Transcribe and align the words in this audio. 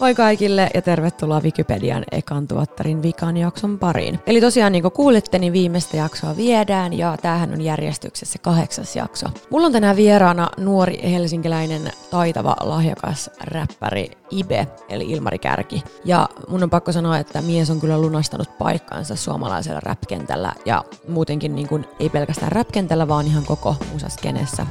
Moi 0.00 0.14
kaikille 0.14 0.70
ja 0.74 0.82
tervetuloa 0.82 1.40
Wikipedian 1.40 2.04
ekan 2.12 2.48
tuottarin 2.48 3.02
vikan 3.02 3.36
jakson 3.36 3.78
pariin. 3.78 4.20
Eli 4.26 4.40
tosiaan 4.40 4.72
niin 4.72 4.82
kuin 4.82 4.92
kuulitte, 4.92 5.38
niin 5.38 5.52
viimeistä 5.52 5.96
jaksoa 5.96 6.36
viedään 6.36 6.92
ja 6.92 7.16
tämähän 7.22 7.52
on 7.52 7.60
järjestyksessä 7.60 8.38
kahdeksas 8.38 8.96
jakso. 8.96 9.26
Mulla 9.50 9.66
on 9.66 9.72
tänään 9.72 9.96
vieraana 9.96 10.48
nuori 10.58 11.10
helsinkiläinen 11.10 11.92
taitava 12.10 12.56
lahjakas 12.60 13.30
räppäri 13.40 14.10
Ibe, 14.30 14.68
eli 14.88 15.10
Ilmari 15.10 15.38
Kärki. 15.38 15.82
Ja 16.04 16.28
mun 16.48 16.62
on 16.62 16.70
pakko 16.70 16.92
sanoa, 16.92 17.18
että 17.18 17.42
mies 17.42 17.70
on 17.70 17.80
kyllä 17.80 17.98
lunastanut 18.00 18.58
paikkaansa 18.58 19.16
suomalaisella 19.16 19.80
rap-kentällä 19.80 20.52
ja 20.66 20.84
muutenkin 21.08 21.54
niin 21.54 21.68
kuin, 21.68 21.84
ei 22.00 22.08
pelkästään 22.08 22.52
rap-kentällä, 22.52 23.08
vaan 23.08 23.26
ihan 23.26 23.44
koko 23.44 23.76
musaskenessä. 23.92 24.66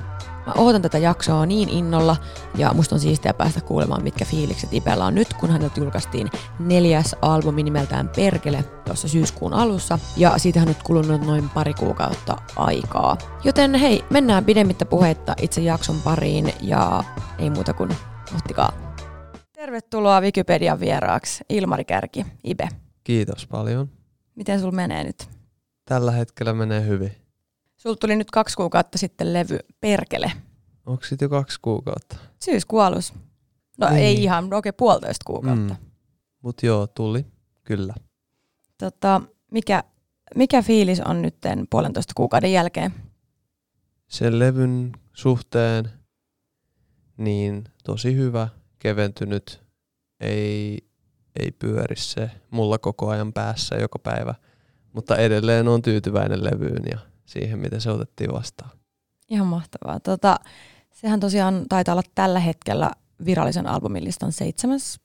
Mä 0.46 0.54
ootan 0.58 0.82
tätä 0.82 0.98
jaksoa 0.98 1.46
niin 1.46 1.70
innolla 1.70 2.16
ja 2.58 2.74
musta 2.74 2.96
on 2.96 3.00
siistiä 3.00 3.34
päästä 3.34 3.62
kuulemaan, 3.62 4.04
mitkä 4.04 4.26
fiilikset 4.26 4.74
Ipellä 4.74 5.06
on 5.06 5.16
nyt, 5.16 5.34
kun 5.34 5.50
häneltä 5.50 5.80
julkaistiin 5.80 6.30
neljäs 6.60 7.16
albumi 7.22 7.64
nimeltään 7.64 8.10
Perkele 8.16 8.64
tuossa 8.86 9.08
syyskuun 9.08 9.54
alussa 9.54 10.00
ja 10.18 10.38
siitä 10.38 10.60
on 10.60 10.68
nyt 10.68 10.84
kulunut 10.84 11.26
noin 11.26 11.50
pari 11.50 11.74
kuukautta 11.74 12.38
aikaa. 12.56 13.18
Joten 13.44 13.76
hei, 13.76 14.06
mennään 14.10 14.46
pidemmittä 14.46 14.86
puheitta 14.86 15.36
itse 15.42 15.62
jakson 15.62 16.02
pariin 16.02 16.54
ja 16.62 17.04
ei 17.40 17.50
muuta 17.50 17.74
kuin 17.74 17.90
ottikaa. 18.36 18.72
Tervetuloa 19.54 20.22
Wikipedian 20.22 20.80
vieraaksi, 20.80 21.44
Ilmari 21.50 21.86
Kärki, 21.86 22.26
Ibe. 22.44 22.70
Kiitos 23.04 23.48
paljon. 23.48 23.90
Miten 24.36 24.60
sul 24.60 24.72
menee 24.72 25.04
nyt? 25.04 25.30
Tällä 25.86 26.12
hetkellä 26.12 26.54
menee 26.54 26.86
hyvin. 26.86 27.23
Sul 27.84 27.94
tuli 27.94 28.16
nyt 28.16 28.32
kaksi 28.32 28.58
kuukautta 28.58 28.98
sitten 28.98 29.34
levy 29.34 29.60
Perkele. 29.82 30.32
Onko 30.86 31.04
sitten 31.06 31.26
jo 31.26 31.30
kaksi 31.30 31.60
kuukautta? 31.62 32.16
Syyskuun 32.44 32.84
alus. 32.84 33.14
No 33.78 33.90
Niin. 33.90 34.04
ei 34.04 34.24
ihan, 34.24 34.50
no 34.50 34.56
oikein 34.56 34.76
puolitoista 34.78 35.24
kuukautta. 35.26 35.74
Mm. 35.74 35.86
Mut 36.42 36.64
joo, 36.64 36.88
tuli. 36.88 37.26
Kyllä. 37.64 37.94
Tota, 38.78 39.22
mikä, 39.52 39.84
mikä 40.36 40.62
fiilis 40.62 41.02
on 41.02 41.22
nyt 41.22 41.36
puolentoista 41.70 42.14
kuukauden 42.18 42.52
jälkeen? 42.52 42.94
Sen 44.08 44.40
levyn 44.40 44.92
suhteen 45.14 45.90
niin 47.18 47.64
tosi 47.84 48.16
hyvä, 48.16 48.48
keventynyt. 48.80 49.64
Ei, 50.20 50.78
ei 51.40 51.52
pyöri 51.52 51.96
se 51.96 52.32
mulla 52.50 52.78
koko 52.78 53.10
ajan 53.10 53.34
päässä 53.34 53.76
joka 53.76 54.00
päivä. 54.00 54.36
Mutta 54.94 55.18
edelleen 55.18 55.68
on 55.68 55.82
tyytyväinen 55.82 56.44
levyyn 56.44 56.84
ja 56.92 57.13
siihen, 57.26 57.60
miten 57.60 57.82
se 57.82 57.92
otettiin 57.92 58.34
vastaan. 58.34 58.72
Ihan 59.30 59.48
mahtavaa. 59.48 60.00
Tota, 60.00 60.40
sehän 60.92 61.20
tosiaan 61.20 61.66
taitaa 61.70 61.94
olla 61.94 62.04
tällä 62.16 62.40
hetkellä 62.40 62.92
virallisen 63.26 63.68
albumin 63.68 64.04
listan 64.04 64.32
seitsemäs 64.32 65.00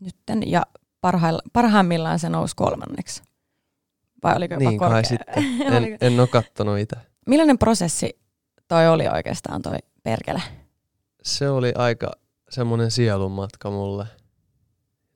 nytten 0.00 0.50
ja 0.50 0.62
parhailla, 1.00 1.42
parhaimmillaan 1.52 2.18
se 2.18 2.28
nousi 2.28 2.56
kolmanneksi. 2.56 3.22
Vai 4.22 4.36
oliko 4.36 4.54
jopa 4.54 4.70
niin 4.70 4.78
kai 4.78 4.88
korkea? 4.88 5.08
sitten. 5.08 5.44
En, 5.74 5.98
en 6.00 6.20
ole 6.20 6.28
kattonut 6.28 6.78
itse. 6.78 6.96
Millainen 7.26 7.58
prosessi 7.58 8.18
toi 8.68 8.88
oli 8.88 9.08
oikeastaan 9.08 9.62
toi 9.62 9.78
perkele? 10.02 10.42
se 11.28 11.50
oli 11.50 11.72
aika 11.74 12.12
semmoinen 12.50 12.90
sielun 12.90 13.32
matka 13.32 13.70
mulle. 13.70 14.06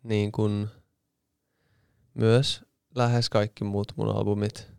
Niin 0.02 0.32
kuin 0.32 0.68
myös 2.14 2.64
lähes 2.94 3.30
kaikki 3.30 3.64
muut 3.64 3.92
mun 3.96 4.16
albumit 4.16 4.71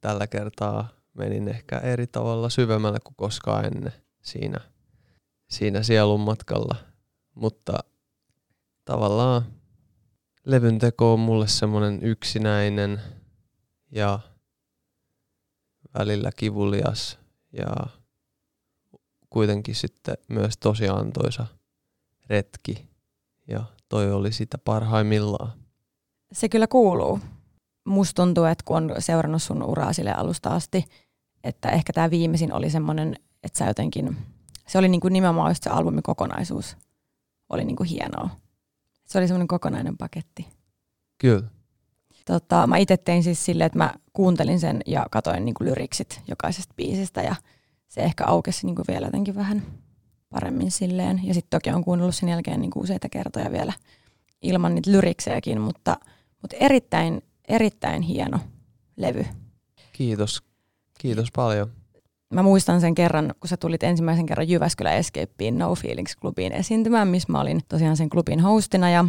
tällä 0.00 0.26
kertaa 0.26 0.88
menin 1.14 1.48
ehkä 1.48 1.78
eri 1.78 2.06
tavalla 2.06 2.48
syvemmälle 2.48 2.98
kuin 3.00 3.14
koskaan 3.16 3.64
ennen 3.64 3.92
siinä, 4.22 4.60
siinä 5.50 5.82
sielun 5.82 6.20
matkalla. 6.20 6.76
Mutta 7.34 7.78
tavallaan 8.84 9.42
levyn 10.44 10.78
teko 10.78 11.12
on 11.12 11.20
mulle 11.20 11.48
semmoinen 11.48 12.02
yksinäinen 12.02 13.00
ja 13.90 14.20
välillä 15.98 16.30
kivulias 16.36 17.18
ja 17.52 17.86
kuitenkin 19.30 19.74
sitten 19.74 20.16
myös 20.28 20.54
tosi 20.60 20.88
antoisa 20.88 21.46
retki. 22.28 22.90
Ja 23.48 23.64
toi 23.88 24.12
oli 24.12 24.32
sitä 24.32 24.58
parhaimmillaan. 24.58 25.52
Se 26.32 26.48
kyllä 26.48 26.66
kuuluu. 26.66 27.20
Musta 27.84 28.22
tuntuu, 28.22 28.44
että 28.44 28.64
kun 28.64 28.76
on 28.76 28.94
seurannut 28.98 29.42
sun 29.42 29.62
uraa 29.62 29.92
sille 29.92 30.12
alusta 30.12 30.48
asti, 30.48 30.84
että 31.44 31.68
ehkä 31.68 31.92
tämä 31.92 32.10
viimeisin 32.10 32.52
oli 32.52 32.70
semmoinen, 32.70 33.16
että 33.42 33.58
sä 33.58 33.66
jotenkin, 33.66 34.16
se 34.68 34.78
oli 34.78 34.88
niinku 34.88 35.08
nimenomaan 35.08 35.50
just 35.50 35.62
se 35.62 35.70
albumin 35.70 36.02
kokonaisuus. 36.02 36.76
Oli 37.48 37.64
niinku 37.64 37.82
hienoa. 37.82 38.30
Se 39.06 39.18
oli 39.18 39.28
semmoinen 39.28 39.48
kokonainen 39.48 39.96
paketti. 39.96 40.46
Kyllä. 41.18 41.48
Tota, 42.26 42.66
mä 42.66 42.76
itse 42.76 42.96
tein 42.96 43.22
siis 43.22 43.44
silleen, 43.44 43.66
että 43.66 43.78
mä 43.78 43.94
kuuntelin 44.12 44.60
sen 44.60 44.80
ja 44.86 45.06
katoin 45.10 45.44
niinku 45.44 45.64
lyriksit 45.64 46.20
jokaisesta 46.28 46.74
biisistä 46.76 47.22
ja 47.22 47.34
se 47.88 48.00
ehkä 48.00 48.24
aukesi 48.26 48.66
niinku 48.66 48.82
vielä 48.88 49.06
jotenkin 49.06 49.34
vähän 49.34 49.62
paremmin 50.30 50.70
silleen. 50.70 51.20
Ja 51.24 51.34
sitten 51.34 51.58
toki 51.58 51.70
on 51.70 51.84
kuunnellut 51.84 52.14
sen 52.14 52.28
jälkeen 52.28 52.60
niinku 52.60 52.80
useita 52.80 53.08
kertoja 53.08 53.52
vielä 53.52 53.72
ilman 54.42 54.74
niitä 54.74 54.90
lyriksejäkin, 54.90 55.60
mutta, 55.60 55.96
mutta 56.42 56.56
erittäin, 56.60 57.22
erittäin 57.50 58.02
hieno 58.02 58.38
levy. 58.96 59.26
Kiitos. 59.92 60.42
Kiitos 60.98 61.28
paljon. 61.36 61.70
Mä 62.34 62.42
muistan 62.42 62.80
sen 62.80 62.94
kerran, 62.94 63.34
kun 63.40 63.48
sä 63.48 63.56
tulit 63.56 63.82
ensimmäisen 63.82 64.26
kerran 64.26 64.48
Jyväskylän 64.48 64.94
Escapeen 64.94 65.58
No 65.58 65.74
Feelings 65.74 66.16
klubiin 66.16 66.52
esiintymään, 66.52 67.08
missä 67.08 67.32
mä 67.32 67.40
olin 67.40 67.60
tosiaan 67.68 67.96
sen 67.96 68.10
klubin 68.10 68.40
hostina 68.40 68.90
ja 68.90 69.04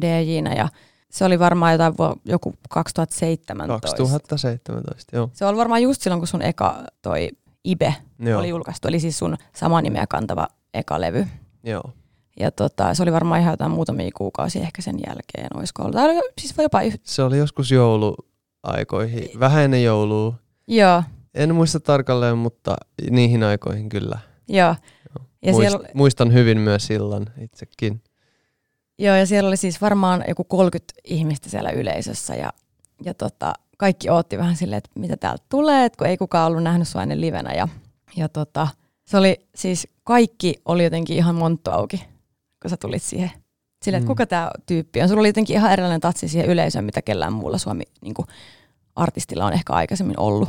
DJnä 0.00 0.54
ja 0.54 0.68
se 1.10 1.24
oli 1.24 1.38
varmaan 1.38 1.72
jotain 1.72 1.94
joku 2.24 2.54
2017. 2.70 3.80
2017, 3.86 5.16
joo. 5.16 5.30
Se 5.32 5.46
oli 5.46 5.56
varmaan 5.56 5.82
just 5.82 6.02
silloin, 6.02 6.20
kun 6.20 6.28
sun 6.28 6.42
eka 6.42 6.84
toi 7.02 7.28
Ibe 7.64 7.94
Joo, 8.18 8.38
oli 8.40 8.48
julkaistu, 8.48 8.88
eli 8.88 9.00
siis 9.00 9.18
sun 9.18 9.36
sama 9.54 9.82
nimeä 9.82 10.06
kantava 10.06 10.48
eka 10.74 11.00
levy. 11.00 11.26
joo. 11.64 11.92
Ja 12.40 12.50
tota, 12.50 12.94
se 12.94 13.02
oli 13.02 13.12
varmaan 13.12 13.40
ihan 13.40 13.52
jotain 13.52 13.70
muutamia 13.70 14.10
kuukausia 14.16 14.62
ehkä 14.62 14.82
sen 14.82 14.96
jälkeen, 15.06 15.56
olisiko 15.58 15.82
ollut. 15.82 15.94
Tai 15.96 16.20
siis 16.40 16.54
jopa 16.58 16.82
yh... 16.82 16.98
Se 17.02 17.22
oli 17.22 17.38
joskus 17.38 17.70
jouluaikoihin, 17.70 19.40
vähän 19.40 19.64
ennen 19.64 19.84
joulua. 19.84 20.34
Joo, 20.68 21.02
En 21.34 21.54
muista 21.54 21.80
tarkalleen, 21.80 22.38
mutta 22.38 22.76
niihin 23.10 23.42
aikoihin 23.42 23.88
kyllä. 23.88 24.18
joo. 24.48 24.66
Joo. 24.66 24.74
Ja 25.42 25.52
Muist, 25.52 25.70
siellä, 25.70 25.88
Muistan 25.94 26.32
hyvin 26.32 26.58
myös 26.58 26.86
sillan 26.86 27.26
itsekin. 27.40 28.02
joo, 28.98 29.16
ja 29.16 29.26
siellä 29.26 29.48
oli 29.48 29.56
siis 29.56 29.80
varmaan 29.80 30.24
joku 30.28 30.44
30 30.44 30.94
ihmistä 31.04 31.48
siellä 31.50 31.70
yleisössä 31.70 32.34
ja, 32.34 32.52
ja 33.04 33.14
tota, 33.14 33.52
kaikki 33.78 34.10
ootti 34.10 34.38
vähän 34.38 34.56
silleen, 34.56 34.78
että 34.78 34.90
mitä 34.94 35.16
täältä 35.16 35.44
tulee, 35.48 35.84
että 35.84 35.96
kun 35.96 36.06
ei 36.06 36.16
kukaan 36.16 36.46
ollut 36.46 36.62
nähnyt 36.62 36.88
sua 36.88 37.02
ennen 37.02 37.20
livenä. 37.20 37.52
Ja, 37.54 37.68
ja 38.16 38.28
tota, 38.28 38.68
se 39.04 39.16
oli 39.16 39.46
siis, 39.54 39.88
kaikki 40.04 40.54
oli 40.64 40.84
jotenkin 40.84 41.16
ihan 41.16 41.34
monttu 41.34 41.70
auki, 41.70 42.04
kun 42.64 42.70
sä 42.70 42.76
tulit 42.76 43.02
siihen. 43.02 43.30
Silleen, 43.84 43.98
että 44.00 44.06
Mm. 44.06 44.12
kuka 44.12 44.26
tämä 44.26 44.50
tyyppi 44.66 45.02
on. 45.02 45.08
Sulla 45.08 45.20
oli 45.20 45.28
jotenkin 45.28 45.56
ihan 45.56 45.72
erilainen 45.72 46.00
tatsi 46.00 46.28
siihen 46.28 46.48
yleisöön, 46.50 46.84
mitä 46.84 47.02
kellään 47.02 47.32
muulla 47.32 47.58
Suomi 47.58 47.82
niin 48.00 48.14
artistilla 48.96 49.44
on 49.46 49.52
ehkä 49.52 49.72
aikaisemmin 49.72 50.20
ollut. 50.20 50.48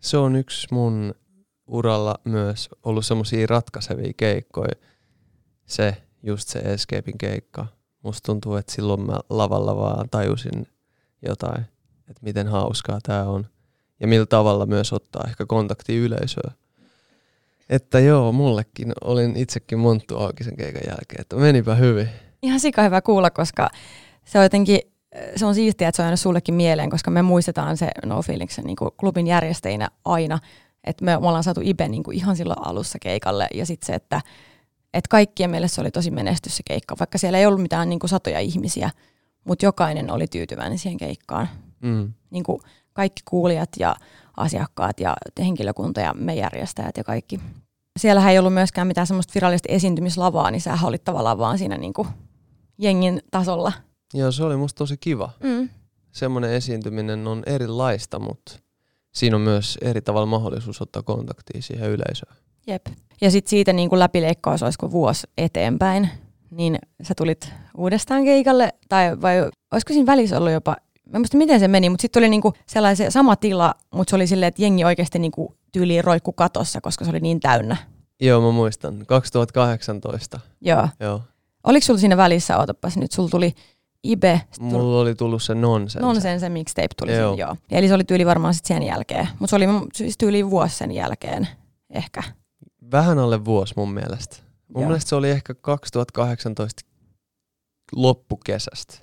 Se 0.00 0.16
on 0.16 0.36
yksi 0.36 0.66
mun 0.70 1.14
uralla 1.66 2.14
myös 2.24 2.68
ollut 2.82 3.06
semmosia 3.06 3.46
ratkaisevia 3.46 4.12
keikkoja. 4.16 4.72
Se, 5.66 5.96
just 6.22 6.48
se 6.48 6.58
Escapein 6.58 7.18
keikka. 7.18 7.66
Musta 8.02 8.26
tuntuu, 8.26 8.54
että 8.56 8.72
silloin 8.72 9.00
mä 9.00 9.18
lavalla 9.30 9.76
vaan 9.76 10.08
tajusin 10.10 10.66
jotain, 11.28 11.60
että 12.08 12.22
miten 12.22 12.48
hauskaa 12.48 12.98
tää 13.02 13.28
on. 13.30 13.46
Ja 14.00 14.06
millä 14.08 14.26
tavalla 14.26 14.66
myös 14.66 14.92
ottaa 14.92 15.24
ehkä 15.28 15.46
kontakti 15.46 15.96
yleisöön. 15.96 16.54
Että 17.70 18.00
joo, 18.00 18.32
mullekin 18.32 18.92
olin 19.04 19.36
itsekin 19.36 19.78
monttu 19.78 20.16
auki 20.16 20.44
sen 20.44 20.56
keikan 20.56 20.82
jälkeen, 20.86 21.20
että 21.20 21.36
menipä 21.36 21.74
hyvin. 21.74 22.08
Ihan 22.42 22.60
sika 22.60 22.82
hyvä 22.82 23.00
kuulla, 23.00 23.30
koska 23.30 23.68
se 24.24 24.38
on 24.38 24.44
jotenkin, 24.44 24.80
se 25.36 25.46
on 25.46 25.54
siistiä, 25.54 25.88
että 25.88 25.96
se 25.96 26.02
on 26.02 26.06
jäänyt 26.06 26.20
sullekin 26.20 26.54
mieleen, 26.54 26.90
koska 26.90 27.10
me 27.10 27.22
muistetaan 27.22 27.76
se 27.76 27.90
No 28.04 28.22
Feelingsen 28.22 28.64
niin 28.64 28.76
klubin 28.96 29.26
järjestäjinä 29.26 29.88
aina, 30.04 30.38
että 30.84 31.04
me, 31.04 31.18
me 31.20 31.26
ollaan 31.26 31.44
saatu 31.44 31.60
Ibe 31.64 31.88
niin 31.88 32.02
kuin 32.02 32.16
ihan 32.16 32.36
silloin 32.36 32.66
alussa 32.66 32.98
keikalle 32.98 33.46
ja 33.54 33.66
sitten 33.66 33.86
se, 33.86 33.94
että, 33.94 34.20
että 34.94 35.08
kaikkien 35.08 35.50
mielestä 35.50 35.74
se 35.74 35.80
oli 35.80 35.90
tosi 35.90 36.10
menestys 36.10 36.56
se 36.56 36.62
keikka, 36.66 36.96
vaikka 36.98 37.18
siellä 37.18 37.38
ei 37.38 37.46
ollut 37.46 37.62
mitään 37.62 37.88
niin 37.88 37.98
kuin 37.98 38.10
satoja 38.10 38.40
ihmisiä, 38.40 38.90
mutta 39.44 39.64
jokainen 39.64 40.10
oli 40.10 40.26
tyytyväinen 40.26 40.78
siihen 40.78 40.98
keikkaan. 40.98 41.48
Mm. 41.80 42.12
Niin 42.30 42.44
kuin 42.44 42.62
kaikki 42.92 43.22
kuulijat 43.24 43.68
ja 43.78 43.96
asiakkaat 44.40 45.00
ja 45.00 45.16
henkilökunta 45.38 46.00
ja 46.00 46.14
me 46.14 46.34
järjestäjät 46.34 46.96
ja 46.96 47.04
kaikki. 47.04 47.40
Siellähän 47.98 48.32
ei 48.32 48.38
ollut 48.38 48.54
myöskään 48.54 48.86
mitään 48.86 49.06
semmoista 49.06 49.34
virallista 49.34 49.72
esiintymislavaa, 49.72 50.50
niin 50.50 50.60
sähän 50.60 50.88
olit 50.88 51.04
tavallaan 51.04 51.38
vaan 51.38 51.58
siinä 51.58 51.78
niin 51.78 51.92
kuin 51.92 52.08
jengin 52.78 53.22
tasolla. 53.30 53.72
Joo, 54.14 54.32
se 54.32 54.44
oli 54.44 54.56
musta 54.56 54.78
tosi 54.78 54.96
kiva. 54.96 55.30
Mm. 55.42 55.68
Semmoinen 56.12 56.52
esiintyminen 56.52 57.26
on 57.26 57.42
erilaista, 57.46 58.18
mutta 58.18 58.52
siinä 59.14 59.36
on 59.36 59.42
myös 59.42 59.78
eri 59.82 60.00
tavalla 60.00 60.26
mahdollisuus 60.26 60.82
ottaa 60.82 61.02
kontaktia 61.02 61.62
siihen 61.62 61.90
yleisöön. 61.90 62.36
Jep. 62.66 62.86
Ja 63.20 63.30
sitten 63.30 63.50
siitä 63.50 63.72
niin 63.72 63.88
kuin 63.88 63.98
läpileikkaus 63.98 64.62
olisiko 64.62 64.90
vuosi 64.90 65.26
eteenpäin, 65.38 66.08
niin 66.50 66.78
sä 67.02 67.14
tulit 67.16 67.52
uudestaan 67.76 68.24
keikalle, 68.24 68.74
tai 68.88 69.20
vai 69.20 69.50
olisiko 69.72 69.92
siinä 69.92 70.06
välissä 70.06 70.38
ollut 70.38 70.52
jopa, 70.52 70.76
mä 71.12 71.18
muista 71.18 71.36
miten 71.36 71.60
se 71.60 71.68
meni, 71.68 71.90
mutta 71.90 72.02
sitten 72.02 72.20
tuli 72.20 72.28
niinku 72.28 72.52
sellainen 72.66 73.12
sama 73.12 73.36
tila, 73.36 73.74
mutta 73.94 74.10
se 74.10 74.16
oli 74.16 74.26
silleen, 74.26 74.48
että 74.48 74.62
jengi 74.62 74.84
oikeasti 74.84 75.18
niinku 75.18 75.54
tyyliin 75.72 76.04
roikku 76.04 76.32
katossa, 76.32 76.80
koska 76.80 77.04
se 77.04 77.10
oli 77.10 77.20
niin 77.20 77.40
täynnä. 77.40 77.76
Joo, 78.20 78.40
mä 78.40 78.50
muistan. 78.50 79.06
2018. 79.06 80.40
Joo. 80.60 80.88
Joo. 81.00 81.22
Oliko 81.64 81.86
sulla 81.86 82.00
siinä 82.00 82.16
välissä, 82.16 82.58
ootapas 82.58 82.96
nyt, 82.96 83.12
sulla 83.12 83.28
tuli 83.28 83.54
Ibe, 84.04 84.42
tuli 84.58 84.70
Mulla 84.70 85.00
oli 85.00 85.14
tullut 85.14 85.42
se 85.42 85.54
nonsense. 85.54 86.06
Nonsense 86.06 86.48
mixtape 86.48 86.88
tuli 86.98 87.16
Joo. 87.16 87.34
siinä, 87.34 87.46
joo. 87.46 87.56
Eli 87.70 87.88
se 87.88 87.94
oli 87.94 88.04
tyyli 88.04 88.26
varmaan 88.26 88.54
sitten 88.54 88.76
sen 88.76 88.86
jälkeen, 88.86 89.28
mutta 89.38 89.50
se 89.50 89.56
oli 89.56 89.64
siis 89.94 90.18
tyyli 90.18 90.50
vuosi 90.50 90.76
sen 90.76 90.92
jälkeen 90.92 91.48
ehkä. 91.90 92.22
Vähän 92.92 93.18
alle 93.18 93.44
vuosi 93.44 93.74
mun 93.76 93.92
mielestä. 93.92 94.36
Mun 94.74 94.82
Joo. 94.82 94.88
mielestä 94.88 95.08
se 95.08 95.14
oli 95.14 95.30
ehkä 95.30 95.54
2018 95.54 96.82
loppukesästä. 97.96 98.94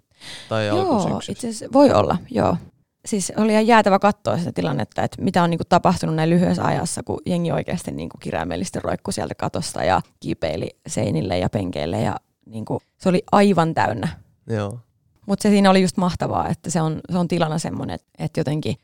Tai 0.50 0.68
Joo, 0.68 1.20
itse 1.30 1.48
asiassa 1.48 1.66
voi 1.74 1.92
olla, 1.92 2.18
joo. 2.32 2.58
Siis 3.06 3.34
oli 3.38 3.52
ihan 3.52 3.68
jäätävä 3.68 4.00
katsoa 4.00 4.38
sitä 4.38 4.52
tilannetta, 4.52 5.04
että 5.04 5.22
mitä 5.22 5.44
on 5.44 5.50
niinku 5.50 5.64
tapahtunut 5.70 6.16
näin 6.16 6.30
lyhyessä 6.30 6.66
ajassa, 6.66 7.04
kun 7.04 7.20
jengi 7.26 7.52
oikeasti 7.52 7.92
niinku 7.92 8.18
kirjaimellisesti 8.18 8.80
roikkui 8.80 9.14
sieltä 9.14 9.36
katosta 9.36 9.84
ja 9.84 10.02
kiipeili 10.20 10.70
seinille 10.88 11.40
ja 11.40 11.50
penkeille 11.50 12.02
ja 12.02 12.16
niinku, 12.46 12.82
se 12.98 13.10
oli 13.10 13.24
aivan 13.32 13.74
täynnä. 13.74 14.08
Joo. 14.48 14.80
Mutta 15.26 15.44
se 15.44 15.50
siinä 15.50 15.70
oli 15.70 15.82
just 15.82 15.98
mahtavaa, 15.98 16.50
että 16.50 16.70
se 16.70 16.82
on, 16.82 17.00
se 17.12 17.18
on 17.18 17.28
tilana 17.28 17.60
semmoinen, 17.60 17.96
että, 17.96 18.08
että 18.20 18.40
jotenkin 18.40 18.76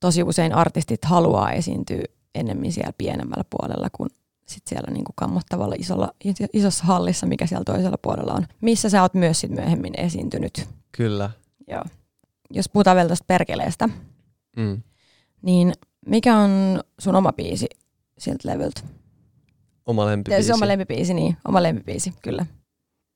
tosi 0.00 0.22
usein 0.22 0.54
artistit 0.54 1.04
haluaa 1.04 1.52
esiintyä 1.52 2.02
enemmän 2.34 2.72
siellä 2.72 2.92
pienemmällä 2.98 3.44
puolella 3.50 3.88
kuin 3.92 4.10
sit 4.52 4.62
siellä 4.66 4.92
niinku 4.92 5.12
kammottavalla 5.16 5.74
isolla, 5.78 6.12
isossa 6.52 6.84
hallissa, 6.84 7.26
mikä 7.26 7.46
siellä 7.46 7.64
toisella 7.64 7.98
puolella 8.02 8.32
on. 8.32 8.46
Missä 8.60 8.90
sä 8.90 9.02
oot 9.02 9.14
myös 9.14 9.40
sit 9.40 9.50
myöhemmin 9.50 10.00
esiintynyt. 10.00 10.68
Kyllä. 10.92 11.30
Joo. 11.68 11.84
Jos 12.50 12.68
puhutaan 12.68 12.96
vielä 12.96 13.08
tästä 13.08 13.24
perkeleestä, 13.26 13.88
Mm. 14.56 14.82
niin 15.42 15.72
mikä 16.06 16.36
on 16.36 16.80
sun 17.00 17.14
oma 17.16 17.32
biisi 17.32 17.66
siltä 18.18 18.48
levyltä? 18.48 18.80
Oma 19.86 20.06
lempibiisi. 20.06 20.46
Se 20.46 20.54
oma 20.54 20.68
lempibiisi, 20.68 21.14
niin. 21.14 21.36
Oma 21.48 21.62
lempibiisi, 21.62 22.12
kyllä. 22.22 22.46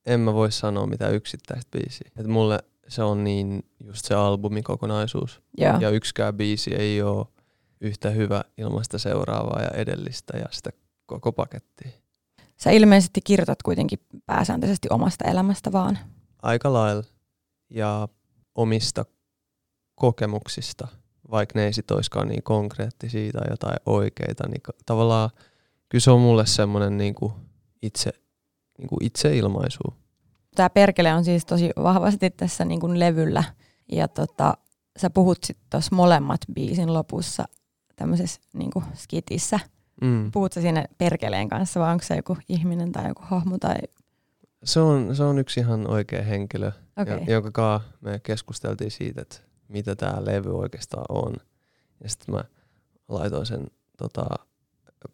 en 0.07 0.21
mä 0.21 0.35
voi 0.35 0.53
sanoa 0.53 0.87
mitään 0.87 1.15
yksittäistä 1.15 1.71
biisiä. 1.79 2.11
Et 2.17 2.27
mulle 2.27 2.59
se 2.89 3.03
on 3.03 3.25
niin 3.25 3.63
just 3.85 4.05
se 4.05 4.15
albumikokonaisuus. 4.15 5.41
Joo. 5.59 5.79
Ja 5.81 5.91
yksikään 5.91 6.35
biisi 6.35 6.75
ei 6.75 7.03
ole 7.03 7.27
yhtä 7.81 8.11
hyvä 8.11 8.45
ilman 8.59 8.85
sitä 8.85 8.99
seuraavaa 8.99 9.63
ja 9.63 9.69
edellistä 9.69 10.39
ja 10.39 10.45
sitä 10.51 10.71
koko 11.07 11.33
pakettia. 11.33 11.91
Sä 12.57 12.71
ilmeisesti 12.71 13.21
kirjoitat 13.21 13.63
kuitenkin 13.63 13.99
pääsääntöisesti 14.27 14.89
omasta 14.91 15.25
elämästä 15.25 15.73
vaan. 15.73 15.99
Aika 16.43 16.73
lailla. 16.73 17.03
Ja 17.71 18.09
omista 18.55 19.05
kokemuksista, 19.95 20.89
vaikka 21.31 21.59
ne 21.59 21.65
ei 21.65 21.73
sit 21.73 21.91
oiskaan 21.91 22.29
niin 22.29 22.43
konkreettisia 22.43 23.33
tai 23.33 23.47
jotain 23.51 23.77
oikeita, 23.87 24.49
niin 24.49 24.61
tavallaan 24.87 25.31
kyllä 25.89 26.03
se 26.03 26.11
on 26.11 26.21
mulle 26.21 26.47
semmoinen 26.47 26.99
niinku 26.99 27.33
itse, 27.83 28.11
niinku 28.79 28.97
itseilmaisu. 29.01 29.95
Tämä 30.55 30.71
perkele 30.71 31.15
on 31.15 31.25
siis 31.25 31.47
tosi 31.47 31.71
vahvasti 31.83 32.31
tässä 32.31 32.65
niin 32.65 32.81
kuin 32.81 32.99
levyllä. 32.99 33.45
Ja 33.93 34.09
tota, 34.09 34.55
sä 34.99 35.11
puhut 35.11 35.39
sitten 35.45 35.67
tuossa 35.71 35.97
molemmat 35.97 36.41
biisin 36.55 36.95
lopussa 36.95 37.45
tämmöisessä 37.97 38.41
niin 38.55 38.71
kuin 38.71 38.85
skitissä. 38.95 39.61
Mm. 40.01 40.33
Puhut 40.33 40.53
sä 40.53 40.61
siinä 40.61 40.85
perkeleen 40.99 41.49
kanssa 41.49 41.81
vai 41.81 41.93
onko 41.93 42.05
se 42.05 42.17
joku 42.17 42.37
ihminen 42.49 42.93
tai 42.93 43.09
joku 43.09 43.23
hahmo 43.25 43.59
tai... 43.59 43.77
Se, 44.65 44.81
on, 44.81 45.17
se 45.17 45.23
on 45.23 45.39
yksi 45.39 45.61
ihan 45.61 45.91
oikea 45.91 46.23
henkilö, 46.23 46.73
okay. 46.97 47.21
jonka 47.27 47.51
kanssa 47.51 47.89
me 48.01 48.21
keskusteltiin 48.23 48.91
siitä, 48.91 49.23
että 49.23 49.37
mitä 49.69 49.97
tämä 49.97 50.25
levy 50.25 50.59
oikeastaan 50.59 51.05
on. 51.09 51.35
Ja 52.03 52.09
sitten 52.09 52.35
mä 52.35 52.45
laitoin 53.09 53.47
sen 53.47 53.67
tota, 53.99 54.27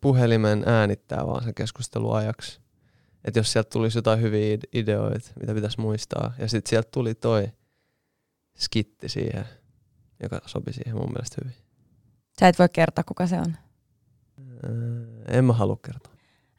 puhelimen 0.01 0.63
äänittää 0.67 1.27
vaan 1.27 1.45
sen 1.45 1.55
keskusteluajaksi. 1.55 2.61
Että 3.25 3.41
jos 3.41 3.53
sieltä 3.53 3.71
tulisi 3.71 3.99
jotain 3.99 4.21
hyviä 4.21 4.57
ide- 4.57 4.69
ideoita, 4.73 5.31
mitä 5.41 5.55
pitäisi 5.55 5.81
muistaa. 5.81 6.35
Ja 6.39 6.49
sitten 6.49 6.71
sieltä 6.71 6.89
tuli 6.93 7.15
toi 7.15 7.49
skitti 8.59 9.09
siihen, 9.09 9.45
joka 10.23 10.41
sopi 10.47 10.73
siihen 10.73 10.97
mun 10.97 11.13
mielestä 11.13 11.37
hyvin. 11.45 11.57
Sä 12.41 12.49
et 12.49 12.59
voi 12.59 12.69
kertoa, 12.69 13.05
kuka 13.05 13.27
se 13.27 13.37
on. 13.37 13.57
Ää, 14.63 15.39
en 15.39 15.45
mä 15.45 15.53
halua 15.53 15.77
kertoa. 15.85 16.13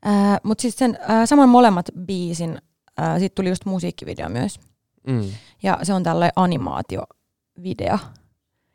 Ää, 0.06 0.38
Mutta 0.44 0.62
sitten 0.62 0.92
sen 0.92 1.00
ää, 1.08 1.26
saman 1.26 1.50
molemmat 1.50 1.86
biisin, 2.06 2.62
ää, 2.98 3.20
siitä 3.20 3.36
tuli 3.36 3.50
just 3.50 3.66
musiikkivideo 3.66 4.30
myös. 4.30 4.60
Mm. 5.08 5.32
Ja 5.64 5.80
se 5.84 5.94
on 5.94 6.04
tällainen 6.04 6.34
animaatiovideo. 6.36 7.98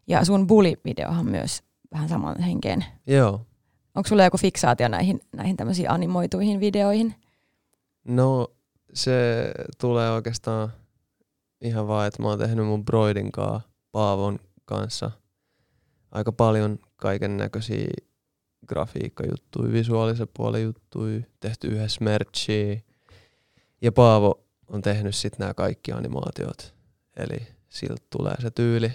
Ja 0.07 0.25
sun 0.25 0.47
Bully-videohan 0.47 1.27
myös 1.27 1.63
vähän 1.93 2.09
saman 2.09 2.41
henkeen. 2.41 2.85
Joo. 3.07 3.47
Onko 3.95 4.09
sulla 4.09 4.25
joku 4.25 4.39
fiksaatio 4.39 4.89
näihin, 4.89 5.21
näihin 5.37 5.57
tämmöisiin 5.57 5.91
animoituihin 5.91 6.61
videoihin? 6.61 7.15
No 8.05 8.49
se 8.95 9.51
tulee 9.81 10.11
oikeastaan 10.11 10.73
ihan 11.61 11.89
vaan, 11.89 12.07
että 12.07 12.23
mä 12.23 12.29
oon 12.29 12.39
tehnyt 12.39 12.67
mun 12.67 12.85
broidin 12.85 13.33
kaa, 13.33 13.61
Paavon 13.93 14.39
kanssa 14.65 15.11
aika 16.11 16.33
paljon 16.33 16.79
kaiken 16.97 17.37
näköisiä 17.37 17.89
grafiikkajuttuja, 18.67 19.73
visuaalisen 19.73 20.29
puolen 20.37 20.63
juttuja, 20.63 21.21
tehty 21.41 21.67
yhdessä 21.67 22.05
merchia. 22.05 22.81
Ja 23.83 23.93
Paavo 23.93 24.45
on 24.67 24.83
tehnyt 24.83 25.15
sitten 25.15 25.39
nämä 25.39 25.55
kaikki 25.55 25.93
animaatiot. 25.93 26.75
Eli 27.17 27.47
siltä 27.69 28.03
tulee 28.11 28.35
se 28.43 28.51
tyyli 28.51 28.93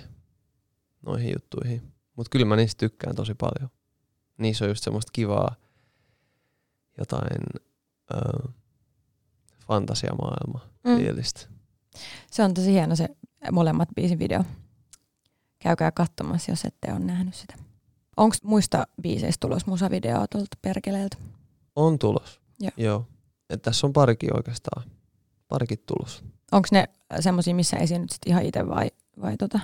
noihin 1.05 1.33
juttuihin. 1.33 1.93
Mutta 2.15 2.29
kyllä 2.29 2.45
mä 2.45 2.55
niistä 2.55 2.79
tykkään 2.79 3.15
tosi 3.15 3.33
paljon. 3.35 3.69
Niissä 4.37 4.65
on 4.65 4.69
just 4.71 4.83
semmoista 4.83 5.09
kivaa 5.13 5.55
jotain 6.97 7.39
öö, 8.13 8.51
fantasiamaailmaa 9.67 10.73
Mm. 10.83 10.97
fiilistä. 10.97 11.47
Se 12.31 12.43
on 12.43 12.53
tosi 12.53 12.71
hieno 12.71 12.95
se 12.95 13.09
molemmat 13.51 13.89
biisin 13.95 14.19
video. 14.19 14.43
Käykää 15.59 15.91
katsomassa, 15.91 16.51
jos 16.51 16.65
ette 16.65 16.91
ole 16.91 16.99
nähnyt 16.99 17.35
sitä. 17.35 17.55
Onko 18.17 18.35
muista 18.43 18.87
biiseistä 19.01 19.47
tulos 19.47 19.65
musavideoa 19.65 20.27
tuolta 20.27 20.57
perkeleeltä? 20.61 21.17
On 21.75 21.99
tulos. 21.99 22.41
Joo. 22.59 22.71
Joo. 22.77 23.05
Et 23.49 23.61
tässä 23.61 23.87
on 23.87 23.93
parikin 23.93 24.35
oikeastaan. 24.35 24.83
Parikin 25.47 25.79
tulos. 25.85 26.23
Onko 26.51 26.67
ne 26.71 26.89
semmoisia, 27.19 27.55
missä 27.55 27.77
esiinnyt 27.77 28.09
sit 28.09 28.21
ihan 28.25 28.43
itse 28.43 28.67
vai, 28.67 28.91
vai 29.21 29.37
tota? 29.37 29.59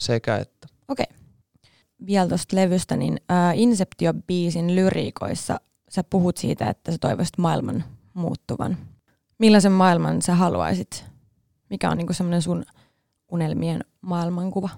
Sekä 0.00 0.36
että. 0.36 0.68
Vielä 2.06 2.28
tuosta 2.28 2.56
levystä, 2.56 2.96
niin 2.96 3.20
ää, 3.28 3.52
Inceptio-biisin 3.52 4.74
lyriikoissa 4.74 5.60
sä 5.90 6.04
puhut 6.04 6.36
siitä, 6.36 6.70
että 6.70 6.92
sä 6.92 6.98
toivoisit 7.00 7.38
maailman 7.38 7.84
muuttuvan. 8.14 8.76
Millaisen 9.38 9.72
maailman 9.72 10.22
sä 10.22 10.34
haluaisit? 10.34 11.04
Mikä 11.70 11.90
on 11.90 11.96
niinku 11.96 12.12
semmoinen 12.12 12.42
sun 12.42 12.64
unelmien 13.32 13.84
maailmankuva? 14.00 14.68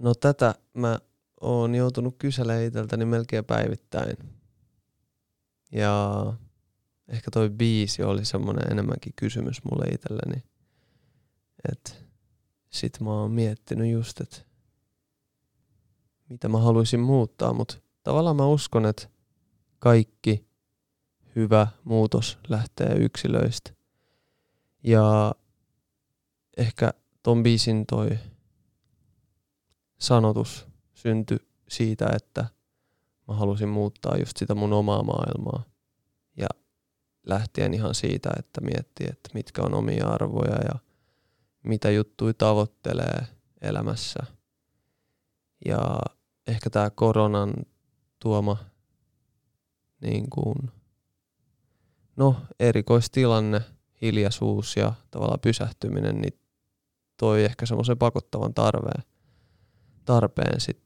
No 0.00 0.14
tätä 0.14 0.54
mä 0.74 0.98
oon 1.40 1.74
joutunut 1.74 2.14
kyselemään 2.18 2.64
itseltäni 2.64 3.04
melkein 3.04 3.44
päivittäin. 3.44 4.16
Ja 5.72 6.24
ehkä 7.08 7.30
toi 7.30 7.50
biisi 7.50 8.02
oli 8.02 8.24
semmonen 8.24 8.72
enemmänkin 8.72 9.12
kysymys 9.16 9.64
mulle 9.64 9.86
itselleni. 9.86 10.42
että 11.72 11.90
sit 12.70 13.00
mä 13.00 13.10
oon 13.10 13.30
miettinyt 13.30 13.92
just, 13.92 14.20
että 14.20 14.38
mitä 16.28 16.48
mä 16.48 16.58
haluaisin 16.58 17.00
muuttaa, 17.00 17.52
mutta 17.52 17.76
tavallaan 18.02 18.36
mä 18.36 18.46
uskon, 18.46 18.86
että 18.86 19.08
kaikki 19.78 20.48
hyvä 21.36 21.66
muutos 21.84 22.38
lähtee 22.48 22.94
yksilöistä. 22.96 23.70
Ja 24.82 25.34
ehkä 26.56 26.94
ton 27.22 27.42
biisin 27.42 27.86
toi 27.86 28.18
sanotus 29.98 30.66
syntyi 30.98 31.38
siitä, 31.68 32.10
että 32.16 32.44
mä 33.28 33.34
halusin 33.34 33.68
muuttaa 33.68 34.16
just 34.16 34.36
sitä 34.36 34.54
mun 34.54 34.72
omaa 34.72 35.02
maailmaa. 35.02 35.62
Ja 36.36 36.46
lähtien 37.26 37.74
ihan 37.74 37.94
siitä, 37.94 38.30
että 38.38 38.60
miettii, 38.60 39.06
että 39.10 39.30
mitkä 39.34 39.62
on 39.62 39.74
omia 39.74 40.08
arvoja 40.08 40.54
ja 40.64 40.78
mitä 41.62 41.90
juttuja 41.90 42.34
tavoittelee 42.34 43.26
elämässä. 43.60 44.20
Ja 45.64 46.00
ehkä 46.46 46.70
tämä 46.70 46.90
koronan 46.90 47.54
tuoma 48.18 48.56
niin 50.00 50.30
kuin, 50.30 50.70
no, 52.16 52.36
erikoistilanne, 52.60 53.60
hiljaisuus 54.02 54.76
ja 54.76 54.92
tavallaan 55.10 55.40
pysähtyminen, 55.40 56.20
niin 56.20 56.40
toi 57.16 57.44
ehkä 57.44 57.66
semmoisen 57.66 57.98
pakottavan 57.98 58.54
tarpeen, 58.54 59.02
tarpeen 60.08 60.60
sit, 60.60 60.82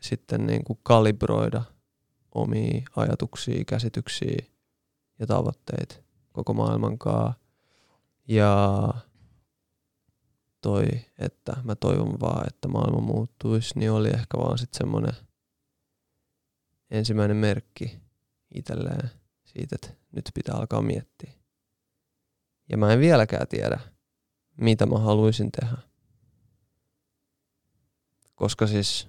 sitten 0.00 0.46
niin 0.46 0.64
kuin 0.64 0.78
kalibroida 0.82 1.62
omia 2.34 2.82
ajatuksia, 2.96 3.64
käsityksiä 3.64 4.46
ja 5.18 5.26
tavoitteita 5.26 5.94
koko 6.32 6.54
maailman 6.54 6.98
kanssa. 6.98 7.34
Ja 8.28 8.88
toi, 10.60 10.84
että 11.18 11.56
mä 11.64 11.74
toivon 11.74 12.20
vaan, 12.20 12.46
että 12.46 12.68
maailma 12.68 13.00
muuttuisi, 13.00 13.78
niin 13.78 13.92
oli 13.92 14.08
ehkä 14.08 14.38
vaan 14.38 14.58
sitten 14.58 14.78
semmoinen 14.78 15.14
ensimmäinen 16.90 17.36
merkki 17.36 17.98
itselleen 18.54 19.10
siitä, 19.44 19.74
että 19.74 19.88
nyt 20.12 20.30
pitää 20.34 20.54
alkaa 20.54 20.82
miettiä. 20.82 21.32
Ja 22.68 22.76
mä 22.76 22.92
en 22.92 23.00
vieläkään 23.00 23.48
tiedä, 23.48 23.80
mitä 24.56 24.86
mä 24.86 24.98
haluaisin 24.98 25.52
tehdä. 25.52 25.91
Koska 28.42 28.66
siis 28.66 29.08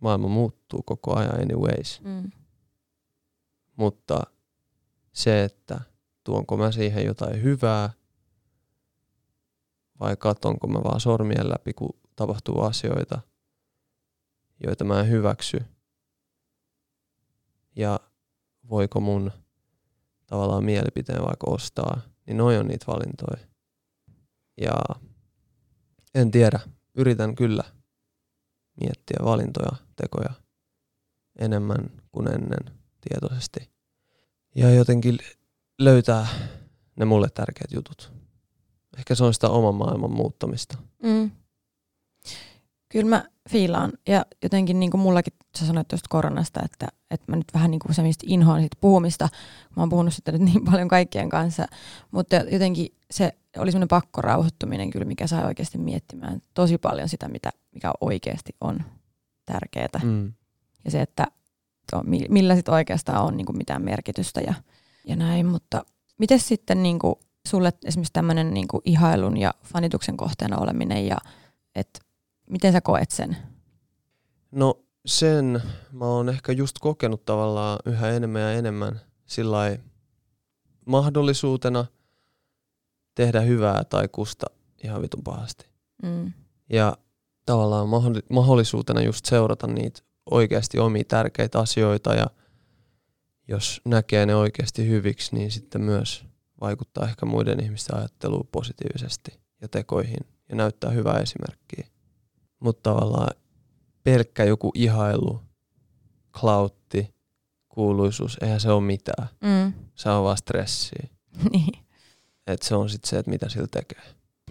maailma 0.00 0.28
muuttuu 0.28 0.82
koko 0.82 1.16
ajan 1.16 1.40
anyways. 1.40 2.00
Mm. 2.04 2.30
Mutta 3.76 4.22
se, 5.12 5.44
että 5.44 5.80
tuonko 6.24 6.56
mä 6.56 6.72
siihen 6.72 7.06
jotain 7.06 7.42
hyvää 7.42 7.90
vai 10.00 10.16
katonko 10.16 10.66
mä 10.66 10.78
vaan 10.84 11.00
sormien 11.00 11.50
läpi, 11.50 11.72
kun 11.72 11.98
tapahtuu 12.16 12.60
asioita, 12.60 13.20
joita 14.64 14.84
mä 14.84 15.00
en 15.00 15.08
hyväksy. 15.08 15.64
Ja 17.76 18.00
voiko 18.68 19.00
mun 19.00 19.32
tavallaan 20.26 20.64
mielipiteen 20.64 21.22
vaikka 21.22 21.50
ostaa, 21.50 22.00
niin 22.26 22.36
noi 22.36 22.58
on 22.58 22.68
niitä 22.68 22.86
valintoja. 22.86 23.46
Ja 24.56 24.72
en 26.14 26.30
tiedä, 26.30 26.60
yritän 26.94 27.34
kyllä 27.34 27.75
miettiä 28.80 29.16
valintoja, 29.24 29.76
tekoja 29.96 30.32
enemmän 31.38 31.90
kuin 32.12 32.28
ennen 32.28 32.78
tietoisesti. 33.00 33.70
Ja 34.54 34.70
jotenkin 34.70 35.18
löytää 35.78 36.26
ne 36.96 37.04
mulle 37.04 37.28
tärkeät 37.34 37.72
jutut. 37.72 38.12
Ehkä 38.98 39.14
se 39.14 39.24
on 39.24 39.34
sitä 39.34 39.48
oman 39.48 39.74
maailman 39.74 40.10
muuttamista. 40.10 40.78
Mm. 41.02 41.30
Kyllä 42.88 43.08
mä 43.08 43.24
fiilaan. 43.48 43.92
Ja 44.08 44.26
jotenkin 44.42 44.80
niin 44.80 44.90
kuin 44.90 45.00
mullakin, 45.00 45.32
sä 45.58 45.66
sanoit 45.66 45.88
tuosta 45.88 46.06
koronasta, 46.10 46.60
että, 46.64 46.86
että 47.10 47.32
mä 47.32 47.36
nyt 47.36 47.54
vähän 47.54 47.70
niin 47.70 47.78
kuin 47.78 47.94
semmoista 47.94 48.24
inhoan 48.28 48.60
siitä 48.60 48.76
puhumista. 48.80 49.28
Mä 49.76 49.82
oon 49.82 49.88
puhunut 49.88 50.14
sitä 50.14 50.32
nyt 50.32 50.40
niin 50.42 50.64
paljon 50.70 50.88
kaikkien 50.88 51.28
kanssa. 51.28 51.66
Mutta 52.10 52.36
jotenkin 52.36 52.88
se 53.10 53.32
oli 53.58 53.72
semmoinen 53.72 53.88
pakko 53.88 54.20
rauhoittuminen 54.20 54.90
kyllä, 54.90 55.06
mikä 55.06 55.26
sai 55.26 55.44
oikeasti 55.44 55.78
miettimään 55.78 56.40
tosi 56.54 56.78
paljon 56.78 57.08
sitä, 57.08 57.28
mitä, 57.28 57.50
mikä 57.74 57.92
oikeasti 58.00 58.52
on 58.60 58.78
tärkeää. 59.46 60.00
Mm. 60.02 60.32
Ja 60.84 60.90
se, 60.90 61.02
että 61.02 61.26
millä 62.28 62.56
sitten 62.56 62.74
oikeastaan 62.74 63.24
on 63.24 63.36
niin 63.36 63.46
kuin 63.46 63.58
mitään 63.58 63.82
merkitystä 63.82 64.40
ja, 64.40 64.54
ja 65.04 65.16
näin. 65.16 65.46
Mutta 65.46 65.84
miten 66.18 66.40
sitten 66.40 66.82
niin 66.82 66.98
kuin 66.98 67.14
sulle 67.46 67.72
esimerkiksi 67.84 68.12
tämmöinen 68.12 68.54
niin 68.54 68.68
kuin 68.68 68.82
ihailun 68.84 69.36
ja 69.36 69.54
fanituksen 69.64 70.16
kohteena 70.16 70.58
oleminen 70.58 71.06
ja 71.06 71.16
että 71.74 72.00
miten 72.50 72.72
sä 72.72 72.80
koet 72.80 73.10
sen? 73.10 73.36
No 74.50 74.84
sen 75.06 75.62
mä 75.92 76.04
oon 76.04 76.28
ehkä 76.28 76.52
just 76.52 76.78
kokenut 76.80 77.24
tavallaan 77.24 77.78
yhä 77.86 78.10
enemmän 78.10 78.42
ja 78.42 78.52
enemmän 78.52 79.00
sillä 79.26 79.78
mahdollisuutena 80.86 81.86
tehdä 83.14 83.40
hyvää 83.40 83.84
tai 83.84 84.08
kusta 84.08 84.46
ihan 84.84 85.02
vitun 85.02 85.22
pahasti. 85.22 85.66
Mm. 86.02 86.32
Ja 86.70 86.96
tavallaan 87.46 87.88
mahdollisuutena 88.30 89.00
just 89.00 89.24
seurata 89.24 89.66
niitä 89.66 90.00
oikeasti 90.30 90.78
omia 90.78 91.04
tärkeitä 91.08 91.58
asioita 91.58 92.14
ja 92.14 92.26
jos 93.48 93.80
näkee 93.84 94.26
ne 94.26 94.34
oikeasti 94.34 94.88
hyviksi, 94.88 95.34
niin 95.34 95.50
sitten 95.50 95.80
myös 95.80 96.24
vaikuttaa 96.60 97.08
ehkä 97.08 97.26
muiden 97.26 97.60
ihmisten 97.60 97.96
ajatteluun 97.96 98.48
positiivisesti 98.52 99.40
ja 99.60 99.68
tekoihin 99.68 100.26
ja 100.48 100.56
näyttää 100.56 100.90
hyvää 100.90 101.18
esimerkkiä. 101.18 101.86
Mutta 102.66 102.90
tavallaan 102.90 103.36
pelkkä 104.04 104.44
joku 104.44 104.72
ihailu, 104.74 105.40
klautti, 106.40 107.14
kuuluisuus, 107.68 108.38
eihän 108.42 108.60
se 108.60 108.70
ole 108.70 108.82
mitään. 108.82 109.28
Mm. 109.40 109.72
Se 109.94 110.10
on 110.10 110.24
vaan 110.24 110.36
stressiä. 110.36 111.08
niin. 111.52 111.84
Et 112.46 112.62
se 112.62 112.74
on 112.74 112.90
sitten 112.90 113.08
se, 113.08 113.18
että 113.18 113.30
mitä 113.30 113.48
sillä 113.48 113.66
tekee. 113.66 114.02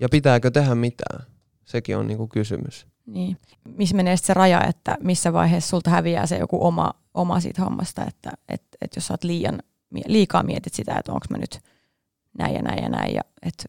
Ja 0.02 0.10
pitääkö 0.10 0.52
tehdä 0.52 0.76
mitään? 0.76 1.26
Sekin 1.66 1.98
on 1.98 2.08
niinku 2.08 2.28
kysymys. 2.28 2.88
Niin. 3.06 3.38
Missä 3.64 3.96
menee 3.96 4.18
se 4.18 4.34
raja, 4.34 4.64
että 4.64 4.98
missä 5.00 5.34
vaiheessa 5.34 5.70
sulta 5.70 5.90
häviää 5.90 6.26
se 6.26 6.38
joku 6.38 6.66
oma, 6.66 6.94
oma 7.14 7.40
siitä 7.40 7.62
hommasta, 7.62 8.06
että 8.08 8.32
et, 8.50 8.64
et 8.82 8.96
jos 8.96 9.08
sä 9.08 9.14
oot 9.14 9.24
liian, 9.24 9.60
liikaa 10.08 10.44
mietit 10.44 10.74
sitä, 10.74 10.96
että 11.00 11.12
onko 11.12 11.26
mä 11.30 11.38
nyt 11.38 11.60
näin 12.38 12.56
ja 12.56 12.62
näin 12.62 12.84
ja 12.84 12.90
näin, 12.90 13.16
ja 13.16 13.22
että 13.42 13.64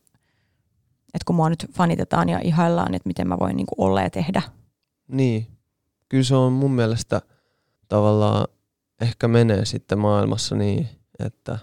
et 1.15 1.25
kun 1.25 1.37
mua 1.37 1.51
nyt 1.51 1.67
fanitetaan 1.73 2.29
ja 2.29 2.41
ihaillaan, 2.45 2.95
että 2.95 3.09
miten 3.09 3.29
mä 3.29 3.39
voin 3.41 3.57
niinku 3.57 3.75
olla 3.79 4.03
ja 4.03 4.11
tehdä. 4.11 4.43
Niin. 5.09 5.47
Kyllä 6.09 6.25
se 6.25 6.35
on 6.35 6.53
mun 6.53 6.71
mielestä 6.71 7.23
tavallaan 7.89 8.49
ehkä 9.01 9.29
menee 9.29 9.65
sitten 9.65 9.99
maailmassa 9.99 10.57
niin, 10.57 10.89
että 11.19 11.59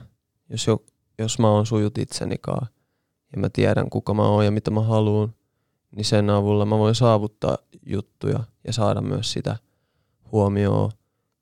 jos, 0.49 0.67
jo, 0.67 0.83
jos 1.17 1.39
mä 1.39 1.49
oon 1.49 1.65
sujut 1.65 1.97
itsenikaan 1.97 2.67
ja 3.35 3.41
mä 3.41 3.49
tiedän 3.49 3.89
kuka 3.89 4.13
mä 4.13 4.27
oon 4.27 4.45
ja 4.45 4.51
mitä 4.51 4.71
mä 4.71 4.81
haluan, 4.81 5.33
niin 5.95 6.05
sen 6.05 6.29
avulla 6.29 6.65
mä 6.65 6.77
voin 6.77 6.95
saavuttaa 6.95 7.57
juttuja 7.85 8.39
ja 8.67 8.73
saada 8.73 9.01
myös 9.01 9.31
sitä 9.31 9.55
huomioon. 10.31 10.91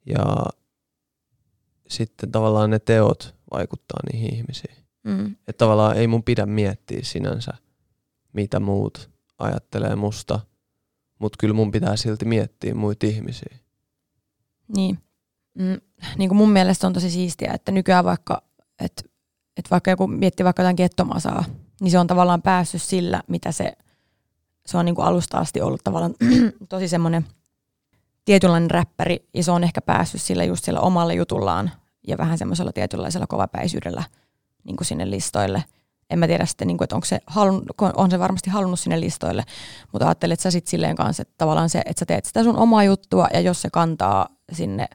Ja 0.06 0.26
sitten 1.88 2.32
tavallaan 2.32 2.70
ne 2.70 2.80
teot 2.80 3.36
vaikuttaa 3.52 4.00
niihin 4.12 4.34
ihmisiin. 4.36 4.76
Mm. 5.04 5.26
Että 5.48 5.58
tavallaan 5.58 5.98
ei 5.98 6.08
mun 6.08 6.24
pidä 6.24 6.46
miettiä 6.46 7.00
sinänsä, 7.04 7.54
mitä 8.34 8.60
muut 8.60 9.10
ajattelee 9.38 9.96
musta, 9.96 10.40
mutta 11.20 11.38
kyllä 11.40 11.54
mun 11.54 11.72
pitää 11.72 11.96
silti 11.96 12.26
miettiä 12.26 12.76
muita 12.76 13.08
ihmisiä. 13.08 13.58
Niin. 14.76 15.00
Mm, 15.54 15.82
niin 16.18 16.30
kuin 16.30 16.38
mun 16.38 16.52
mielestä 16.52 16.88
on 16.88 16.94
tosi 16.94 17.12
siistiä, 17.12 17.52
että 17.54 17.72
nykyään 17.72 18.06
vaikka, 18.06 18.42
että 18.80 19.04
et 19.58 19.72
vaikka 19.72 19.92
joku 19.92 20.08
miettii 20.08 20.44
vaikka 20.44 20.62
jotain 20.62 20.76
kettomasaa, 20.76 21.44
niin 21.82 21.92
se 21.92 22.00
on 22.00 22.08
tavallaan 22.08 22.42
päässyt 22.42 22.82
sillä, 22.82 23.24
mitä 23.28 23.52
se, 23.52 23.74
se 24.66 24.78
on 24.78 24.86
niin 24.86 24.96
kuin 24.96 25.06
alusta 25.06 25.38
asti 25.38 25.62
ollut 25.62 25.82
tavallaan 25.84 26.14
tosi 26.70 26.88
semmoinen 26.88 27.26
tietynlainen 28.26 28.72
räppäri, 28.72 29.28
ja 29.34 29.44
se 29.44 29.52
on 29.52 29.64
ehkä 29.64 29.82
päässyt 29.82 30.22
sillä 30.22 30.44
just 30.44 30.64
sillä 30.64 30.80
omalla 30.80 31.14
jutullaan 31.14 31.72
ja 32.08 32.18
vähän 32.18 32.38
semmoisella 32.38 32.72
tietynlaisella 32.72 33.28
kovapäisyydellä 33.28 34.04
niin 34.64 34.76
kuin 34.76 34.88
sinne 34.88 35.10
listoille. 35.10 35.64
En 36.12 36.20
mä 36.20 36.28
tiedä 36.28 36.46
sitten, 36.46 36.68
niin 36.68 36.78
kuin, 36.78 36.86
että 36.86 36.96
onko 36.96 37.06
se 37.06 37.20
halun, 37.28 37.66
on 37.96 38.12
se 38.12 38.20
varmasti 38.20 38.50
halunnut 38.50 38.80
sinne 38.80 39.00
listoille, 39.00 39.44
mutta 39.92 40.06
ajattelet 40.08 40.40
sä 40.40 40.52
sitten 40.52 40.72
silleen 40.72 40.96
kanssa, 40.96 41.22
että 41.22 41.34
tavallaan 41.38 41.70
se, 41.70 41.82
että 41.86 42.00
sä 42.00 42.06
teet 42.06 42.26
sitä 42.26 42.44
sun 42.44 42.58
omaa 42.58 42.84
juttua 42.84 43.28
ja 43.34 43.40
jos 43.40 43.62
se 43.62 43.70
kantaa 43.70 44.28
sinne, 44.52 44.88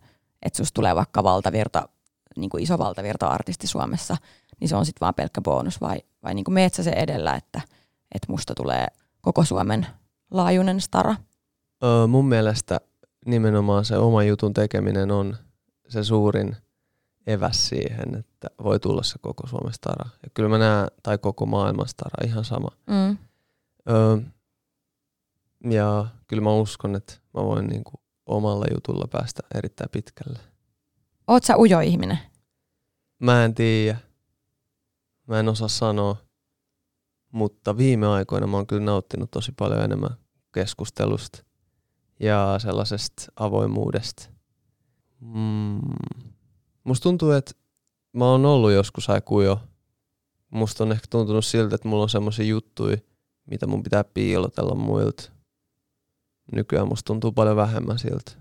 että 0.42 0.56
susta 0.56 0.74
tulee 0.74 0.94
vaikka 0.94 1.22
valtavirta, 1.22 1.88
niin 2.36 2.50
kuin 2.50 2.62
iso 2.62 2.78
valtavirta-artisti 2.78 3.66
Suomessa, 3.66 4.16
niin 4.60 4.68
se 4.68 4.76
on 4.76 4.86
sitten 4.86 5.00
vaan 5.00 5.14
pelkkä 5.14 5.40
bonus 5.40 5.80
vai, 5.80 5.98
vai 6.22 6.34
niin 6.34 6.44
kuin 6.44 6.54
meet 6.54 6.74
sä 6.74 6.82
se 6.82 6.90
edellä, 6.90 7.34
että, 7.34 7.60
että 8.14 8.32
musta 8.32 8.54
tulee 8.54 8.86
koko 9.20 9.44
Suomen 9.44 9.86
laajuinen 10.30 10.80
stara? 10.80 11.16
Öö, 11.84 12.06
mun 12.06 12.28
mielestä 12.28 12.80
nimenomaan 13.26 13.84
se 13.84 13.96
oma 13.96 14.22
jutun 14.22 14.54
tekeminen 14.54 15.10
on 15.10 15.36
se 15.88 16.04
suurin 16.04 16.56
eväs 17.26 17.68
siihen, 17.68 18.14
että 18.14 18.48
voi 18.62 18.80
tulla 18.80 19.02
se 19.02 19.18
koko 19.20 19.46
Suomen 19.46 19.72
stara. 19.72 20.10
Ja 20.22 20.30
kyllä 20.34 20.48
mä 20.48 20.58
näen, 20.58 20.88
tai 21.02 21.18
koko 21.18 21.46
maailman 21.46 21.88
stara, 21.88 22.26
ihan 22.26 22.44
sama. 22.44 22.68
Mm. 22.86 23.18
Öö, 23.88 24.18
ja 25.70 26.06
kyllä 26.26 26.42
mä 26.42 26.52
uskon, 26.52 26.96
että 26.96 27.14
mä 27.34 27.42
voin 27.44 27.66
niinku 27.66 27.92
omalla 28.26 28.66
jutulla 28.74 29.08
päästä 29.10 29.42
erittäin 29.54 29.90
pitkälle. 29.90 30.38
Oot 31.26 31.44
sä 31.44 31.56
ujo 31.56 31.80
ihminen? 31.80 32.18
Mä 33.18 33.44
en 33.44 33.54
tiedä. 33.54 33.98
Mä 35.26 35.40
en 35.40 35.48
osaa 35.48 35.68
sanoa. 35.68 36.16
Mutta 37.32 37.76
viime 37.76 38.06
aikoina 38.06 38.46
mä 38.46 38.56
oon 38.56 38.66
kyllä 38.66 38.84
nauttinut 38.84 39.30
tosi 39.30 39.52
paljon 39.58 39.82
enemmän 39.82 40.16
keskustelusta 40.54 41.44
ja 42.20 42.54
sellaisesta 42.58 43.22
avoimuudesta. 43.36 44.28
Mm. 45.20 45.80
Musta 46.86 47.02
tuntuu, 47.02 47.30
että 47.30 47.52
mä 48.12 48.24
oon 48.24 48.46
ollut 48.46 48.72
joskus 48.72 49.10
aikujo. 49.10 49.60
Musta 50.50 50.84
on 50.84 50.92
ehkä 50.92 51.06
tuntunut 51.10 51.44
siltä, 51.44 51.74
että 51.74 51.88
mulla 51.88 52.02
on 52.02 52.08
semmoisia 52.08 52.44
juttuja, 52.44 52.96
mitä 53.50 53.66
mun 53.66 53.82
pitää 53.82 54.04
piilotella 54.04 54.74
muilta. 54.74 55.30
Nykyään 56.52 56.88
musta 56.88 57.06
tuntuu 57.06 57.32
paljon 57.32 57.56
vähemmän 57.56 57.98
siltä. 57.98 58.32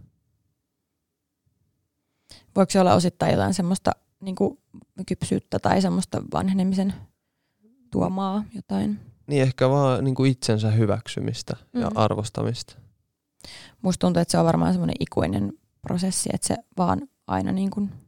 Voiko 2.55 2.69
se 2.69 2.79
olla 2.79 2.93
osittain 2.93 3.31
jotain 3.31 3.53
semmoista 3.53 3.91
niin 4.19 4.35
kuin 4.35 4.59
kypsyyttä 5.07 5.59
tai 5.59 5.81
semmoista 5.81 6.21
vanhenemisen 6.33 6.93
tuomaa 7.91 8.43
jotain? 8.55 8.99
Niin 9.27 9.41
ehkä 9.41 9.69
vaan 9.69 10.03
niin 10.03 10.15
kuin 10.15 10.31
itsensä 10.31 10.71
hyväksymistä 10.71 11.55
mm. 11.73 11.81
ja 11.81 11.91
arvostamista. 11.95 12.75
Musta 13.81 14.01
tuntuu, 14.01 14.21
että 14.21 14.31
se 14.31 14.37
on 14.37 14.45
varmaan 14.45 14.73
semmoinen 14.73 14.95
ikuinen 14.99 15.53
prosessi, 15.81 16.29
että 16.33 16.47
se 16.47 16.57
vaan 16.77 17.01
aina 17.27 17.51
niin 17.51 17.71
kuin 17.71 18.04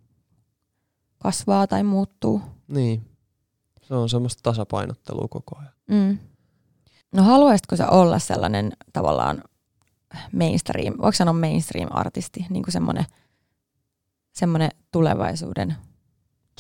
kasvaa 1.28 1.68
tai 1.68 1.84
muuttuu. 1.84 2.42
Niin. 2.68 3.10
Se 3.82 3.94
on 3.94 4.10
semmoista 4.10 4.44
tasapainottelua 4.44 5.28
koko 5.30 5.58
ajan. 5.60 5.74
Mm. 5.88 6.18
No 7.12 7.24
haluaisitko 7.24 7.76
sä 7.76 7.90
olla 7.90 8.20
sellainen 8.20 8.74
tavallaan 8.94 9.44
mainstream, 10.34 10.94
voiko 10.98 11.12
sanoa 11.12 11.34
mainstream-artisti, 11.34 12.46
niin 12.50 12.64
kuin 12.64 12.74
semmoinen, 12.74 13.06
semmoinen 14.32 14.70
tulevaisuuden 14.92 15.76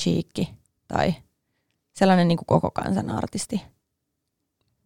chiikki 0.01 0.53
tai 0.87 1.15
sellainen 1.93 2.27
niin 2.27 2.37
kuin 2.37 2.45
koko 2.45 2.71
kansan 2.71 3.09
artisti? 3.09 3.61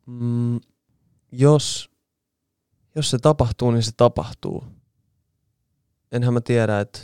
Mm, 0.05 0.59
jos, 1.31 1.91
jos 2.95 3.09
se 3.09 3.19
tapahtuu, 3.19 3.71
niin 3.71 3.83
se 3.83 3.91
tapahtuu. 3.97 4.63
Enhän 6.11 6.33
mä 6.33 6.41
tiedä, 6.41 6.79
että 6.79 6.99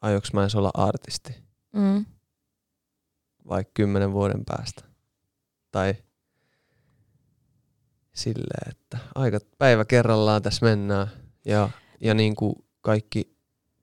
aioks 0.00 0.32
mä 0.32 0.40
edes 0.40 0.54
olla 0.54 0.70
artisti. 0.74 1.47
Mm. 1.72 2.06
vaikka 3.48 3.70
kymmenen 3.74 4.12
vuoden 4.12 4.44
päästä. 4.44 4.84
Tai 5.70 5.94
silleen, 8.14 8.70
että 8.70 8.98
aika 9.14 9.38
päivä 9.58 9.84
kerrallaan 9.84 10.42
tässä 10.42 10.66
mennään. 10.66 11.08
Ja, 11.44 11.70
ja 12.00 12.14
niin 12.14 12.36
kuin 12.36 12.54
kaikki 12.80 13.36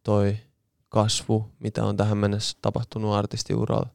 toi 0.03 0.37
kasvu, 0.89 1.51
mitä 1.59 1.83
on 1.83 1.97
tähän 1.97 2.17
mennessä 2.17 2.57
tapahtunut 2.61 3.13
artistiuralla, 3.13 3.89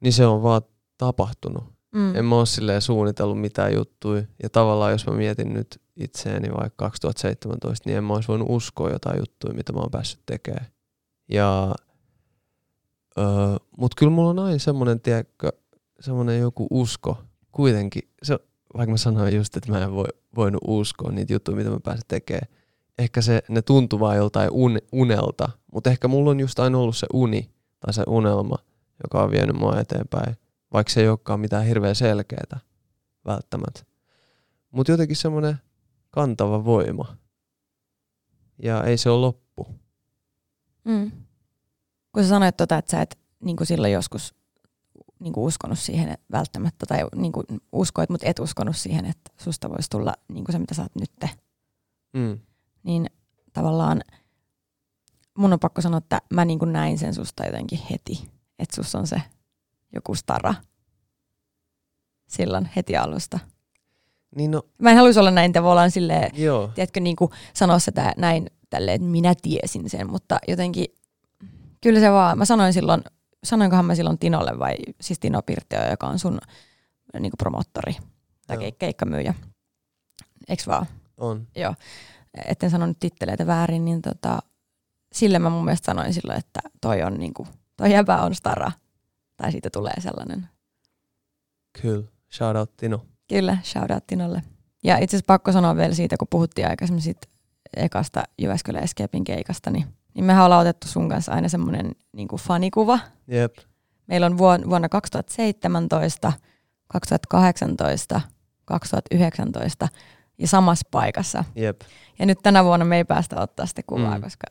niin 0.00 0.12
se 0.12 0.26
on 0.26 0.42
vaan 0.42 0.62
tapahtunut. 0.98 1.64
Mm. 1.94 2.16
En 2.16 2.24
mä 2.24 2.34
oo 2.34 2.46
silleen 2.46 2.82
suunnitellut 2.82 3.40
mitään 3.40 3.74
juttuja. 3.74 4.22
Ja 4.42 4.50
tavallaan 4.50 4.92
jos 4.92 5.06
mä 5.06 5.12
mietin 5.12 5.54
nyt 5.54 5.82
itseäni 5.96 6.48
vaikka 6.48 6.84
2017, 6.84 7.88
niin 7.88 7.96
en 7.96 8.04
mä 8.04 8.14
olisi 8.14 8.28
voinut 8.28 8.48
uskoa 8.50 8.90
jotain 8.90 9.18
juttuja, 9.18 9.54
mitä 9.54 9.72
mä 9.72 9.80
oon 9.80 9.90
päässyt 9.90 10.20
tekemään. 10.26 10.66
Ja, 11.28 11.74
öö, 13.18 13.26
mut 13.78 13.94
kyllä 13.94 14.12
mulla 14.12 14.30
on 14.30 14.38
aina 14.38 14.58
semmonen, 14.58 15.00
tiedätkö, 15.00 15.52
semmonen 16.00 16.38
joku 16.38 16.66
usko 16.70 17.22
kuitenkin. 17.52 18.02
Se, 18.22 18.38
vaikka 18.76 18.90
mä 18.90 18.96
sanoin 18.96 19.36
just, 19.36 19.56
että 19.56 19.72
mä 19.72 19.84
en 19.84 19.94
voi, 19.94 20.08
voinut 20.36 20.62
uskoa 20.66 21.12
niitä 21.12 21.32
juttuja, 21.32 21.56
mitä 21.56 21.70
mä 21.70 21.80
pääsin 21.80 22.04
tekemään. 22.08 22.48
Ehkä 22.98 23.20
se, 23.20 23.42
ne 23.48 23.62
tuntuu 23.62 24.00
vaan 24.00 24.16
joltain 24.16 24.50
un, 24.52 24.78
unelta, 24.92 25.48
mutta 25.72 25.90
ehkä 25.90 26.08
mulla 26.08 26.30
on 26.30 26.40
just 26.40 26.58
aina 26.58 26.78
ollut 26.78 26.96
se 26.96 27.06
uni 27.12 27.50
tai 27.80 27.94
se 27.94 28.02
unelma, 28.06 28.56
joka 29.04 29.22
on 29.22 29.30
vienyt 29.30 29.56
mua 29.56 29.80
eteenpäin 29.80 30.36
vaikka 30.74 30.92
se 30.92 31.00
ei 31.00 31.08
olekaan 31.08 31.40
mitään 31.40 31.64
hirveän 31.64 31.94
selkeää 31.94 32.60
välttämättä. 33.24 33.84
Mutta 34.70 34.92
jotenkin 34.92 35.16
semmoinen 35.16 35.56
kantava 36.10 36.64
voima. 36.64 37.16
Ja 38.62 38.84
ei 38.84 38.98
se 38.98 39.10
ole 39.10 39.20
loppu. 39.20 39.66
Mm. 40.84 41.10
Kun 42.14 42.22
sä 42.22 42.28
sanoit 42.28 42.56
tota, 42.56 42.78
että 42.78 42.90
sä 42.90 43.02
et 43.02 43.18
niin 43.44 43.56
kuin 43.56 43.66
silloin 43.66 43.92
joskus 43.92 44.34
niin 45.18 45.32
kuin 45.32 45.44
uskonut 45.44 45.78
siihen 45.78 46.18
välttämättä, 46.32 46.86
tai 46.86 46.98
niin 47.16 47.32
kuin 47.32 47.46
uskoit, 47.72 48.10
mutta 48.10 48.26
et 48.28 48.38
uskonut 48.38 48.76
siihen, 48.76 49.04
että 49.04 49.32
susta 49.36 49.70
voisi 49.70 49.90
tulla 49.90 50.14
niin 50.28 50.44
kuin 50.44 50.52
se, 50.52 50.58
mitä 50.58 50.74
sä 50.74 50.82
oot 50.82 50.94
nyt, 51.00 51.10
Mm. 52.16 52.38
niin 52.82 53.06
tavallaan 53.52 54.00
mun 55.38 55.52
on 55.52 55.60
pakko 55.60 55.80
sanoa, 55.80 55.98
että 55.98 56.18
mä 56.30 56.44
niin 56.44 56.58
kuin 56.58 56.72
näin 56.72 56.98
sen 56.98 57.14
susta 57.14 57.46
jotenkin 57.46 57.80
heti, 57.90 58.28
että 58.58 58.76
sus 58.76 58.94
on 58.94 59.06
se 59.06 59.22
joku 59.94 60.14
stara 60.14 60.54
silloin 62.28 62.68
heti 62.76 62.96
alusta. 62.96 63.38
Niin 64.36 64.50
no, 64.50 64.62
Mä 64.78 64.90
en 64.90 64.96
haluaisi 64.96 65.20
olla 65.20 65.30
näin 65.30 65.52
tavallaan 65.52 65.90
silleen, 65.90 66.30
joo. 66.42 66.70
tiedätkö, 66.74 67.00
niin 67.00 67.16
kuin 67.16 67.30
sanoa 67.54 67.78
sitä 67.78 68.12
näin 68.16 68.50
tälleen, 68.70 68.94
että 68.94 69.08
minä 69.08 69.34
tiesin 69.42 69.90
sen, 69.90 70.10
mutta 70.10 70.38
jotenkin 70.48 70.86
kyllä 71.84 72.00
se 72.00 72.10
vaan, 72.10 72.38
mä 72.38 72.44
sanoin 72.44 72.72
silloin, 72.72 73.04
sanoinkohan 73.44 73.84
mä 73.84 73.94
silloin 73.94 74.18
Tinolle 74.18 74.58
vai 74.58 74.74
siis 75.00 75.18
Tino 75.18 75.42
Pirtio, 75.42 75.90
joka 75.90 76.06
on 76.06 76.18
sun 76.18 76.38
niin 77.20 77.30
kuin 77.30 77.38
promottori 77.38 77.96
tai 78.46 78.56
Joo. 78.56 78.62
keik- 78.62 78.76
keikkamyyjä, 78.78 79.34
eiks 80.48 80.66
vaan? 80.66 80.86
On. 81.16 81.46
Etten 82.46 82.70
sano 82.70 82.86
nyt 82.86 82.98
titteleitä 83.00 83.46
väärin, 83.46 83.84
niin 83.84 84.02
tota, 84.02 84.38
sille 85.12 85.38
mä 85.38 85.50
mun 85.50 85.64
mielestä 85.64 85.86
sanoin 85.86 86.14
silloin, 86.14 86.38
että 86.38 86.60
toi 86.80 87.02
on 87.02 87.14
niinku, 87.14 87.46
toi 87.76 87.92
jäbä 87.92 88.22
on 88.22 88.34
stara. 88.34 88.72
Tai 89.36 89.52
siitä 89.52 89.70
tulee 89.70 90.00
sellainen. 90.00 90.48
Kyllä. 91.82 92.04
Shout 92.32 92.56
out 92.56 92.76
Tino. 92.76 93.06
Kyllä, 93.28 93.58
shout 93.64 93.90
out 93.90 94.06
Tinolle. 94.06 94.42
Ja 94.84 94.98
itse 94.98 95.16
asiassa 95.16 95.26
pakko 95.26 95.52
sanoa 95.52 95.76
vielä 95.76 95.94
siitä, 95.94 96.16
kun 96.16 96.28
puhuttiin 96.30 96.68
aikaisemmin 96.68 97.02
siitä 97.02 97.26
ekasta 97.76 98.22
Jyväskylän 98.38 98.82
Escapein 98.82 99.24
keikasta, 99.24 99.70
niin, 99.70 99.86
niin 100.14 100.24
mehän 100.24 100.44
ollaan 100.44 100.60
otettu 100.60 100.88
sun 100.88 101.08
kanssa 101.08 101.32
aina 101.32 101.48
semmoinen 101.48 101.92
niin 102.12 102.28
fanikuva. 102.38 102.98
Jep. 103.28 103.54
Meillä 104.06 104.26
on 104.26 104.38
vuonna, 104.38 104.70
vuonna 104.70 104.88
2017, 104.88 106.32
2018, 106.88 108.20
2019 108.64 109.88
ja 110.38 110.48
samassa 110.48 110.88
paikassa. 110.90 111.44
Jep. 111.54 111.80
Ja 112.18 112.26
nyt 112.26 112.38
tänä 112.42 112.64
vuonna 112.64 112.84
me 112.84 112.96
ei 112.96 113.04
päästä 113.04 113.40
ottaa 113.40 113.66
sitä 113.66 113.82
kuvaa, 113.86 114.16
Mm. 114.18 114.22
koska, 114.22 114.46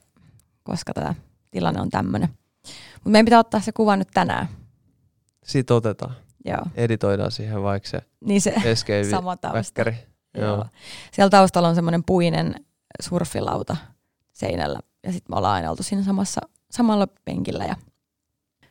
koska 0.64 0.94
tämä 0.94 1.14
tilanne 1.52 1.82
on 1.82 1.90
tämmöinen. 1.90 2.30
Mutta 2.94 3.10
meidän 3.10 3.26
pitää 3.26 3.40
ottaa 3.40 3.60
se 3.60 3.72
kuva 3.72 3.96
nyt 3.96 4.08
tänään. 4.14 4.48
Sitten 5.46 5.78
otetaan. 5.78 6.16
Joo. 6.46 6.62
Editoidaan 6.76 7.32
siihen 7.32 7.64
vaikka 7.64 7.90
se 7.90 8.02
Niin 8.26 8.42
se 8.42 8.50
escape 8.66 9.04
sama 9.04 9.38
tausta. 9.38 9.58
väkkäri. 9.58 9.96
Joo. 10.38 10.48
Joo. 10.48 10.66
Siellä 11.12 11.30
taustalla 11.30 11.68
on 11.68 11.76
semmoinen 11.76 12.04
puinen 12.04 12.56
surfilauta 13.02 13.78
seinällä. 14.34 14.80
Ja 15.04 15.12
sitten 15.12 15.34
me 15.34 15.38
ollaan 15.38 15.54
aina 15.54 15.70
oltu 15.70 15.84
siinä 15.84 16.04
samassa, 16.04 16.42
samalla 16.72 17.08
penkillä. 17.26 17.66
Ja 17.66 17.76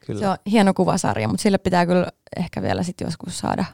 Kyllä. 0.07 0.20
se 0.20 0.29
on 0.29 0.37
hieno 0.51 0.75
kuvasarja, 0.75 1.29
mutta 1.29 1.42
sille 1.42 1.59
pitää 1.59 1.87
kyllä 1.87 2.07
ehkä 2.37 2.62
vielä 2.62 2.83
sitten 2.83 3.05
joskus 3.05 3.38
saada 3.38 3.64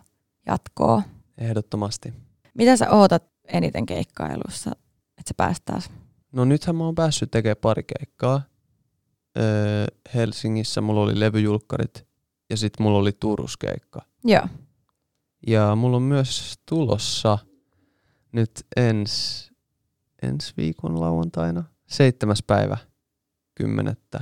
jatkoa. 0.47 1.03
Ehdottomasti. 1.39 2.15
Mitä 2.55 2.77
sä 2.77 2.91
ootat 2.91 3.25
eniten 3.49 3.87
keikkailussa, 3.87 4.71
että 5.19 5.29
sä 5.29 5.35
pääst 5.37 5.65
taas? 5.65 5.91
No 6.33 6.45
nythän 6.45 6.77
mä 6.77 6.85
oon 6.85 6.95
päässyt 6.95 7.31
tekemään 7.31 7.57
pari 7.61 7.83
keikkaa. 7.99 8.43
Öö, 9.39 9.87
Helsingissä 10.15 10.81
mulla 10.81 11.01
oli 11.01 11.21
levyjulkkarit 11.21 12.07
ja 12.51 12.57
sitten 12.57 12.85
mulla 12.85 12.99
oli 12.99 13.13
Turuskeikka. 13.13 14.01
Joo. 14.25 14.49
Ja 15.47 15.75
mulla 15.77 15.97
on 15.97 16.03
myös 16.03 16.55
tulossa 16.69 17.39
nyt 18.33 18.51
ens, 18.77 19.45
ensi 20.23 20.53
viikon 20.57 21.01
lauantaina, 21.01 21.65
seitsemäs 21.89 22.43
päivä, 22.47 22.77
kymmenettä 23.55 24.21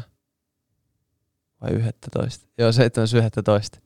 vai 1.60 1.70
yhdettätoista. 1.70 2.46
Joo, 2.58 2.72
seitsemäs 2.72 3.14
yhdettätoista. 3.14 3.78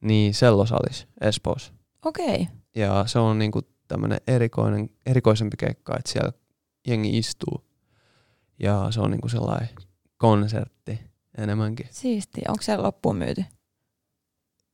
Niin 0.00 0.34
sellosalis 0.34 1.06
Espoossa. 1.20 1.72
Okei. 2.04 2.34
Okay. 2.34 2.46
Ja 2.76 3.04
se 3.06 3.18
on 3.18 3.38
niinku 3.38 3.60
tämmönen 3.88 4.20
erikoinen, 4.26 4.90
erikoisempi 5.06 5.56
keikka, 5.56 5.96
että 5.98 6.12
siellä 6.12 6.32
jengi 6.86 7.18
istuu. 7.18 7.64
Ja 8.58 8.86
se 8.90 9.00
on 9.00 9.10
niinku 9.10 9.28
sellainen 9.28 9.68
konsertti 10.16 11.00
enemmänkin. 11.38 11.86
Siisti. 11.90 12.40
Onko 12.48 12.62
se 12.62 12.76
loppuun 12.76 13.16
myyty? 13.16 13.44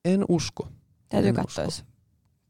En 0.05 0.25
usko. 0.29 0.69
Täytyy 1.09 1.29
En 1.29 1.35
katsoa, 1.35 1.65
usko. 1.67 1.83
jos 1.83 1.85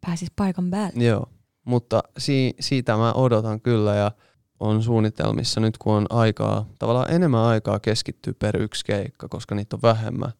pääsis 0.00 0.30
paikan 0.36 0.70
päälle. 0.70 1.04
Joo, 1.04 1.26
mutta 1.64 2.02
si- 2.18 2.54
siitä 2.60 2.96
mä 2.96 3.12
odotan 3.12 3.60
kyllä 3.60 3.94
ja 3.94 4.12
on 4.60 4.82
suunnitelmissa 4.82 5.60
nyt 5.60 5.78
kun 5.78 5.94
on 5.94 6.06
aikaa, 6.10 6.68
tavallaan 6.78 7.10
enemmän 7.12 7.40
aikaa 7.40 7.80
keskittyä 7.80 8.34
per 8.38 8.62
yksi 8.62 8.84
keikka, 8.84 9.28
koska 9.28 9.54
niitä 9.54 9.76
on 9.76 9.82
vähemmän, 9.82 10.32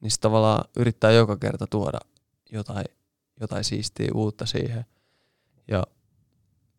niin 0.00 0.10
tavallaan 0.20 0.64
yrittää 0.76 1.10
joka 1.10 1.36
kerta 1.36 1.66
tuoda 1.66 1.98
jotain, 2.52 2.84
jotain 3.40 3.64
siistiä 3.64 4.10
uutta 4.14 4.46
siihen. 4.46 4.84
Ja 5.68 5.84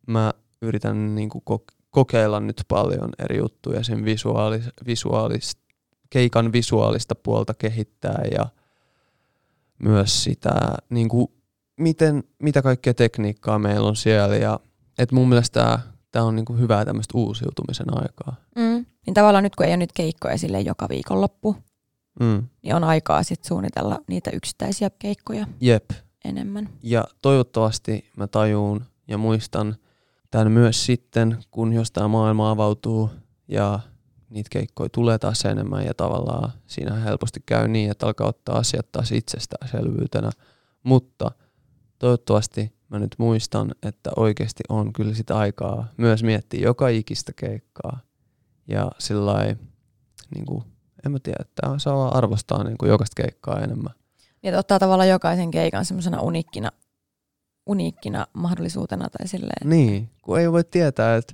mä 0.07 0.33
yritän 0.61 1.15
niinku 1.15 1.43
kok- 1.51 1.75
kokeilla 1.89 2.39
nyt 2.39 2.61
paljon 2.67 3.09
eri 3.19 3.37
juttuja 3.37 3.83
sen 3.83 4.05
visuaalis- 4.05 4.73
visuaalis- 4.85 5.63
keikan 6.09 6.51
visuaalista 6.51 7.15
puolta 7.15 7.53
kehittää 7.53 8.23
ja 8.31 8.47
myös 9.79 10.23
sitä 10.23 10.53
niinku 10.89 11.33
miten, 11.79 12.23
mitä 12.39 12.61
kaikkea 12.61 12.93
tekniikkaa 12.93 13.59
meillä 13.59 13.87
on 13.87 13.95
siellä 13.95 14.35
ja 14.35 14.59
et 14.97 15.11
mun 15.11 15.29
mielestä 15.29 15.59
tämä 15.59 15.92
on 16.21 16.35
niinku 16.35 16.53
hyvää 16.53 16.85
tämmöistä 16.85 17.17
uusiutumisen 17.17 17.97
aikaa. 17.97 18.35
Mm. 18.55 18.85
Niin 19.05 19.13
tavallaan 19.13 19.43
nyt 19.43 19.55
kun 19.55 19.65
ei 19.65 19.69
ole 19.71 19.77
nyt 19.77 19.93
keikkoja 19.93 20.37
sille 20.37 20.61
joka 20.61 20.89
viikonloppu, 20.89 21.55
Mm. 22.19 22.47
niin 22.61 22.75
on 22.75 22.83
aikaa 22.83 23.23
sit 23.23 23.43
suunnitella 23.43 23.99
niitä 24.07 24.31
yksittäisiä 24.33 24.89
keikkoja 24.99 25.47
Jep. 25.61 25.89
enemmän. 26.25 26.69
Ja 26.83 27.03
toivottavasti 27.21 28.05
mä 28.17 28.27
tajuun 28.27 28.85
ja 29.07 29.17
muistan 29.17 29.75
tämän 30.31 30.51
myös 30.51 30.85
sitten, 30.85 31.37
kun 31.51 31.73
jos 31.73 31.91
tämä 31.91 32.07
maailma 32.07 32.49
avautuu 32.49 33.09
ja 33.47 33.79
niitä 34.29 34.49
keikkoja 34.49 34.89
tulee 34.89 35.17
taas 35.17 35.45
enemmän 35.45 35.85
ja 35.85 35.93
tavallaan 35.93 36.51
siinä 36.67 36.95
helposti 36.95 37.39
käy 37.45 37.67
niin, 37.67 37.91
että 37.91 38.05
alkaa 38.05 38.27
ottaa 38.27 38.57
asiat 38.57 38.91
taas 38.91 39.11
itsestäänselvyytenä. 39.11 40.29
Mutta 40.83 41.31
toivottavasti 41.99 42.73
mä 42.93 42.99
nyt 42.99 43.15
muistan, 43.17 43.71
että 43.83 44.11
oikeasti 44.15 44.63
on 44.69 44.93
kyllä 44.93 45.13
sitä 45.13 45.37
aikaa 45.37 45.87
myös 45.97 46.23
miettiä 46.23 46.59
joka 46.61 46.87
ikistä 46.87 47.33
keikkaa. 47.35 47.99
Ja 48.67 48.91
sillä 48.99 49.55
niin 50.35 50.45
kuin, 50.45 50.63
en 51.05 51.11
mä 51.11 51.19
tiedä, 51.19 51.37
että 51.41 51.61
saa 51.77 52.17
arvostaa 52.17 52.63
niin 52.63 52.77
kuin 52.77 52.89
jokaista 52.89 53.23
keikkaa 53.23 53.59
enemmän. 53.59 53.93
Ja 54.43 54.59
ottaa 54.59 54.79
tavallaan 54.79 55.09
jokaisen 55.09 55.51
keikan 55.51 55.85
semmoisena 55.85 56.21
uniikkina, 56.21 56.71
uniikkina 57.65 58.27
mahdollisuutena 58.33 59.09
tai 59.09 59.27
silleen. 59.27 59.69
Niin, 59.69 60.09
kun 60.21 60.39
ei 60.39 60.51
voi 60.51 60.63
tietää, 60.63 61.15
että 61.15 61.33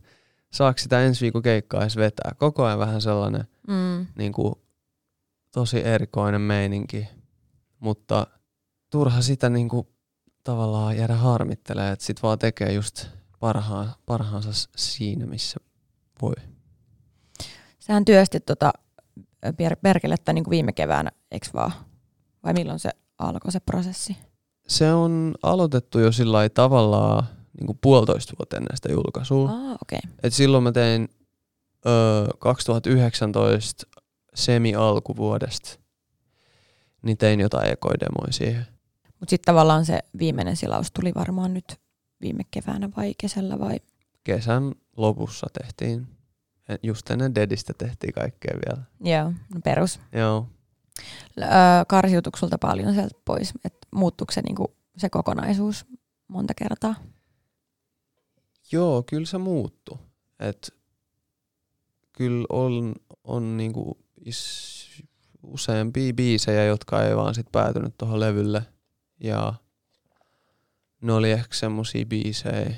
saako 0.53 0.77
sitä 0.77 1.01
ensi 1.01 1.21
viikon 1.21 1.41
keikkaa 1.41 1.81
edes 1.81 1.95
vetää. 1.95 2.31
Koko 2.37 2.65
ajan 2.65 2.79
vähän 2.79 3.01
sellainen 3.01 3.43
Mm. 3.67 4.07
niin 4.17 4.33
kuin, 4.33 4.55
tosi 5.51 5.85
erikoinen 5.85 6.41
meininki, 6.41 7.07
mutta 7.79 8.27
turha 8.89 9.21
sitä 9.21 9.49
niin 9.49 9.69
kuin, 9.69 9.87
tavallaan 10.43 10.97
jäädä 10.97 11.15
harmittelemaan, 11.15 11.93
että 11.93 12.05
sit 12.05 12.23
vaan 12.23 12.39
tekee 12.39 12.73
just 12.73 13.05
parhaan, 13.39 13.93
parhaansa 14.05 14.67
siinä, 14.75 15.25
missä 15.25 15.59
voi. 16.21 16.33
Sähän 17.79 18.05
työstit 18.05 18.45
tota 18.45 18.73
per- 19.57 19.77
perkelettä 19.81 20.33
niin 20.33 20.43
kuin 20.43 20.51
viime 20.51 20.71
keväänä, 20.71 21.11
eikö 21.31 21.47
vaan? 21.53 21.71
Vai 22.43 22.53
milloin 22.53 22.79
se 22.79 22.89
alkoi 23.19 23.51
se 23.51 23.59
prosessi? 23.59 24.17
Se 24.67 24.93
on 24.93 25.35
aloitettu 25.43 25.99
jo 25.99 26.11
sillä 26.11 26.49
tavallaan 26.49 27.23
niin 27.59 27.67
kuin 27.67 27.79
puolitoista 27.81 28.33
vuotta 28.39 28.57
ennen 28.57 28.77
sitä 28.77 28.91
julkaisua. 28.91 29.49
Ah. 29.49 29.77
Okay. 29.81 29.99
Et 30.23 30.33
silloin 30.33 30.63
mä 30.63 30.71
tein 30.71 31.09
ö, 31.85 32.27
2019 32.39 33.87
semi-alkuvuodesta, 34.35 35.79
niin 37.01 37.17
tein 37.17 37.39
jotain 37.39 37.71
ekoidemoja 37.71 38.31
siihen. 38.31 38.67
Mutta 39.19 39.29
sitten 39.29 39.53
tavallaan 39.53 39.85
se 39.85 39.99
viimeinen 40.19 40.55
silaus 40.55 40.91
tuli 40.91 41.11
varmaan 41.15 41.53
nyt 41.53 41.79
viime 42.21 42.43
keväänä 42.51 42.89
vai 42.97 43.13
kesällä 43.17 43.59
vai? 43.59 43.79
Kesän 44.23 44.71
lopussa 44.97 45.47
tehtiin, 45.61 46.07
just 46.83 47.09
ennen 47.11 47.35
Dedistä 47.35 47.73
tehtiin 47.77 48.13
kaikkea 48.13 48.53
vielä. 48.65 48.83
Joo, 49.01 49.33
no 49.53 49.61
perus. 49.63 49.99
Joo. 50.13 50.47
Öö, 51.41 51.47
karsiutuiko 51.87 52.37
sulta 52.37 52.57
paljon 52.57 52.93
sieltä 52.93 53.15
pois? 53.25 53.53
Et 53.65 53.73
muuttuiko 53.95 54.33
se, 54.33 54.41
niinku, 54.41 54.75
se 54.97 55.09
kokonaisuus 55.09 55.85
monta 56.27 56.53
kertaa? 56.53 56.95
Joo, 58.71 59.03
kyllä 59.03 59.25
se 59.25 59.37
muuttu. 59.37 59.99
Et 60.39 60.73
kyllä 62.13 62.45
on, 62.49 62.95
on 63.23 63.57
niinku 63.57 63.97
is, 64.25 65.03
useampia 65.43 66.13
biisejä, 66.13 66.63
jotka 66.65 67.03
ei 67.03 67.15
vaan 67.15 67.35
sit 67.35 67.47
päätynyt 67.51 67.97
tuohon 67.97 68.19
levylle. 68.19 68.61
Ja 69.19 69.53
ne 71.01 71.13
oli 71.13 71.31
ehkä 71.31 71.55
semmosia 71.55 72.05
biisejä, 72.05 72.75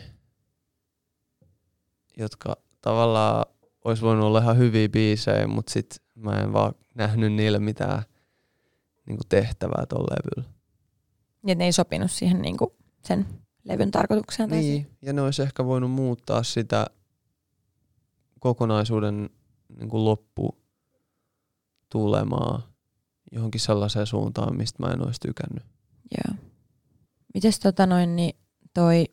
jotka 2.17 2.57
tavallaan 2.81 3.45
olisi 3.83 4.01
voinut 4.01 4.25
olla 4.25 4.39
ihan 4.39 4.57
hyviä 4.57 4.89
biisejä, 4.89 5.47
mutta 5.47 5.71
sit 5.71 6.01
mä 6.15 6.39
en 6.39 6.53
vaan 6.53 6.73
nähnyt 6.95 7.33
niille 7.33 7.59
mitään 7.59 8.03
niinku 9.05 9.23
tehtävää 9.29 9.85
tuolla 9.89 10.15
levyllä. 10.15 10.53
Niin, 11.43 11.57
ne 11.57 11.65
ei 11.65 11.71
sopinut 11.71 12.11
siihen 12.11 12.41
niinku, 12.41 12.75
sen 13.05 13.27
levyn 13.63 13.91
tarkoitukseen. 13.91 14.49
Tai. 14.49 14.59
Niin, 14.59 14.87
ja 15.01 15.13
ne 15.13 15.21
olisi 15.21 15.41
ehkä 15.41 15.65
voinut 15.65 15.91
muuttaa 15.91 16.43
sitä 16.43 16.87
kokonaisuuden 18.39 19.29
niin 19.77 19.89
kuin 19.89 20.05
lopputulemaa 20.05 22.71
johonkin 23.31 23.61
sellaiseen 23.61 24.07
suuntaan, 24.07 24.57
mistä 24.57 24.83
mä 24.83 24.93
en 24.93 25.05
olisi 25.05 25.19
tykännyt. 25.19 25.63
Joo. 26.11 26.37
Mites 27.33 27.59
tota 27.59 27.85
noin, 27.85 28.15
niin 28.15 28.35
toi 28.73 29.05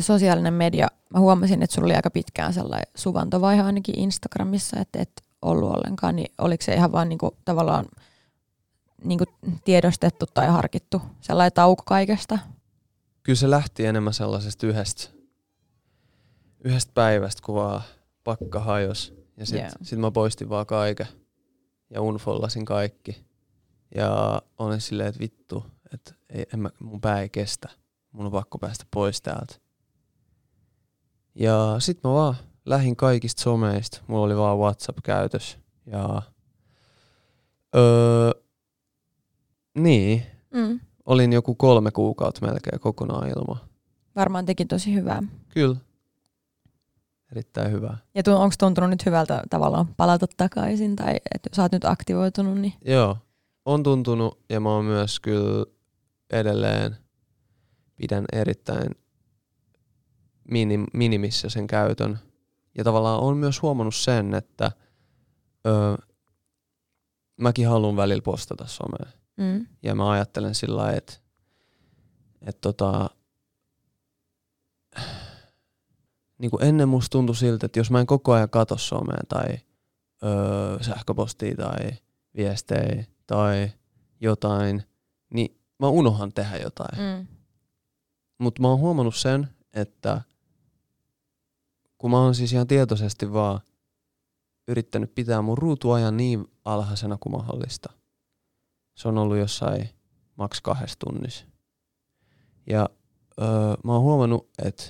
sosiaalinen 0.00 0.54
media, 0.54 0.88
mä 1.14 1.20
huomasin, 1.20 1.62
että 1.62 1.74
sulla 1.74 1.86
oli 1.86 1.94
aika 1.94 2.10
pitkään 2.10 2.52
sellainen 2.52 2.92
suvantovaihe 2.94 3.62
ainakin 3.62 3.98
Instagramissa, 3.98 4.80
että 4.80 4.98
et 5.02 5.22
ollut 5.42 5.70
ollenkaan, 5.70 6.16
niin 6.16 6.32
oliko 6.38 6.64
se 6.64 6.74
ihan 6.74 6.92
vaan 6.92 7.08
niinku, 7.08 7.36
tavallaan 7.44 7.86
niinku 9.04 9.24
tiedostettu 9.64 10.26
tai 10.34 10.46
harkittu 10.46 11.02
sellainen 11.20 11.52
tauko 11.52 11.82
kaikesta? 11.86 12.38
Kyllä 13.22 13.36
se 13.36 13.50
lähti 13.50 13.86
enemmän 13.86 14.14
sellaisesta 14.14 14.66
yhdestä, 14.66 15.08
yhdestä 16.64 16.92
päivästä, 16.94 17.42
kun 17.44 17.54
vaan 17.54 17.82
pakka 18.24 18.60
hajos. 18.60 19.14
Ja 19.36 19.46
sitten 19.46 19.64
Joo. 19.64 19.78
sit 19.82 19.98
mä 19.98 20.10
poistin 20.10 20.48
vaan 20.48 20.66
kaiken 20.66 21.06
ja 21.90 22.00
unfollasin 22.02 22.64
kaikki. 22.64 23.24
Ja 23.94 24.42
olin 24.58 24.80
silleen, 24.80 25.08
että 25.08 25.20
vittu, 25.20 25.66
että 25.94 26.14
ei, 26.30 26.46
en 26.54 26.60
mä, 26.60 26.70
mun 26.80 27.00
pää 27.00 27.20
ei 27.20 27.28
kestä. 27.28 27.68
Mun 28.12 28.26
on 28.26 28.32
pakko 28.32 28.58
päästä 28.58 28.84
pois 28.90 29.22
täältä. 29.22 29.54
Ja 31.34 31.76
sit 31.78 31.98
mä 32.04 32.10
vaan 32.12 32.34
lähin 32.66 32.96
kaikista 32.96 33.42
someista. 33.42 34.00
Mulla 34.06 34.24
oli 34.26 34.36
vaan 34.36 34.58
WhatsApp 34.58 34.98
käytös. 35.02 35.58
Ja 35.86 36.22
öö, 37.76 38.30
niin, 39.78 40.22
Mm. 40.54 40.80
olin 41.06 41.32
joku 41.32 41.54
kolme 41.54 41.90
kuukautta 41.90 42.46
melkein 42.46 42.80
kokonaan 42.80 43.28
ilman. 43.28 43.56
Varmaan 44.16 44.46
teki 44.46 44.64
tosi 44.64 44.94
hyvää. 44.94 45.22
Kyllä. 45.48 45.76
Erittäin 47.32 47.72
hyvä. 47.72 47.96
Ja 48.14 48.22
tu- 48.22 48.36
onko 48.36 48.54
tuntunut 48.58 48.90
nyt 48.90 49.06
hyvältä 49.06 49.42
tavallaan 49.50 49.94
palata 49.96 50.26
takaisin 50.36 50.96
tai 50.96 51.16
että 51.34 51.50
sä 51.56 51.62
oot 51.62 51.72
nyt 51.72 51.84
aktivoitunut, 51.84 52.58
niin 52.58 52.72
Joo, 52.84 53.16
on 53.64 53.82
tuntunut 53.82 54.38
ja 54.48 54.60
mä 54.60 54.68
oon 54.74 54.84
myös 54.84 55.20
kyllä 55.20 55.66
edelleen 56.32 56.96
pidän 57.96 58.24
erittäin 58.32 58.94
minim, 60.50 60.86
minimissä 60.94 61.48
sen 61.48 61.66
käytön. 61.66 62.18
Ja 62.78 62.84
tavallaan 62.84 63.20
on 63.20 63.36
myös 63.36 63.62
huomannut 63.62 63.94
sen, 63.94 64.34
että 64.34 64.72
ö, 65.66 65.96
mäkin 67.40 67.68
haluan 67.68 67.96
välillä 67.96 68.22
postata 68.22 68.66
somea. 68.66 69.12
mm. 69.36 69.66
Ja 69.82 69.94
mä 69.94 70.10
ajattelen 70.10 70.54
sillä 70.54 70.76
lailla, 70.76 70.96
että, 70.96 71.12
että 72.42 72.60
tota, 72.60 73.10
niin 76.38 76.50
kuin 76.50 76.64
ennen 76.64 76.88
musta 76.88 77.12
tuntui 77.12 77.36
siltä, 77.36 77.66
että 77.66 77.78
jos 77.78 77.90
mä 77.90 78.00
en 78.00 78.06
koko 78.06 78.32
ajan 78.32 78.50
katso 78.50 78.76
somea 78.76 79.20
tai 79.28 79.58
öö, 80.24 80.82
sähköpostia 80.82 81.56
tai 81.56 81.90
viestejä 82.36 83.04
tai 83.26 83.70
jotain, 84.20 84.82
niin 85.34 85.59
mä 85.80 85.88
unohan 85.88 86.32
tehdä 86.32 86.56
jotain. 86.56 86.98
Mm. 86.98 87.26
Mutta 88.38 88.62
mä 88.62 88.68
oon 88.68 88.78
huomannut 88.78 89.16
sen, 89.16 89.48
että 89.72 90.22
kun 91.98 92.10
mä 92.10 92.22
oon 92.22 92.34
siis 92.34 92.52
ihan 92.52 92.66
tietoisesti 92.66 93.32
vaan 93.32 93.60
yrittänyt 94.68 95.14
pitää 95.14 95.42
mun 95.42 95.58
ruutuajan 95.58 96.16
niin 96.16 96.46
alhaisena 96.64 97.18
kuin 97.20 97.32
mahdollista. 97.32 97.92
Se 98.96 99.08
on 99.08 99.18
ollut 99.18 99.38
jossain 99.38 99.90
maks 100.36 100.60
kahdessa 100.60 100.98
tunnissa. 100.98 101.44
Ja 102.66 102.88
öö, 103.40 103.48
mä 103.84 103.92
oon 103.92 104.02
huomannut, 104.02 104.48
että 104.64 104.84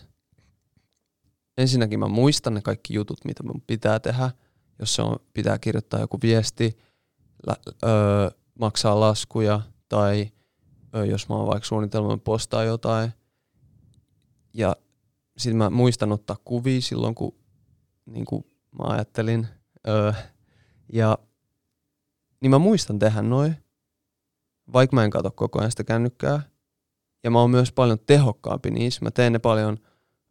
ensinnäkin 1.58 1.98
mä 1.98 2.08
muistan 2.08 2.54
ne 2.54 2.60
kaikki 2.60 2.94
jutut, 2.94 3.24
mitä 3.24 3.42
mun 3.42 3.62
pitää 3.66 4.00
tehdä. 4.00 4.30
Jos 4.78 4.94
se 4.94 5.02
on, 5.02 5.16
pitää 5.34 5.58
kirjoittaa 5.58 6.00
joku 6.00 6.18
viesti, 6.22 6.78
lä, 7.46 7.56
öö, 7.84 8.30
maksaa 8.58 9.00
laskuja 9.00 9.60
tai 9.88 10.30
jos 10.92 11.28
mä 11.28 11.34
oon 11.34 11.46
vaikka 11.46 11.66
suunnitelman 11.66 12.20
postaa 12.20 12.64
jotain. 12.64 13.10
Ja 14.54 14.76
sitten 15.38 15.56
mä 15.56 15.70
muistan 15.70 16.12
ottaa 16.12 16.36
kuvia 16.44 16.80
silloin, 16.80 17.14
kun, 17.14 17.34
niin 18.06 18.24
kuin 18.24 18.44
mä 18.78 18.84
ajattelin. 18.84 19.46
Öö, 19.88 20.12
ja 20.92 21.18
niin 22.40 22.50
mä 22.50 22.58
muistan 22.58 22.98
tehdä 22.98 23.22
noin, 23.22 23.56
vaikka 24.72 24.96
mä 24.96 25.04
en 25.04 25.10
katso 25.10 25.30
koko 25.30 25.58
ajan 25.58 25.70
sitä 25.70 25.84
kännykkää. 25.84 26.42
Ja 27.24 27.30
mä 27.30 27.40
oon 27.40 27.50
myös 27.50 27.72
paljon 27.72 27.98
tehokkaampi 28.06 28.70
niissä. 28.70 29.00
Mä 29.02 29.10
teen 29.10 29.32
ne 29.32 29.38
paljon 29.38 29.78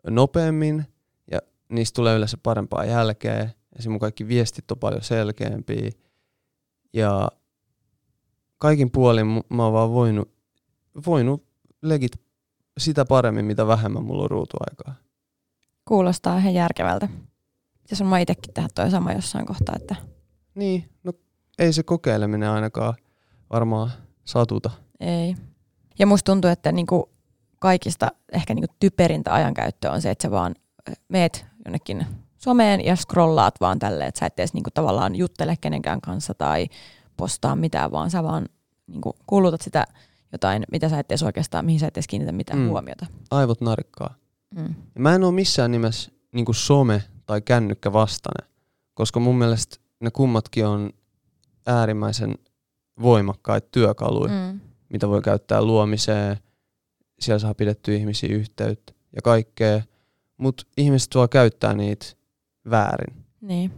nopeammin 0.08 0.86
ja 1.32 1.40
niistä 1.70 1.96
tulee 1.96 2.16
yleensä 2.16 2.38
parempaa 2.44 2.86
jälkeä. 2.86 3.40
Esimerkiksi 3.40 3.90
mun 3.90 4.00
kaikki 4.00 4.28
viestit 4.28 4.72
on 4.72 4.80
paljon 4.80 5.02
selkeämpiä. 5.02 5.90
Ja 6.94 7.30
kaikin 8.58 8.92
puolin 8.92 9.28
mä 9.28 9.64
oon 9.64 9.74
vaan 9.74 9.92
voinut, 9.92 10.39
voinut 11.06 11.44
legit 11.82 12.12
sitä 12.78 13.06
paremmin, 13.06 13.46
mitä 13.46 13.68
vähemmän 13.68 14.04
mulla 14.04 14.24
on 14.24 14.30
ruutuaikaa. 14.32 14.96
kuulostaa 15.86 16.38
ihan 16.38 16.54
järkevältä. 16.54 17.08
Pitäisi 17.82 18.04
varmaan 18.04 18.22
itsekin 18.22 18.54
tehdä 18.54 18.70
toi 18.76 18.92
sama 18.92 19.14
jossain 19.14 19.46
kohtaa, 19.46 19.76
että 19.76 19.96
Niin, 20.56 20.90
no 21.04 21.14
ei 21.60 21.74
se 21.74 21.84
kokeileminen 21.84 22.50
ainakaan 22.50 22.94
varmaan 23.54 23.92
satuta. 24.26 24.70
ei. 25.00 25.36
Ja 26.00 26.06
musta 26.06 26.32
tuntuu, 26.32 26.52
että 26.52 26.72
niinku 26.72 27.10
kaikista 27.60 28.12
ehkä 28.32 28.54
niinku 28.54 28.74
typerintä 28.80 29.34
ajankäyttöä 29.34 29.92
on 29.92 30.02
se, 30.02 30.12
että 30.12 30.22
sä 30.28 30.32
vaan 30.32 30.56
meet 31.10 31.46
jonnekin 31.66 32.06
someen 32.38 32.86
ja 32.86 32.96
scrollaat 32.96 33.56
vaan 33.62 33.80
tälleen, 33.80 34.08
että 34.08 34.20
sä 34.20 34.26
et 34.26 34.40
edes 34.40 34.54
niinku 34.54 34.70
tavallaan 34.74 35.16
juttele 35.16 35.56
kenenkään 35.62 36.02
kanssa 36.02 36.34
tai 36.34 36.68
postaa 37.18 37.56
mitään, 37.56 37.92
vaan 37.92 38.12
sä 38.12 38.24
vaan 38.24 38.46
niinku 38.88 39.16
kulutat 39.28 39.62
sitä 39.62 39.86
jotain, 40.32 40.66
mitä 40.72 40.90
sä 40.90 41.00
et 41.00 41.12
edes 41.12 41.24
oikeastaan, 41.24 41.66
mihin 41.66 41.80
sä 41.80 41.88
et 41.88 41.98
edes 41.98 42.08
kiinnitä 42.08 42.32
mitään 42.32 42.60
Mm. 42.60 42.68
huomiota. 42.70 43.06
Aivot 43.32 43.62
narkkaa. 43.62 44.16
Mm. 44.56 44.76
Mä 45.00 45.16
en 45.16 45.24
ole 45.24 45.32
missään 45.34 45.72
nimessä 45.72 46.12
niin 46.32 46.46
some 46.52 47.04
tai 47.26 47.42
kännykkä 47.42 47.94
vastainen, 47.94 48.52
koska 48.94 49.20
mun 49.20 49.38
mielestä 49.38 49.78
ne 50.00 50.12
kummatkin 50.12 50.66
on 50.66 50.90
äärimmäisen 51.68 52.36
voimakkaita 53.02 53.68
työkaluja. 53.72 54.32
Mm. 54.54 54.60
Mitä 54.90 55.08
voi 55.10 55.22
käyttää 55.22 55.62
luomiseen. 55.62 56.38
Siellä 57.20 57.40
saa 57.40 57.54
pidettyä 57.54 57.96
ihmisiä 57.96 58.36
yhteyttä 58.36 58.94
ja 59.16 59.22
kaikkea. 59.22 59.82
Mutta 60.38 60.64
ihmiset 60.78 61.16
voi 61.16 61.28
käyttää 61.28 61.74
niitä 61.74 62.06
väärin. 62.70 63.26
Niin. 63.42 63.72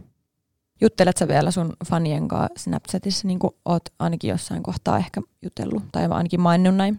Juttelet 0.82 1.16
sä 1.16 1.28
vielä 1.28 1.50
sun 1.50 1.72
fanien 1.88 2.28
kanssa 2.28 2.48
Snapchatissa, 2.56 3.26
niin 3.28 3.38
kuin 3.38 3.54
oot 3.64 3.82
ainakin 3.98 4.30
jossain 4.30 4.62
kohtaa 4.62 4.98
ehkä 4.98 5.22
jutellut, 5.42 5.82
tai 5.92 6.06
ainakin 6.06 6.40
maininnut 6.40 6.76
näin? 6.76 6.98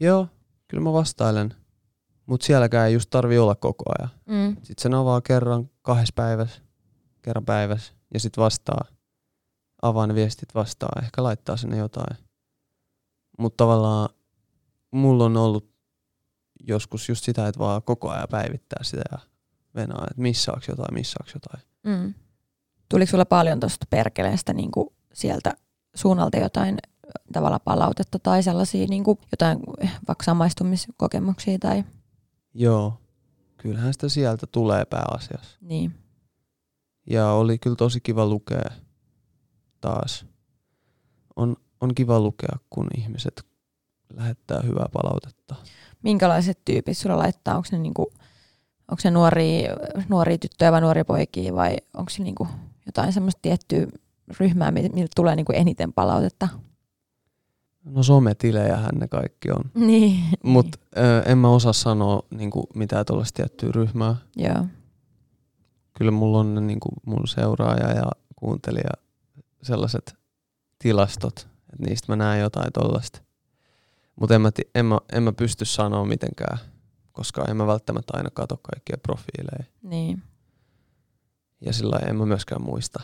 Joo, 0.00 0.28
kyllä 0.68 0.82
mä 0.82 0.92
vastailen. 0.92 1.54
Mutta 2.26 2.46
sielläkään 2.46 2.88
ei 2.88 2.94
just 2.94 3.10
tarvi 3.10 3.38
olla 3.38 3.54
koko 3.54 3.84
ajan. 3.98 4.10
Mm. 4.26 4.56
Sitten 4.56 4.82
sen 4.82 4.94
avaa 4.94 5.20
kerran 5.20 5.70
kahdessa 5.82 6.12
päivässä, 6.16 6.62
kerran 7.22 7.44
päivässä, 7.44 7.92
ja 8.14 8.20
sitten 8.20 8.42
vastaa. 8.42 8.84
Avaa 9.82 10.06
ne 10.06 10.14
viestit 10.14 10.54
vastaan, 10.54 11.04
ehkä 11.04 11.22
laittaa 11.22 11.56
sinne 11.56 11.76
jotain. 11.76 12.16
Mutta 13.38 13.64
tavallaan 13.64 14.08
mulla 14.90 15.24
on 15.24 15.36
ollut 15.36 15.70
joskus 16.68 17.08
just 17.08 17.24
sitä, 17.24 17.48
että 17.48 17.58
vaan 17.58 17.82
koko 17.82 18.10
ajan 18.10 18.28
päivittää 18.30 18.84
sitä 18.84 19.02
ja 19.12 19.18
venaa, 19.74 20.06
että 20.10 20.22
missaaks 20.22 20.68
jotain, 20.68 20.94
missaaks 20.94 21.34
jotain. 21.34 21.62
Mm. 21.84 22.14
Tuliko 22.88 23.10
sulla 23.10 23.24
paljon 23.26 23.60
tuosta 23.60 23.86
perkeleestä 23.90 24.52
niin 24.52 24.70
kuin 24.70 24.88
sieltä 25.12 25.54
suunnalta 25.94 26.38
jotain 26.38 26.78
tavalla 27.32 27.58
palautetta 27.58 28.18
tai 28.18 28.42
sellaisia 28.42 28.86
niin 28.86 29.04
kuin 29.04 29.18
jotain 29.32 29.58
vaikka 30.08 30.24
samaistumiskokemuksia 30.24 31.58
tai 31.58 31.84
Joo, 32.54 33.00
kyllähän 33.56 33.92
sitä 33.92 34.08
sieltä 34.08 34.46
tulee 34.46 34.84
pääasiassa. 34.84 35.58
niin. 35.60 35.94
Ja 37.10 37.30
oli 37.30 37.58
kyllä 37.58 37.76
tosi 37.76 38.00
kiva 38.00 38.26
lukea 38.26 38.70
taas. 39.80 40.26
On, 41.36 41.56
on 41.80 41.94
kiva 41.94 42.20
lukea, 42.20 42.56
kun 42.70 42.86
ihmiset 42.98 43.46
lähettää 44.14 44.60
hyvää 44.60 44.86
palautetta. 44.92 45.54
Minkälaiset 46.02 46.58
tyypit 46.64 46.98
sulla 46.98 47.18
laittaa? 47.18 47.56
Onko 47.56 47.68
ne, 47.72 47.78
niin 47.78 47.94
kuin, 47.94 48.06
onko 48.90 49.00
ne 49.04 49.10
nuoria, 49.10 49.70
nuoria 50.08 50.38
tyttöjä 50.38 50.72
vai 50.72 50.80
nuoria 50.80 51.04
poikia 51.04 51.54
vai 51.54 51.76
onko 51.94 52.10
se 52.10 52.22
niin 52.22 52.34
kuin 52.34 52.48
jotain 52.86 53.12
semmoista 53.12 53.38
tiettyä 53.42 53.86
ryhmää, 54.40 54.70
mi- 54.70 54.88
miltä 54.88 55.12
tulee 55.16 55.36
niin 55.36 55.46
kuin 55.46 55.56
eniten 55.58 55.92
palautetta? 55.92 56.48
No 57.84 58.02
sometilejähän 58.02 58.94
ne 58.94 59.08
kaikki 59.08 59.50
on. 59.50 59.70
Niin. 59.86 60.24
Mutta 60.44 60.78
en 61.26 61.38
mä 61.38 61.48
osaa 61.48 61.72
sanoa 61.72 62.22
niinku, 62.30 62.66
mitään 62.74 63.06
tuollaista 63.06 63.36
tiettyä 63.36 63.70
ryhmää. 63.74 64.16
Joo. 64.36 64.66
Kyllä 65.98 66.10
mulla 66.10 66.38
on 66.38 66.54
ne, 66.54 66.60
niinku, 66.60 66.88
mun 67.06 67.28
seuraaja 67.28 67.92
ja 67.92 68.10
kuuntelija 68.36 68.90
sellaiset 69.62 70.14
tilastot, 70.78 71.38
että 71.72 71.86
niistä 71.88 72.12
mä 72.12 72.16
näen 72.16 72.40
jotain 72.40 72.72
tollasta. 72.72 73.22
Mutta 74.20 74.34
en, 74.34 74.40
mä 74.40 74.50
en, 74.74 74.86
mä, 74.86 74.98
en 75.12 75.22
mä 75.22 75.32
pysty 75.32 75.64
sanoa 75.64 76.04
mitenkään, 76.04 76.58
koska 77.12 77.44
en 77.48 77.56
mä 77.56 77.66
välttämättä 77.66 78.12
aina 78.16 78.30
katso 78.30 78.56
kaikkia 78.56 78.96
profiileja. 79.02 79.64
Niin. 79.82 80.22
Ja 81.60 81.72
sillä 81.72 81.98
en 81.98 82.16
mä 82.16 82.26
myöskään 82.26 82.62
muista. 82.62 83.02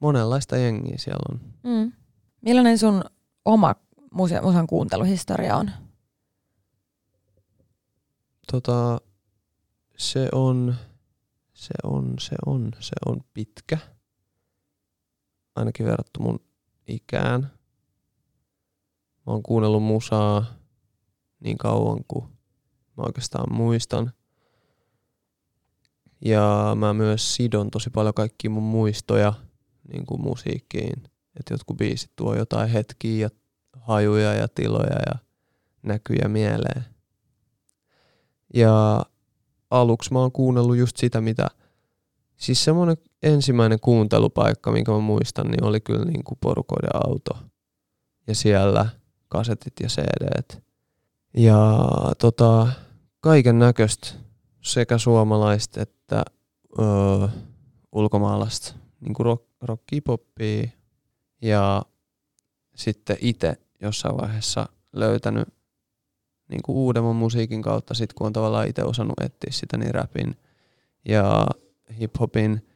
Monenlaista 0.00 0.56
jengiä 0.56 0.98
siellä 0.98 1.22
on. 1.30 1.40
Mm. 1.62 1.92
Millainen 2.40 2.78
sun 2.78 3.04
oma 3.44 3.74
muse- 4.10 4.40
musan 4.42 4.66
kuunteluhistoria 4.66 5.56
on? 5.56 5.70
Tota, 8.52 9.00
se 9.96 10.28
on, 10.32 10.74
se 11.52 11.74
on, 11.84 12.14
se 12.18 12.36
on, 12.46 12.70
se 12.80 12.94
on 13.06 13.20
pitkä. 13.34 13.78
Ainakin 15.56 15.86
verrattu 15.86 16.22
mun 16.22 16.40
ikään. 16.86 17.40
Mä 19.26 19.32
oon 19.32 19.42
kuunnellut 19.42 19.82
musaa 19.82 20.44
niin 21.40 21.58
kauan 21.58 22.04
kuin 22.08 22.24
mä 22.96 23.02
oikeastaan 23.06 23.52
muistan. 23.54 24.12
Ja 26.24 26.72
mä 26.78 26.94
myös 26.94 27.34
sidon 27.34 27.70
tosi 27.70 27.90
paljon 27.90 28.14
kaikkia 28.14 28.50
mun 28.50 28.62
muistoja 28.62 29.32
niin 29.92 30.06
kuin 30.06 30.20
musiikkiin. 30.20 31.02
Että 31.40 31.54
jotkut 31.54 31.76
biisit 31.76 32.10
tuo 32.16 32.34
jotain 32.34 32.70
hetkiä 32.70 33.26
ja 33.26 33.30
hajuja 33.80 34.34
ja 34.34 34.48
tiloja 34.48 34.96
ja 35.06 35.18
näkyjä 35.82 36.28
mieleen. 36.28 36.84
Ja 38.54 39.04
aluksi 39.70 40.12
mä 40.12 40.18
oon 40.18 40.32
kuunnellut 40.32 40.76
just 40.76 40.96
sitä, 40.96 41.20
mitä... 41.20 41.46
Siis 42.36 42.64
semmoinen 42.64 42.96
ensimmäinen 43.22 43.80
kuuntelupaikka, 43.80 44.72
minkä 44.72 44.92
mä 44.92 44.98
muistan, 44.98 45.46
niin 45.46 45.64
oli 45.64 45.80
kyllä 45.80 46.04
niin 46.04 46.24
kuin 46.24 46.38
porukoiden 46.40 46.90
auto. 47.06 47.38
Ja 48.26 48.34
siellä 48.34 48.86
kasetit 49.28 49.72
ja 49.82 49.88
CDt. 49.88 50.62
Ja 51.36 51.78
tota, 52.18 52.68
kaiken 53.20 53.58
näköistä 53.58 54.08
sekä 54.60 54.98
suomalaista 54.98 55.82
että 55.82 56.24
öö, 56.78 57.28
ulkomaalaista 57.92 58.74
niin 59.00 59.14
kuin 59.14 59.38
rock, 59.62 59.82
poppia. 60.04 60.68
Ja 61.42 61.82
sitten 62.74 63.16
itse 63.20 63.56
jossain 63.82 64.16
vaiheessa 64.16 64.68
löytänyt 64.92 65.48
niin 66.48 66.62
kuin 66.62 66.76
uudemman 66.76 67.16
musiikin 67.16 67.62
kautta, 67.62 67.94
sit 67.94 68.12
kun 68.12 68.26
on 68.26 68.32
tavallaan 68.32 68.68
itse 68.68 68.84
osannut 68.84 69.20
etsiä 69.20 69.50
sitä, 69.52 69.76
niin 69.76 69.94
rapin 69.94 70.36
ja 71.04 71.46
hiphopin 72.00 72.66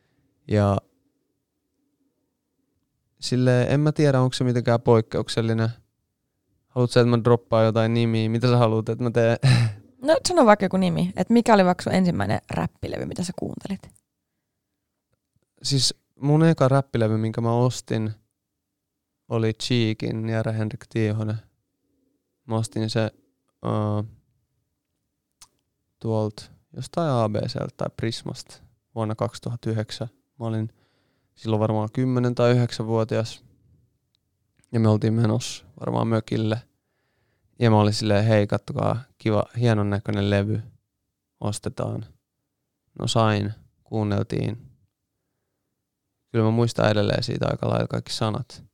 ja 0.49 0.79
sille 3.21 3.63
en 3.63 3.81
mä 3.81 3.93
tiedä, 3.93 4.21
onko 4.21 4.33
se 4.33 4.45
mitenkään 4.45 4.81
poikkeuksellinen. 4.81 5.69
Haluatko 6.69 7.01
että 7.01 7.11
mä 7.11 7.25
droppaan 7.25 7.65
jotain 7.65 7.95
nimiä? 7.95 8.29
Mitä 8.29 8.49
sä 8.49 8.57
haluat, 8.57 8.89
että 8.89 9.05
mä 9.05 9.11
teen? 9.11 9.39
No 10.03 10.17
sano 10.29 10.47
vaikka 10.47 10.65
joku 10.65 10.77
nimi. 10.77 11.13
Et 11.17 11.31
mikä 11.31 11.55
oli 11.55 11.65
vaikka 11.65 11.83
sun 11.83 11.95
ensimmäinen 11.95 12.41
räppilevy, 12.51 13.05
mitä 13.05 13.25
sä 13.25 13.33
kuuntelit? 13.39 14.03
siis 15.63 15.95
mun 16.21 16.45
eka 16.45 16.69
räppilevy, 16.69 17.17
minkä 17.17 17.41
mä 17.41 17.53
ostin, 17.53 18.11
oli 19.29 19.53
Cheekin 19.53 20.29
Jere 20.29 20.53
Henrik 20.59 20.87
Tiihonen. 20.89 21.37
Mä 22.47 22.57
ostin 22.57 22.91
se 22.91 23.11
uh, 23.67 24.07
tuolta 25.99 26.43
jostain 26.77 27.11
ABCltä 27.11 27.69
tai 27.77 27.89
Prismasta 27.97 28.55
vuonna 28.95 29.15
2009. 29.15 30.09
Mä 30.39 30.47
olin 30.47 30.69
silloin 31.35 31.61
varmaan 31.61 31.89
10 31.93 32.35
tai 32.35 32.55
9-vuotias. 32.55 33.45
Ja 34.73 34.81
me 34.81 34.89
oltiin 34.89 35.15
menossa 35.15 35.65
varmaan 35.81 36.09
mökille. 36.09 36.63
Ja 37.63 37.71
mä 37.71 37.81
olin 37.81 37.93
silleen, 37.93 38.25
hei 38.25 38.47
kattokaa, 38.47 39.01
kiva, 39.19 39.45
hienon 39.61 39.91
näköinen 39.91 40.31
levy. 40.31 40.63
Ostetaan. 41.41 42.07
No 42.99 43.07
sain, 43.09 43.53
kuunneltiin. 43.85 44.59
Kyllä 46.33 46.45
mä 46.45 46.51
muistan 46.51 46.91
edelleen 46.91 47.23
siitä 47.23 47.47
aika 47.51 47.69
lailla 47.69 47.87
kaikki 47.87 48.13
sanat. 48.13 48.65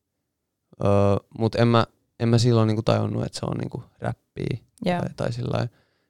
Öö, 0.85 0.91
Mutta 1.39 1.59
en 1.59 1.69
mä, 1.69 1.87
en 2.21 2.29
mä 2.29 2.39
silloin 2.39 2.67
niinku 2.67 2.83
tajunnut, 2.83 3.25
että 3.25 3.39
se 3.39 3.47
on 3.47 3.57
niinku 3.57 3.85
räppiä 3.99 4.59
Joo. 4.85 4.99
tai, 5.01 5.09
tai 5.17 5.33
sillä. 5.33 5.69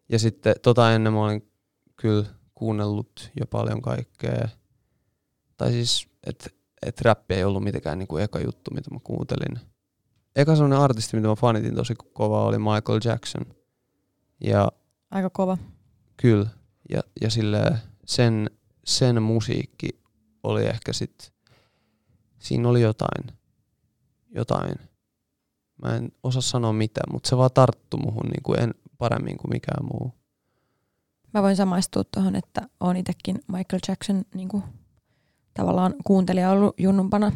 Ja 0.09 0.19
sitten 0.19 0.55
tota 0.62 0.93
ennen 0.93 1.12
mä 1.12 1.25
olin 1.25 1.53
kyllä 1.97 2.25
kuunnellut 2.55 3.31
jo 3.41 3.47
paljon 3.47 3.83
kaikkea. 3.83 4.49
Tai 5.57 5.71
siis, 5.71 6.09
että 6.27 6.51
et 6.87 7.01
räppi 7.01 7.35
ei 7.35 7.45
ollut 7.45 7.64
mitenkään 7.64 7.99
niinku 7.99 8.17
eka 8.17 8.41
juttu, 8.41 8.71
mitä 8.75 8.91
mä 8.91 9.01
kuuntelin. 9.05 9.61
Eka 10.38 10.55
sellainen 10.55 10.79
artisti, 10.79 11.16
mitä 11.16 11.29
mä 11.29 11.35
fanitin 11.35 11.74
tosi 11.74 11.94
kovaa, 12.12 12.44
oli 12.44 12.59
Michael 12.59 13.01
Jackson. 13.05 13.46
Ja 14.40 14.72
Aika 15.11 15.31
kova. 15.31 15.59
kyllä, 16.16 16.48
ja, 16.90 17.01
ja 17.20 17.31
sille 17.31 17.79
sen, 18.05 18.51
sen 18.85 19.22
musiikki 19.22 19.88
oli 20.42 20.66
ehkä 20.66 20.92
sit, 20.92 21.33
siinä 22.38 22.68
oli 22.68 22.83
jotain, 22.83 23.37
jotain. 24.31 24.74
Mä 25.83 25.96
en 25.96 26.12
osaa 26.22 26.42
sanoa 26.42 26.72
mitä, 26.72 27.01
mutta 27.12 27.29
se 27.29 27.37
vaan 27.37 27.51
tarttu 27.55 27.96
muhun 27.96 28.27
niin 28.27 28.42
kuin 28.42 28.61
en, 28.61 28.74
paremmin 28.98 29.37
kuin 29.37 29.51
mikään 29.51 29.87
muu. 29.87 30.12
Mä 31.35 31.42
voin 31.42 31.57
samaistua 31.57 32.05
tuohon, 32.05 32.37
että 32.37 32.68
on 32.81 32.96
itsekin 32.96 33.40
Michael 33.46 33.81
Jackson 33.88 34.24
niin 34.35 34.48
kuin, 34.48 34.62
tavallaan 35.55 35.94
kuuntelija 36.05 36.51
ollut 36.51 36.74
junnumpana. 36.81 37.33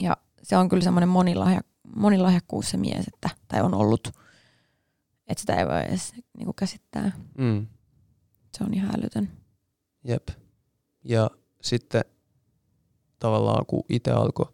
Ja 0.00 0.16
se 0.42 0.56
on 0.56 0.68
kyllä 0.68 0.82
semmoinen 0.82 1.08
monilahja, 1.08 1.60
monilahjakkuus 1.96 2.70
se 2.70 2.76
mies, 2.76 3.08
että, 3.14 3.30
tai 3.48 3.60
on 3.60 3.74
ollut, 3.74 4.08
että 5.26 5.40
sitä 5.40 5.56
ei 5.56 5.66
voi 5.66 5.80
edes 5.80 6.12
niin 6.12 6.44
kuin 6.44 6.54
käsittää. 6.54 7.12
Mm. 7.38 7.66
Se 8.58 8.64
on 8.64 8.74
ihan 8.74 8.90
älytön. 8.98 9.30
Jep. 10.04 10.28
Ja 11.04 11.30
sitten 11.62 12.04
tavallaan 13.18 13.66
kun 13.66 13.84
itse 13.88 14.10
alkoi 14.10 14.46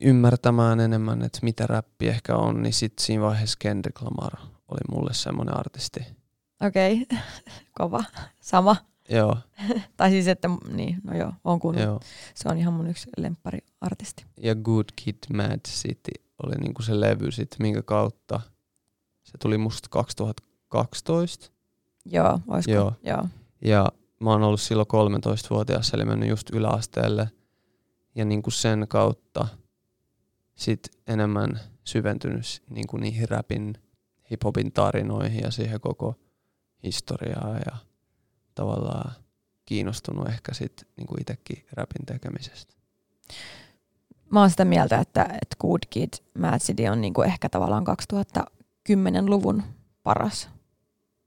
ymmärtämään 0.00 0.80
enemmän, 0.80 1.22
että 1.22 1.38
mitä 1.42 1.66
räppi 1.66 2.08
ehkä 2.08 2.36
on, 2.36 2.62
niin 2.62 2.72
sitten 2.72 3.06
siinä 3.06 3.22
vaiheessa 3.22 3.56
Kendrick 3.60 4.02
Lamar 4.02 4.32
oli 4.68 4.80
mulle 4.90 5.14
semmoinen 5.14 5.56
artisti. 5.56 6.00
Okei, 6.66 7.02
okay. 7.02 7.18
kova. 7.78 8.04
Sama. 8.40 8.76
Joo, 9.08 9.36
Tai 9.96 10.10
siis, 10.10 10.28
että 10.28 10.48
niin, 10.68 10.96
no 11.04 11.16
joo, 11.16 11.32
on 11.44 11.60
kun 11.60 11.78
joo. 11.78 12.00
se 12.34 12.48
on 12.48 12.58
ihan 12.58 12.72
mun 12.72 12.86
yksi 12.86 13.10
lemppariartisti. 13.16 14.24
Ja 14.36 14.54
Good 14.54 14.84
Kid, 14.96 15.16
Mad 15.32 15.60
City 15.68 16.12
oli 16.42 16.54
niinku 16.54 16.82
se 16.82 17.00
levy 17.00 17.30
sit, 17.32 17.56
minkä 17.58 17.82
kautta 17.82 18.40
se 19.22 19.38
tuli 19.38 19.58
musta 19.58 19.88
2012. 19.90 21.50
Joo, 22.04 22.40
olisiko? 22.48 22.74
Joo. 22.74 22.92
Joo. 23.02 23.24
Ja 23.60 23.92
mä 24.20 24.30
oon 24.30 24.42
ollut 24.42 24.60
silloin 24.60 24.88
13-vuotias, 24.88 25.94
eli 25.94 26.04
mennyt 26.04 26.28
just 26.28 26.50
yläasteelle. 26.50 27.30
Ja 28.14 28.24
niinku 28.24 28.50
sen 28.50 28.86
kautta 28.88 29.48
sit 30.54 30.88
enemmän 31.06 31.60
syventynyt 31.84 32.62
niinku 32.70 32.96
niihin 32.96 33.28
rapin, 33.28 33.74
hiphopin 34.30 34.72
tarinoihin 34.72 35.40
ja 35.40 35.50
siihen 35.50 35.80
koko 35.80 36.14
historiaan 36.82 37.60
ja 37.66 37.76
tavallaan 38.56 39.12
kiinnostunut 39.66 40.28
ehkä 40.28 40.54
sit 40.54 40.88
niinku 40.96 41.14
itekin 41.20 41.66
rapin 41.72 42.06
tekemisestä. 42.06 42.74
Mä 44.30 44.40
oon 44.40 44.50
sitä 44.50 44.64
mieltä, 44.64 44.98
että, 44.98 45.22
että 45.22 45.56
Good 45.60 45.80
Kid, 45.90 46.12
Mad 46.38 46.58
City 46.58 46.86
on 46.86 47.00
niinku 47.00 47.22
ehkä 47.22 47.48
tavallaan 47.48 47.84
2010-luvun 47.86 49.62
paras 50.02 50.48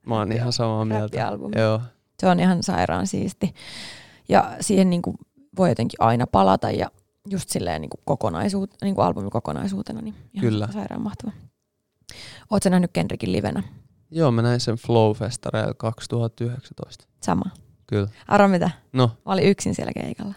Mä 0.05 0.15
oon 0.15 0.31
ihan 0.31 0.53
samaa 0.53 0.85
mieltä. 0.85 1.17
Joo, 1.59 1.81
Se 2.19 2.27
on 2.27 2.39
ihan 2.39 2.63
sairaan 2.63 3.07
siisti. 3.07 3.53
Ja 4.29 4.57
siihen 4.61 4.89
niinku 4.89 5.15
voi 5.57 5.69
jotenkin 5.69 6.01
aina 6.01 6.27
palata 6.27 6.71
ja 6.71 6.91
just 7.29 7.49
silleen 7.49 7.81
niinku 7.81 7.97
kokonaisuut, 8.05 8.69
niinku 8.81 9.01
albumin 9.01 9.29
kokonaisuutena, 9.29 10.01
niin 10.01 10.15
ihan 10.33 10.49
Kyllä. 10.49 10.67
sairaan 10.71 11.01
mahtava. 11.01 11.31
Oot 12.51 12.63
sä 12.63 12.69
nähnyt 12.69 12.91
Kendrickin 12.93 13.31
livenä? 13.31 13.63
Joo 14.11 14.31
mä 14.31 14.41
näin 14.41 14.59
sen 14.59 14.75
Flow-festareilla 14.75 15.73
2019. 15.77 17.05
Sama. 17.21 17.45
Kyllä. 17.87 18.07
Arvo 18.27 18.47
mitä? 18.47 18.69
No, 18.93 19.11
Mä 19.25 19.33
olin 19.33 19.43
yksin 19.45 19.75
siellä 19.75 19.91
keikalla. 19.93 20.33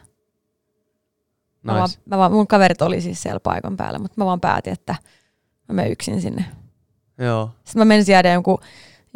Mä 1.63 1.73
vaan, 1.73 1.83
nice. 1.89 2.01
mä 2.05 2.19
vaan, 2.19 2.33
mun 2.33 2.47
kaverit 2.47 2.83
oli 2.83 3.01
siis 3.01 3.23
siellä 3.23 3.41
paikan 3.41 3.77
päällä, 3.77 3.99
mutta 3.99 4.15
mä 4.17 4.25
vaan 4.25 4.41
päätin, 4.41 4.73
että 4.73 4.95
mä 5.69 5.75
menen 5.75 5.93
yksin 5.93 6.21
sinne. 6.21 6.45
Joo, 7.19 7.51
Sitten 7.65 7.81
mä 7.81 7.85
menin 7.85 8.05
jäädä 8.09 8.33
jonkun, 8.33 8.59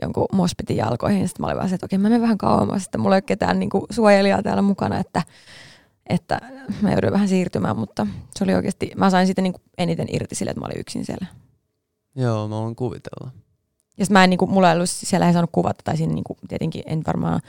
jonkun 0.03 0.27
mospitin 0.33 0.77
jalkoihin. 0.77 1.29
Sitten 1.29 1.43
mä 1.43 1.47
olin 1.47 1.57
vaan 1.57 1.69
se, 1.69 1.75
että 1.75 1.87
okei, 1.87 1.99
mä 1.99 2.03
menen 2.03 2.21
vähän 2.23 2.39
kauemmas. 2.39 2.83
Sitten 2.83 3.01
mulla 3.01 3.15
ei 3.15 3.19
ole 3.19 3.23
ketään 3.23 3.59
niin 3.59 3.71
suojelijaa 3.91 4.43
täällä 4.43 4.63
mukana, 4.63 4.99
että, 4.99 5.23
että 6.09 6.41
mä 6.83 6.93
joudun 6.93 7.13
vähän 7.13 7.29
siirtymään. 7.29 7.79
Mutta 7.79 8.07
se 8.37 8.45
oli 8.45 8.55
oikeasti, 8.55 8.91
mä 8.97 9.11
sain 9.11 9.27
siitä 9.27 9.43
niin 9.43 9.55
eniten 9.79 10.07
irti 10.13 10.35
sille, 10.35 10.51
että 10.51 10.61
mä 10.61 10.67
olin 10.67 10.81
yksin 10.81 11.05
siellä. 11.05 11.27
joo, 12.17 12.49
mä 12.49 12.55
voin 12.55 12.77
kuvitella. 12.77 13.31
Ja 13.99 14.07
mä 14.11 14.25
en, 14.25 14.31
niin 14.31 14.39
kuin, 14.39 14.51
mulla 14.51 14.71
ei 14.71 14.77
ollut, 14.77 14.91
siellä 14.91 15.27
ei 15.27 15.33
saanut 15.33 15.51
kuvata, 15.53 15.83
tai 15.85 15.97
siinä 15.97 16.15
niin 16.15 16.25
kuin, 16.25 16.39
tietenkin 16.49 16.83
en 16.87 17.03
varmaan 17.07 17.41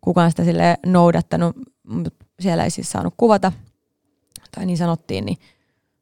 kukaan 0.00 0.30
sitä 0.30 0.44
sille 0.44 0.76
noudattanut, 0.86 1.56
mutta 1.88 2.24
siellä 2.40 2.64
ei 2.64 2.70
siis 2.70 2.90
saanut 2.90 3.14
kuvata, 3.16 3.52
tai 4.54 4.66
niin 4.66 4.78
sanottiin, 4.78 5.24
niin 5.24 5.38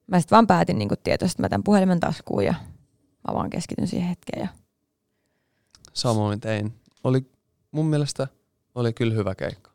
mä 0.06 0.20
sitten 0.20 0.36
vaan 0.36 0.46
päätin 0.46 0.78
niin 0.78 0.88
tietoisesti, 1.02 1.36
että 1.36 1.42
mä 1.42 1.48
tämän 1.48 1.64
puhelimen 1.64 2.00
taskuun 2.00 2.44
ja 2.44 2.54
mä 3.28 3.34
vaan 3.34 3.50
keskityn 3.50 3.88
siihen 3.88 4.08
hetkeen. 4.08 4.40
Ja 4.40 4.48
Samoin 5.92 6.40
tein. 6.40 6.72
Oli, 7.04 7.30
mun 7.70 7.86
mielestä 7.86 8.28
oli 8.74 8.92
kyllä 8.92 9.14
hyvä 9.14 9.34
keikka. 9.34 9.70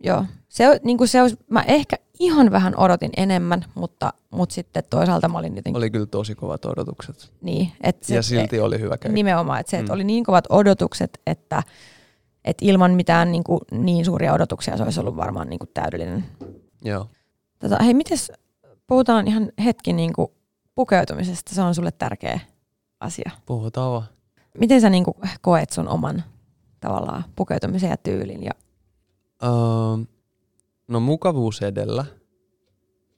Joo, 0.00 0.24
se, 0.48 0.80
niin 0.84 0.98
kuin 0.98 1.08
se 1.08 1.22
olisi, 1.22 1.36
mä 1.50 1.62
ehkä 1.62 1.96
ihan 2.18 2.50
vähän 2.50 2.74
odotin 2.76 3.10
enemmän, 3.16 3.64
mutta, 3.74 4.12
mutta 4.30 4.54
sitten 4.54 4.82
toisaalta 4.90 5.28
mä 5.28 5.38
olin 5.38 5.56
jotenkin 5.56 5.78
Oli 5.78 5.90
kyllä 5.90 6.06
tosi 6.06 6.34
kovat 6.34 6.64
odotukset. 6.64 7.32
niin, 7.40 7.72
että 7.80 8.06
se, 8.06 8.14
ja 8.14 8.22
silti 8.22 8.60
oli 8.60 8.80
hyvä 8.80 8.96
keikka. 8.98 9.14
nimenomaan, 9.14 9.60
että 9.60 9.70
se, 9.70 9.78
että 9.78 9.92
Mm. 9.92 9.94
oli 9.94 10.04
niin 10.04 10.24
kovat 10.24 10.44
odotukset, 10.48 11.20
että, 11.26 11.62
että 12.44 12.64
ilman 12.64 12.90
mitään 12.92 13.32
niin, 13.32 13.44
kuin, 13.44 13.60
niin 13.70 14.04
suuria 14.04 14.32
odotuksia 14.32 14.76
se 14.76 14.82
olisi 14.82 15.00
ollut 15.00 15.16
varmaan 15.16 15.48
niin 15.48 15.58
kuin 15.58 15.70
täydellinen. 15.74 16.24
Joo. 16.84 17.06
Tota, 17.58 17.82
hei, 17.82 17.94
mites, 17.94 18.32
puhutaan 18.86 19.28
ihan 19.28 19.52
hetki 19.64 19.92
niin 19.92 20.12
kuin 20.12 20.28
pukeutumisesta, 20.74 21.54
se 21.54 21.62
on 21.62 21.74
sulle 21.74 21.90
tärkeä 21.90 22.40
asia. 23.00 23.30
Puhutaan 23.46 23.92
vaan. 23.92 24.06
Miten 24.58 24.80
sä 24.80 24.90
niin 24.90 25.04
kuin 25.04 25.16
koet 25.40 25.70
sun 25.70 25.88
oman 25.88 26.24
tavallaan 26.80 27.24
pukeutumisen 27.36 27.90
ja 27.90 27.96
tyylin? 27.96 28.42
Ja, 28.44 28.50
Öö, 29.42 29.50
no 30.88 31.00
mukavuus 31.00 31.62
edellä, 31.62 32.04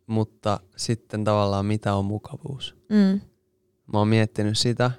mutta 0.06 0.60
sitten 0.76 1.24
tavallaan 1.24 1.66
mitä 1.66 1.94
on 1.94 2.04
mukavuus. 2.04 2.76
mm, 2.88 3.20
Mä 3.92 3.98
oon 3.98 4.08
miettinyt 4.08 4.58
sitä. 4.58 4.90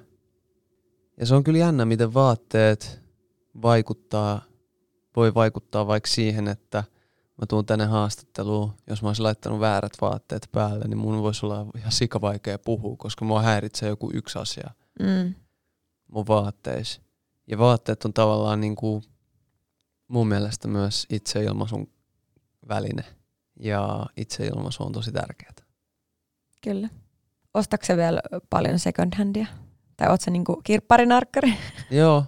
Ja 1.16 1.26
se 1.26 1.34
on 1.34 1.44
kyllä 1.44 1.58
jännä, 1.58 1.84
miten 1.84 2.14
vaatteet 2.14 3.00
vaikuttaa, 3.62 4.42
voi 5.16 5.34
vaikuttaa 5.34 5.86
vaikka 5.86 6.10
siihen, 6.10 6.48
että 6.48 6.84
mä 7.40 7.46
tuun 7.48 7.66
tänne 7.66 7.84
haastatteluun, 7.84 8.72
jos 8.86 9.02
mä 9.02 9.08
olisin 9.08 9.22
laittanut 9.22 9.60
väärät 9.60 9.92
vaatteet 10.00 10.48
päälle, 10.52 10.84
niin 10.88 10.98
mun 10.98 11.22
voisi 11.22 11.46
olla 11.46 11.66
ihan 11.76 11.92
sikavaikea 11.92 12.58
puhua, 12.58 12.96
koska 12.96 13.24
mua 13.24 13.42
häiritsee 13.42 13.88
joku 13.88 14.10
yksi 14.14 14.38
asia 14.38 14.70
mm, 15.00 15.34
mun 16.12 16.26
vaatteissa. 16.26 17.00
Ja 17.46 17.58
vaatteet 17.58 18.04
on 18.04 18.12
tavallaan 18.12 18.60
niin 18.60 18.76
kuin 18.76 19.02
mun 20.08 20.28
mielestä 20.28 20.68
myös 20.68 21.06
itseilmaisun 21.10 21.88
väline. 22.70 23.04
Ja 23.60 24.06
itseilmaisu 24.16 24.82
on 24.82 24.92
tosi 24.92 25.12
tärkeää. 25.12 25.52
kyllä. 26.64 26.88
Ostatko 27.54 27.96
vielä 27.96 28.20
paljon 28.50 28.78
second 28.78 29.12
handia? 29.18 29.46
Tai 29.96 30.08
oot 30.08 30.20
sä 30.20 30.30
niin 30.30 30.44
kuin 30.44 30.62
kirpparinarkkari? 30.64 31.54
Joo, 31.90 32.24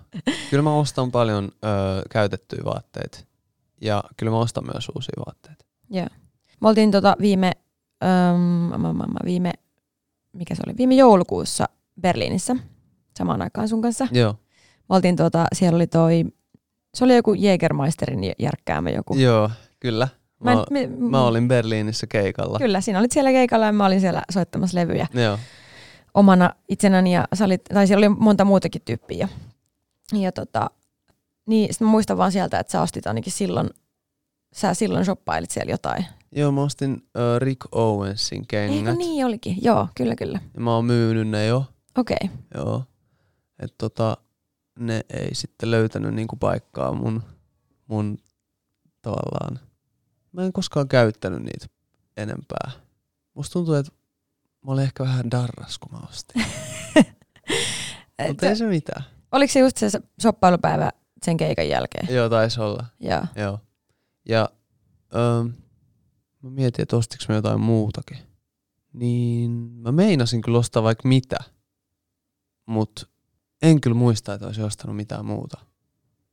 kyllä 0.50 0.62
mä 0.62 0.74
ostan 0.74 1.10
paljon 1.10 1.44
ö, 1.64 1.68
käytettyjä 2.10 2.64
vaatteita. 2.64 3.18
Ja 3.80 4.04
kyllä 4.16 4.32
mä 4.32 4.38
ostan 4.38 4.64
myös 4.74 4.88
uusia 4.94 5.22
vaatteita. 5.26 5.64
Joo. 5.90 6.06
Me 6.60 6.68
oltiin 6.68 6.90
tota 6.90 7.16
viime, 7.20 7.52
mä, 8.78 9.04
viime, 9.24 9.52
mikä 10.32 10.54
se 10.54 10.62
oli, 10.66 10.76
viime 10.76 10.94
joulukuussa 10.94 11.68
Berliinissä 12.00 12.56
samaan 13.18 13.42
aikaan 13.42 13.68
sun 13.68 13.82
kanssa. 13.82 14.08
Joo, 14.12 14.32
Me 14.88 14.96
oltiin 14.96 15.16
tota, 15.16 15.46
siellä 15.52 15.76
oli 15.76 15.86
toi, 15.86 16.24
se 16.94 17.04
oli 17.04 17.16
joku 17.16 17.34
Jägermeisterin 17.34 18.20
järkkäämä 18.38 18.90
joku. 18.90 19.14
Joo 19.16 19.50
kyllä. 19.80 20.08
Mä, 20.42 20.54
mä, 20.54 20.64
me- 20.70 20.86
mä 20.86 21.24
olin 21.24 21.48
Berliinissä 21.48 22.06
keikalla. 22.06 22.58
Kyllä, 22.58 22.80
siinä 22.80 22.98
olit 22.98 23.12
siellä 23.12 23.30
keikalla 23.30 23.66
ja 23.66 23.72
mä 23.72 23.86
olin 23.86 24.00
siellä 24.00 24.22
soittamassa 24.32 24.78
levyjä 24.78 25.06
Joo, 25.14 25.38
omana 26.14 26.50
itsenäni 26.68 27.14
ja 27.14 27.28
sä 27.34 27.44
olit, 27.44 27.64
tai 27.64 27.86
siellä 27.86 28.06
oli 28.06 28.16
monta 28.18 28.44
muutakin 28.44 28.82
tyyppiä. 28.84 29.28
Ja, 30.12 30.32
tota, 30.32 30.70
niin 31.46 31.70
mä 31.80 31.86
muistan 31.86 32.18
vaan 32.18 32.32
sieltä, 32.32 32.58
että 32.58 32.70
sä 32.70 32.82
ostit 32.82 33.06
ainakin 33.06 33.32
silloin, 33.32 33.70
sä 34.54 34.74
silloin 34.74 35.04
shoppailit 35.04 35.50
siellä 35.50 35.70
jotain. 35.72 36.06
Joo 36.36 36.52
mä 36.52 36.62
ostin 36.62 37.02
ö, 37.16 37.38
Rick 37.38 37.60
Owensin 37.72 38.38
Eikö 38.38 38.46
kengät. 38.48 38.96
niin 38.96 39.26
olikin? 39.26 39.56
Joo, 39.62 39.88
kyllä 39.94 40.16
kyllä. 40.16 40.40
Ja 40.54 40.60
mä 40.60 40.74
oon 40.74 40.84
myynyt 40.84 41.28
ne 41.28 41.46
jo. 41.46 41.64
Okei. 41.98 42.16
Okay. 42.24 42.36
Joo. 42.54 42.84
Et 43.62 43.74
tota, 43.78 44.16
ne 44.78 45.00
ei 45.10 45.34
sitten 45.34 45.70
löytänyt 45.70 46.14
niinku 46.14 46.36
paikkaa 46.36 46.92
mun, 46.94 47.22
mun 47.86 48.18
tavallaan. 49.02 49.60
Mä 50.32 50.44
en 50.44 50.52
koskaan 50.52 50.88
käyttänyt 50.88 51.42
niitä 51.42 51.66
enempää. 52.16 52.70
Musta 53.34 53.52
tuntuu, 53.52 53.74
että 53.74 53.92
mä 54.66 54.72
olin 54.72 54.84
ehkä 54.84 55.04
vähän 55.04 55.30
darras, 55.30 55.78
kun 55.78 55.92
mä 55.92 56.06
ostin. 56.08 56.44
Mutta 58.28 58.46
ei 58.48 58.56
se 58.56 58.66
mitään. 58.66 59.04
Oliko 59.32 59.52
se 59.52 59.60
just 59.60 59.76
se 59.76 59.90
shoppailupäivä 60.22 60.90
sen 61.22 61.36
keikan 61.36 61.68
jälkeen? 61.68 62.14
Joo, 62.14 62.28
taisi 62.28 62.60
olla. 62.60 62.86
Joo. 63.00 63.26
Joo. 63.36 63.58
Ja 64.28 64.48
öö, 65.14 65.44
mä 66.42 66.50
mietin, 66.50 66.82
että 66.82 66.96
ostiko 66.96 67.24
mä 67.28 67.34
jotain 67.34 67.60
muutakin. 67.60 68.18
Niin 68.92 69.50
mä 69.50 69.92
meinasin 69.92 70.42
kyllä 70.42 70.58
ostaa 70.58 70.82
vaikka 70.82 71.08
mitä. 71.08 71.36
Mut 72.66 73.10
en 73.62 73.80
kyllä 73.80 73.96
muista, 73.96 74.34
että 74.34 74.46
olisin 74.46 74.64
ostanut 74.64 74.96
mitään 74.96 75.24
muuta. 75.26 75.60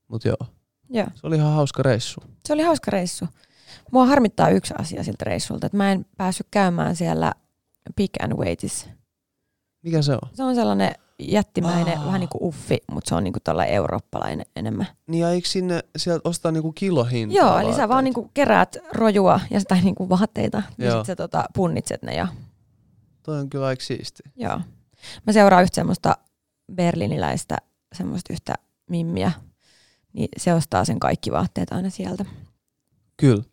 Mut 0.08 0.26
joo, 0.26 0.38
Joo. 0.90 1.08
se 1.16 1.28
oli 1.28 1.36
ihan 1.36 1.54
hauska 1.54 1.84
reissu. 1.84 2.22
Se 2.46 2.54
oli 2.54 2.64
hauska 2.64 2.92
reissu. 2.92 3.26
Mua 3.92 4.06
harmittaa 4.06 4.50
yksi 4.50 4.74
asia 4.78 5.04
siltä 5.04 5.26
reissulta, 5.26 5.66
että 5.66 5.78
mä 5.78 5.92
en 5.92 6.06
päässyt 6.18 6.48
käymään 6.52 6.96
siellä 6.96 7.34
Pick 7.96 8.24
and 8.24 8.34
Waitissa. 8.34 8.88
Mikä 9.84 10.02
se 10.02 10.14
on? 10.14 10.30
Se 10.34 10.44
on 10.44 10.56
sellainen 10.56 10.92
jättimäinen, 11.20 11.98
Aa. 11.98 12.06
vähän 12.06 12.20
niin 12.20 12.30
kuin 12.30 12.44
uffi, 12.44 12.78
mutta 12.92 13.10
se 13.10 13.16
on 13.16 13.24
niin 13.24 13.34
kuin 13.34 13.44
tällainen 13.44 13.76
eurooppalainen 13.76 14.46
enemmän. 14.56 14.88
Niin 15.08 15.22
ja 15.22 15.30
eikö 15.32 15.48
sinne 15.48 15.84
sieltä 15.98 16.30
ostaa 16.30 16.52
niinku 16.52 16.72
kilohintaa 16.72 17.38
Joo, 17.38 17.60
eli 17.60 17.74
sä 17.74 17.90
vaan 17.90 18.04
niin 18.04 18.14
kuin 18.14 18.32
keräät 18.34 18.78
rojua 18.94 19.40
ja 19.52 19.60
sitä 19.60 19.76
niin 19.76 19.96
kuin 19.96 20.10
vaatteita, 20.10 20.64
ja 20.78 20.86
Joo. 20.86 20.98
sit 21.00 21.06
sä 21.08 21.16
tota, 21.16 21.44
punnitset 21.56 22.04
ne. 22.04 22.16
Ja, 22.16 22.28
Toi 23.24 23.40
on 23.40 23.50
kyllä 23.50 23.66
aika 23.66 23.84
siisti. 23.84 24.24
joo. 24.36 24.62
Mä 25.28 25.34
seuraan 25.34 25.64
yhtä 25.64 25.76
semmoista 25.76 26.18
berliniläistä, 26.76 27.58
semmoista 27.96 28.34
yhtä 28.34 28.54
mimmiä, 28.90 29.32
niin 30.14 30.30
se 30.38 30.54
ostaa 30.54 30.86
sen 30.86 31.00
kaikki 31.00 31.32
vaatteet 31.32 31.72
aina 31.72 31.90
sieltä. 31.90 32.26
Kyllä. 33.18 33.44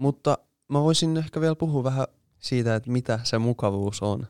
Mutta 0.00 0.38
mä 0.68 0.82
voisin 0.82 1.16
ehkä 1.16 1.40
vielä 1.40 1.54
puhua 1.54 1.84
vähän 1.84 2.06
siitä, 2.38 2.74
että 2.74 2.90
mitä 2.90 3.20
se 3.22 3.38
mukavuus 3.38 4.02
on. 4.02 4.26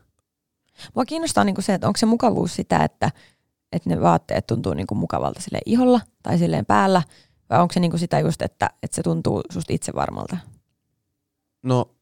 Mua 0.95 1.05
kiinnostaa 1.05 1.43
niinku 1.43 1.61
se, 1.61 1.73
että 1.73 1.87
onko 1.87 1.97
se 1.97 2.05
mukavuus 2.05 2.55
sitä, 2.55 2.83
että, 2.83 3.11
että 3.71 3.89
ne 3.89 4.01
vaatteet 4.01 4.47
tuntuu 4.47 4.73
niinku 4.73 4.95
mukavalta 4.95 5.41
sille 5.41 5.59
iholla 5.65 6.01
tai 6.23 6.37
silleen 6.37 6.65
päällä, 6.65 7.03
vai 7.49 7.59
onko 7.59 7.73
se 7.73 7.79
niinku 7.79 7.97
sitä 7.97 8.19
just, 8.19 8.41
että, 8.41 8.69
että 8.83 8.95
se 8.95 9.03
tuntuu 9.03 9.41
susta 9.51 9.73
itsevarmalta? 9.73 10.37
No, 11.63 11.95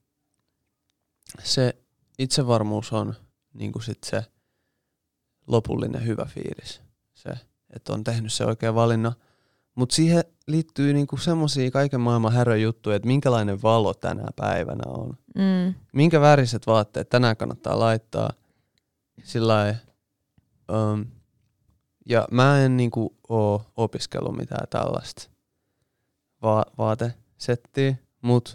se 1.44 1.76
itsevarmuus 2.20 2.94
on 2.94 3.16
niin 3.54 3.72
kuin 3.72 3.84
sit 3.84 4.04
se 4.04 4.26
lopullinen 5.48 6.06
hyvä 6.06 6.26
fiilis. 6.26 6.82
Se, 7.14 7.30
että 7.76 7.94
on 7.94 8.04
tehnyt 8.04 8.34
se 8.34 8.46
oikea 8.46 8.76
valinnan. 8.76 9.14
Mutta 9.80 9.96
siihen 9.96 10.24
liittyy 10.48 10.94
niinku 10.94 11.18
semmoisia 11.18 11.72
kaiken 11.72 12.02
maailman 12.02 12.34
härön 12.34 12.62
juttuja, 12.62 12.96
että 12.96 13.08
minkälainen 13.08 13.62
valo 13.62 13.94
tänä 13.94 14.26
päivänä 14.36 14.84
on. 14.88 15.18
Mm. 15.36 15.74
Minkä 15.94 16.22
väriset 16.22 16.68
vaatteet 16.68 17.10
tänään 17.10 17.38
kannattaa 17.38 17.80
laittaa. 17.80 18.30
Sillä 19.24 19.76
um, 20.72 21.06
ja 22.06 22.28
mä 22.32 22.62
en 22.62 22.78
niinku 22.78 23.16
oo 23.30 23.66
opiskellut 23.78 24.38
mitään 24.38 24.68
tällaista 24.70 25.30
va- 26.42 26.66
vaatesettiä, 26.78 27.96
mutta 28.22 28.52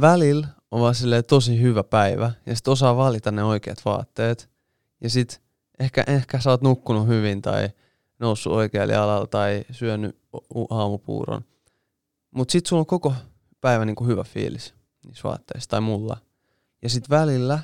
välillä 0.00 0.46
on 0.70 0.80
vaan 0.80 0.94
tosi 1.26 1.60
hyvä 1.60 1.84
päivä 1.84 2.32
ja 2.46 2.56
sit 2.56 2.68
osaa 2.68 2.96
valita 2.96 3.30
ne 3.30 3.44
oikeat 3.44 3.84
vaatteet. 3.84 4.50
Ja 5.00 5.10
sit 5.10 5.42
ehkä, 5.78 6.04
ehkä 6.06 6.40
sä 6.40 6.50
oot 6.50 6.62
nukkunut 6.62 7.06
hyvin 7.06 7.42
tai 7.42 7.70
noussut 8.18 8.52
oikealle 8.52 8.96
alalla 8.96 9.26
tai 9.26 9.64
syönyt 9.70 10.18
aamupuuron. 10.70 11.44
Mutta 12.30 12.52
sit 12.52 12.66
sulla 12.66 12.80
on 12.80 12.86
koko 12.86 13.14
päivä 13.60 13.84
niinku 13.84 14.06
hyvä 14.06 14.24
fiilis 14.24 14.74
niissä 15.06 15.28
vaatteissa 15.28 15.70
tai 15.70 15.80
mulla. 15.80 16.16
Ja 16.82 16.88
sit 16.88 17.10
välillä, 17.10 17.58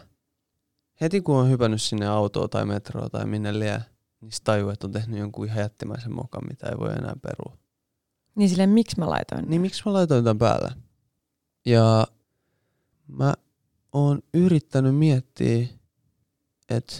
heti 1.00 1.20
kun 1.20 1.36
on 1.36 1.50
hypännyt 1.50 1.82
sinne 1.82 2.06
autoon 2.06 2.50
tai 2.50 2.66
metroon 2.66 3.10
tai 3.10 3.26
minne 3.26 3.58
liian, 3.58 3.84
niin 4.20 4.32
tajuu, 4.44 4.70
että 4.70 4.86
on 4.86 4.92
tehnyt 4.92 5.18
jonkun 5.18 5.46
ihan 5.46 5.60
jättimäisen 5.60 6.14
mokan, 6.14 6.42
mitä 6.48 6.68
ei 6.68 6.78
voi 6.78 6.92
enää 6.92 7.14
perua. 7.22 7.58
Niin 8.34 8.48
silleen, 8.48 8.70
miksi 8.70 8.98
mä 8.98 9.10
laitoin? 9.10 9.50
Niin 9.50 9.60
miksi 9.60 9.82
mä 9.86 9.92
laitoin 9.92 10.24
tämän 10.24 10.38
päälle? 10.38 10.72
Ja 11.66 12.06
mä 13.06 13.34
oon 13.92 14.22
yrittänyt 14.34 14.96
miettiä, 14.96 15.66
että 16.68 16.94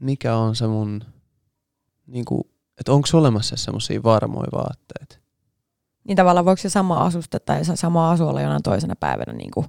mikä 0.00 0.36
on 0.36 0.56
se 0.56 0.66
mun, 0.66 1.04
niinku, 2.10 2.50
että 2.80 2.92
onko 2.92 3.08
olemassa 3.12 3.56
semmoisia 3.56 4.02
varmoja 4.02 4.48
vaatteita. 4.52 5.16
Niin 6.04 6.16
tavallaan 6.16 6.44
voiko 6.44 6.62
se 6.62 6.68
sama 6.68 7.04
asusta 7.04 7.40
tai 7.40 7.64
sama 7.64 8.10
asu 8.10 8.28
olla 8.28 8.40
jonain 8.40 8.62
toisena 8.62 8.94
päivänä 9.00 9.32
niin 9.32 9.50
kuin, 9.50 9.66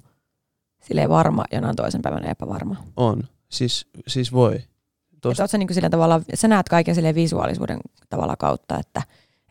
silleen 0.82 1.08
varma, 1.08 1.44
jonain 1.52 1.76
toisen 1.76 2.02
päivänä 2.02 2.30
epävarma? 2.30 2.76
On. 2.96 3.22
Siis, 3.48 3.86
siis 4.06 4.32
voi. 4.32 4.64
Tost... 5.20 5.40
Että 5.40 5.58
niin 5.58 5.68
kuin 5.68 5.90
tavalla, 5.90 6.20
sä 6.34 6.48
näet 6.48 6.68
kaiken 6.68 6.94
silleen 6.94 7.14
visuaalisuuden 7.14 7.78
tavalla 8.08 8.36
kautta, 8.36 8.78
että, 8.78 9.02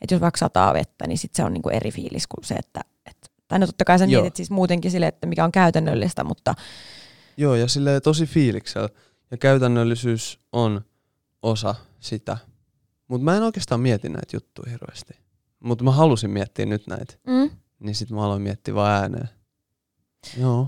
että 0.01 0.15
jos 0.15 0.21
vaikka 0.21 0.37
sataa 0.37 0.73
vettä, 0.73 1.07
niin 1.07 1.17
sit 1.17 1.35
se 1.35 1.43
on 1.43 1.53
niin 1.53 1.61
kuin 1.61 1.75
eri 1.75 1.91
fiilis 1.91 2.27
kuin 2.27 2.45
se, 2.45 2.55
että, 2.55 2.81
että 3.05 3.27
tai 3.47 3.59
no 3.59 3.65
totta 3.65 3.85
kai 3.85 3.99
sä 3.99 4.07
mietit 4.07 4.35
siis 4.35 4.51
muutenkin 4.51 4.91
sille, 4.91 5.07
että 5.07 5.27
mikä 5.27 5.43
on 5.43 5.51
käytännöllistä, 5.51 6.23
mutta... 6.23 6.55
Joo, 7.37 7.55
ja 7.55 7.67
sille 7.67 8.01
tosi 8.01 8.25
fiiliksellä. 8.25 8.89
Ja 9.31 9.37
käytännöllisyys 9.37 10.39
on 10.51 10.81
osa 11.41 11.75
sitä. 11.99 12.37
Mutta 13.11 13.25
mä 13.25 13.37
en 13.37 13.43
oikeastaan 13.43 13.81
mieti 13.81 14.09
näitä 14.09 14.35
juttuja 14.35 14.71
hirveästi. 14.71 15.13
Mutta 15.59 15.83
mä 15.83 15.91
halusin 15.91 16.29
miettiä 16.29 16.65
nyt 16.65 16.87
näitä. 16.87 17.13
Mm. 17.27 17.49
Niin 17.79 17.95
sit 17.95 18.09
mä 18.09 18.25
aloin 18.25 18.41
miettiä 18.41 18.75
vaan 18.75 19.01
ääneen. 19.01 19.29
Joo. 20.39 20.67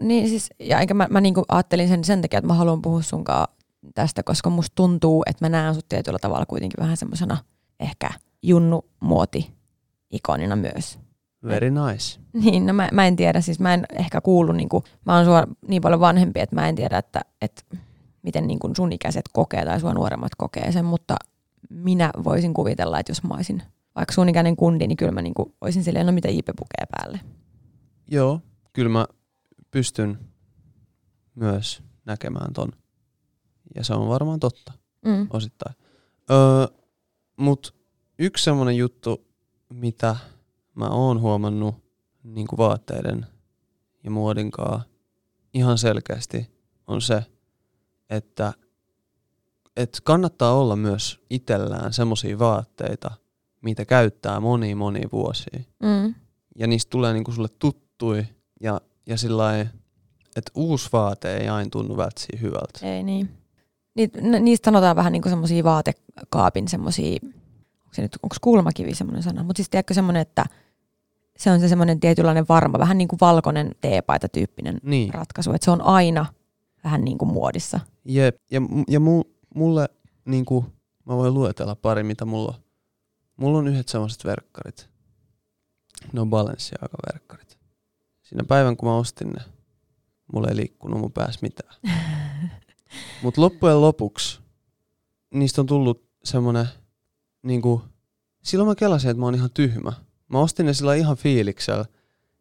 Niin 0.00 0.28
siis, 0.28 0.50
ja 0.58 0.80
enkä 0.80 0.94
mä, 0.94 1.06
mä 1.10 1.20
niinku 1.20 1.44
ajattelin 1.48 1.88
sen 1.88 2.04
sen 2.04 2.22
takia, 2.22 2.38
että 2.38 2.46
mä 2.46 2.54
haluan 2.54 2.82
puhua 2.82 3.02
sunkaan 3.02 3.48
tästä, 3.94 4.22
koska 4.22 4.50
musta 4.50 4.74
tuntuu, 4.74 5.22
että 5.26 5.44
mä 5.44 5.48
näen 5.48 5.74
sut 5.74 5.88
tietyllä 5.88 6.18
tavalla 6.18 6.46
kuitenkin 6.46 6.80
vähän 6.80 6.96
semmosena 6.96 7.36
ehkä 7.80 8.10
junnu-muoti 8.42 9.50
ikonina 10.10 10.56
myös. 10.56 10.98
Very 11.44 11.70
nice. 11.70 12.20
Niin, 12.32 12.66
no 12.66 12.72
mä, 12.72 12.88
mä 12.92 13.06
en 13.06 13.16
tiedä, 13.16 13.40
siis 13.40 13.60
mä 13.60 13.74
en 13.74 13.84
ehkä 13.98 14.20
kuulu, 14.20 14.52
niin 14.52 14.68
kuin, 14.68 14.84
mä 15.06 15.16
oon 15.16 15.24
sua 15.24 15.46
niin 15.68 15.82
paljon 15.82 16.00
vanhempi, 16.00 16.40
että 16.40 16.56
mä 16.56 16.68
en 16.68 16.74
tiedä, 16.74 16.98
että, 16.98 17.20
että 17.42 17.62
miten 18.22 18.46
niin 18.46 18.58
kuin 18.58 18.76
sun 18.76 18.92
ikäiset 18.92 19.24
kokee 19.32 19.64
tai 19.64 19.80
sua 19.80 19.94
nuoremmat 19.94 20.34
kokee 20.38 20.72
sen, 20.72 20.84
mutta 20.84 21.16
minä 21.70 22.10
voisin 22.24 22.54
kuvitella, 22.54 23.00
että 23.00 23.10
jos 23.10 23.22
mä 23.22 23.34
olisin 23.34 23.62
vaikka 23.94 24.12
sun 24.12 24.28
ikäinen 24.28 24.56
kundi, 24.56 24.86
niin 24.86 24.96
kyllä 24.96 25.12
mä 25.12 25.22
niin 25.22 25.34
kuin, 25.34 25.54
olisin 25.60 25.84
silleen, 25.84 26.06
no 26.06 26.12
mitä 26.12 26.28
Ipe 26.28 26.52
pukee 26.58 26.86
päälle. 26.90 27.20
Joo, 28.10 28.40
kyllä 28.72 28.88
mä 28.90 29.06
pystyn 29.70 30.18
myös 31.34 31.82
näkemään 32.04 32.52
ton. 32.52 32.72
Ja 33.74 33.84
se 33.84 33.94
on 33.94 34.08
varmaan 34.08 34.40
totta 34.40 34.72
mm. 35.04 35.26
osittain. 35.30 35.76
Öö, 36.30 36.66
Mutta 37.36 37.72
yksi 38.18 38.44
semmoinen 38.44 38.76
juttu, 38.76 39.26
mitä 39.72 40.16
mä 40.74 40.88
oon 40.88 41.20
huomannut 41.20 41.74
niin 42.22 42.46
kuin 42.46 42.58
vaatteiden 42.58 43.26
ja 44.04 44.10
muodinkaa 44.10 44.82
ihan 45.54 45.78
selkeästi 45.78 46.50
on 46.86 47.02
se, 47.02 47.24
että, 48.10 48.52
että 49.78 49.98
kannattaa 50.04 50.54
olla 50.54 50.76
myös 50.76 51.20
itsellään 51.30 51.92
semmoisia 51.92 52.38
vaatteita, 52.38 53.10
mitä 53.60 53.84
käyttää 53.84 54.40
moni 54.40 54.74
moni 54.74 55.02
vuosia. 55.12 55.60
Mm. 55.82 56.14
Ja 56.58 56.66
niistä 56.66 56.90
tulee 56.90 57.12
niinku 57.12 57.32
sulle 57.32 57.48
tuttui 57.58 58.26
ja, 58.60 58.80
ja 59.06 59.16
sillä 59.16 59.60
että 60.36 60.52
uusi 60.54 60.88
vaate 60.92 61.36
ei 61.36 61.48
aina 61.48 61.70
tunnu 61.70 61.96
välttämättä 61.96 62.36
hyvältä. 62.40 62.86
Ei 62.86 63.02
niin. 63.02 63.28
Ni, 63.94 64.10
niistä 64.40 64.64
sanotaan 64.64 64.96
vähän 64.96 65.12
niin 65.12 65.22
kuin 65.22 65.30
semmoisia 65.30 65.64
vaatekaapin 65.64 66.68
semmoisia, 66.68 67.18
onko 67.22 67.92
se 67.92 68.02
nyt, 68.02 68.18
onko 68.22 68.36
kulmakivi 68.40 68.94
semmoinen 68.94 69.22
sana, 69.22 69.42
mutta 69.42 69.58
siis 69.58 69.70
tiedätkö 69.70 69.94
semmoinen, 69.94 70.22
että 70.22 70.44
se 71.36 71.50
on 71.50 71.60
se 71.60 71.68
semmoinen 71.68 72.00
tietynlainen 72.00 72.46
varma, 72.48 72.78
vähän 72.78 72.98
niin 72.98 73.08
kuin 73.08 73.20
valkoinen 73.20 73.74
teepaita 73.80 74.28
tyyppinen 74.28 74.78
niin. 74.82 75.14
ratkaisu, 75.14 75.52
että 75.52 75.64
se 75.64 75.70
on 75.70 75.82
aina 75.82 76.26
vähän 76.84 77.04
niin 77.04 77.18
kuin 77.18 77.32
muodissa. 77.32 77.80
Jep, 78.04 78.36
ja, 78.50 78.60
ja 78.88 79.00
mu, 79.00 79.22
mulle 79.58 79.88
niin 80.24 80.44
kuin, 80.44 80.66
mä 81.06 81.16
voin 81.16 81.34
luetella 81.34 81.76
pari, 81.76 82.02
mitä 82.02 82.24
mulla 82.24 82.54
on. 82.56 82.62
Mulla 83.36 83.58
on 83.58 83.68
yhdet 83.68 83.88
semmoiset 83.88 84.24
verkkarit. 84.24 84.90
Ne 86.12 86.20
on 86.20 86.30
Balenciaga-verkkarit. 86.30 87.58
Siinä 88.22 88.44
päivän, 88.44 88.76
kun 88.76 88.88
mä 88.88 88.96
ostin 88.96 89.28
ne, 89.28 89.42
mulla 90.32 90.48
ei 90.48 90.56
liikkunut 90.56 91.00
mun 91.00 91.12
päässä 91.12 91.40
mitään. 91.42 91.74
Mutta 93.22 93.40
loppujen 93.40 93.80
lopuksi 93.80 94.40
niistä 95.34 95.60
on 95.60 95.66
tullut 95.66 96.08
semmonen, 96.24 96.66
niinku, 97.42 97.82
silloin 98.42 98.68
mä 98.68 98.74
kelasin, 98.74 99.10
että 99.10 99.20
mä 99.20 99.26
oon 99.26 99.34
ihan 99.34 99.50
tyhmä 99.50 99.92
Mä 100.28 100.40
ostin 100.40 100.66
ne 100.66 100.74
sillä 100.74 100.94
ihan 100.94 101.16
fiiliksellä. 101.16 101.84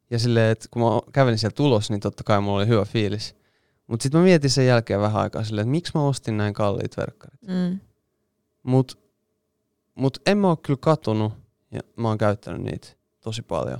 Ja 0.09 0.19
silleen, 0.19 0.51
että 0.51 0.67
kun 0.71 0.81
mä 0.81 1.11
kävelin 1.13 1.37
sieltä 1.37 1.55
tulos, 1.55 1.89
niin 1.89 1.99
totta 1.99 2.23
kai 2.23 2.41
mulla 2.41 2.57
oli 2.57 2.67
hyvä 2.67 2.85
fiilis. 2.85 3.35
Mutta 3.87 4.03
sitten 4.03 4.19
mä 4.21 4.23
mietin 4.23 4.49
sen 4.49 4.67
jälkeen 4.67 4.99
vähän 4.99 5.21
aikaa 5.21 5.43
silleen, 5.43 5.67
että 5.67 5.71
miksi 5.71 5.91
mä 5.95 6.01
ostin 6.01 6.37
näin 6.37 6.53
kalliit 6.53 6.97
verkkarit. 6.97 7.41
Mm. 7.41 7.79
Mut, 8.63 8.99
mut 9.95 10.17
en 10.25 10.37
mä 10.37 10.47
oo 10.47 10.57
kyllä 10.57 10.79
katunut 10.81 11.33
ja 11.71 11.79
mä 11.95 12.07
oon 12.07 12.17
käyttänyt 12.17 12.61
niitä 12.61 12.87
tosi 13.19 13.41
paljon. 13.41 13.79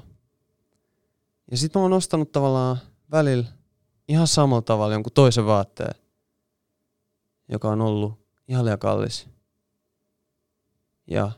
Ja 1.52 1.58
sitten 1.58 1.80
mä 1.80 1.84
oon 1.84 1.94
ostanut 1.94 2.32
tavallaan 2.32 2.78
välillä 3.12 3.46
ihan 4.08 4.28
samalla 4.28 4.62
tavalla 4.62 4.94
jonkun 4.94 5.14
toisen 5.14 5.46
vaatteen, 5.46 5.96
joka 7.50 7.70
on 7.70 7.82
ollut 7.82 8.14
ihan 8.48 8.66
liian 8.66 8.80
kallis. 8.80 9.28
Ja 11.08 11.32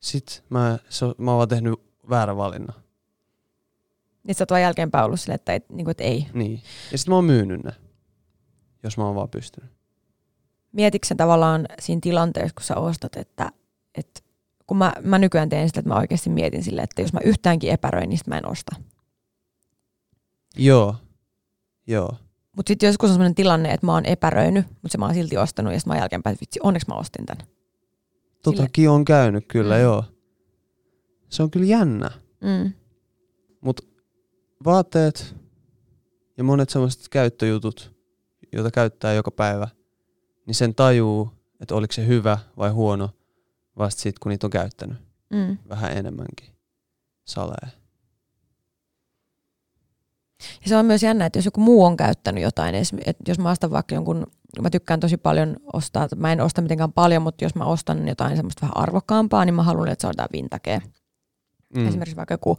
sit 0.00 0.44
mä, 0.48 0.78
so, 0.88 1.14
mä 1.18 1.30
oon 1.30 1.38
vaan 1.38 1.48
tehnyt 1.48 1.74
väärä 2.10 2.36
valinna. 2.36 2.72
Niin 4.22 4.34
sä 4.34 4.42
oot 4.42 4.50
vaan 4.50 4.62
jälkeenpäin 4.62 5.04
ollut 5.04 5.20
sille, 5.20 5.34
että, 5.34 5.52
ei, 5.52 5.60
niin 5.68 5.84
kuin, 5.84 5.90
että 5.90 6.04
ei. 6.04 6.26
Niin. 6.32 6.62
Ja 6.92 6.98
sitten 6.98 7.12
mä 7.12 7.16
oon 7.16 7.24
myynyt 7.24 7.64
ne, 7.64 7.72
jos 8.86 8.98
mä 8.98 9.06
oon 9.06 9.14
vaan 9.14 9.28
pystynyt. 9.28 9.70
Mietitkö 10.72 11.14
tavallaan 11.16 11.66
siinä 11.80 12.00
tilanteessa, 12.02 12.54
kun 12.54 12.64
sä 12.64 12.76
ostat, 12.76 13.16
että, 13.16 13.52
että 13.94 14.20
kun 14.66 14.76
mä, 14.76 14.92
mä 15.02 15.18
nykyään 15.18 15.48
teen 15.48 15.68
sitä, 15.68 15.80
että 15.80 15.88
mä 15.88 15.98
oikeasti 15.98 16.30
mietin 16.30 16.62
sille, 16.62 16.82
että 16.82 17.02
jos 17.02 17.12
mä 17.12 17.20
yhtäänkin 17.24 17.70
epäröin, 17.70 18.08
niin 18.08 18.20
mä 18.26 18.38
en 18.38 18.48
osta. 18.48 18.76
Joo, 20.56 20.96
joo. 21.86 22.16
Mutta 22.56 22.70
sitten 22.70 22.86
joskus 22.86 23.10
on 23.10 23.14
sellainen 23.14 23.34
tilanne, 23.34 23.72
että 23.72 23.86
mä 23.86 23.92
oon 23.92 24.06
epäröinyt, 24.06 24.66
mutta 24.66 24.88
se 24.88 24.98
mä 24.98 25.04
oon 25.04 25.14
silti 25.14 25.36
ostanut 25.36 25.72
ja 25.72 25.78
sitten 25.78 25.94
mä 25.94 26.00
jälkeenpäin, 26.00 26.34
että 26.34 26.40
vitsi, 26.40 26.60
onneksi 26.62 26.88
mä 26.88 26.94
ostin 26.94 27.26
tän. 27.26 27.36
Totakin 28.42 28.90
on 28.90 29.04
käynyt 29.04 29.44
kyllä, 29.48 29.76
mm. 29.76 29.82
joo. 29.82 30.04
Se 31.28 31.42
on 31.42 31.50
kyllä 31.50 31.66
jännä. 31.66 32.10
Mm. 32.40 32.72
Mutta 33.60 33.82
vaatteet 34.64 35.36
ja 36.36 36.44
monet 36.44 36.70
sellaiset 36.70 37.08
käyttöjutut, 37.08 37.95
joita 38.52 38.70
käyttää 38.70 39.12
joka 39.12 39.30
päivä, 39.30 39.68
niin 40.46 40.54
sen 40.54 40.74
tajuu, 40.74 41.30
että 41.60 41.74
oliko 41.74 41.92
se 41.92 42.06
hyvä 42.06 42.38
vai 42.56 42.70
huono 42.70 43.10
vasta 43.78 44.02
sitten, 44.02 44.20
kun 44.22 44.30
niitä 44.30 44.46
on 44.46 44.50
käyttänyt. 44.50 44.98
Mm. 45.30 45.58
Vähän 45.68 45.96
enemmänkin 45.96 46.48
salee. 47.24 47.72
Ja 50.62 50.68
se 50.68 50.76
on 50.76 50.86
myös 50.86 51.02
jännä, 51.02 51.26
että 51.26 51.38
jos 51.38 51.44
joku 51.44 51.60
muu 51.60 51.84
on 51.84 51.96
käyttänyt 51.96 52.42
jotain, 52.42 52.74
että 52.74 53.24
jos 53.28 53.38
mä 53.38 53.50
ostan 53.50 53.70
vaikka 53.70 53.94
jonkun, 53.94 54.26
mä 54.62 54.70
tykkään 54.70 55.00
tosi 55.00 55.16
paljon 55.16 55.56
ostaa, 55.72 56.08
mä 56.16 56.32
en 56.32 56.40
osta 56.40 56.62
mitenkään 56.62 56.92
paljon, 56.92 57.22
mutta 57.22 57.44
jos 57.44 57.54
mä 57.54 57.64
ostan 57.64 58.08
jotain 58.08 58.36
semmoista 58.36 58.62
vähän 58.62 58.76
arvokkaampaa, 58.76 59.44
niin 59.44 59.54
mä 59.54 59.62
haluan, 59.62 59.88
että 59.88 60.00
se 60.00 60.06
on 60.06 60.10
jotain 60.10 60.28
vintakea. 60.32 60.80
Mm. 61.74 61.88
Esimerkiksi 61.88 62.16
vaikka 62.16 62.34
joku, 62.34 62.58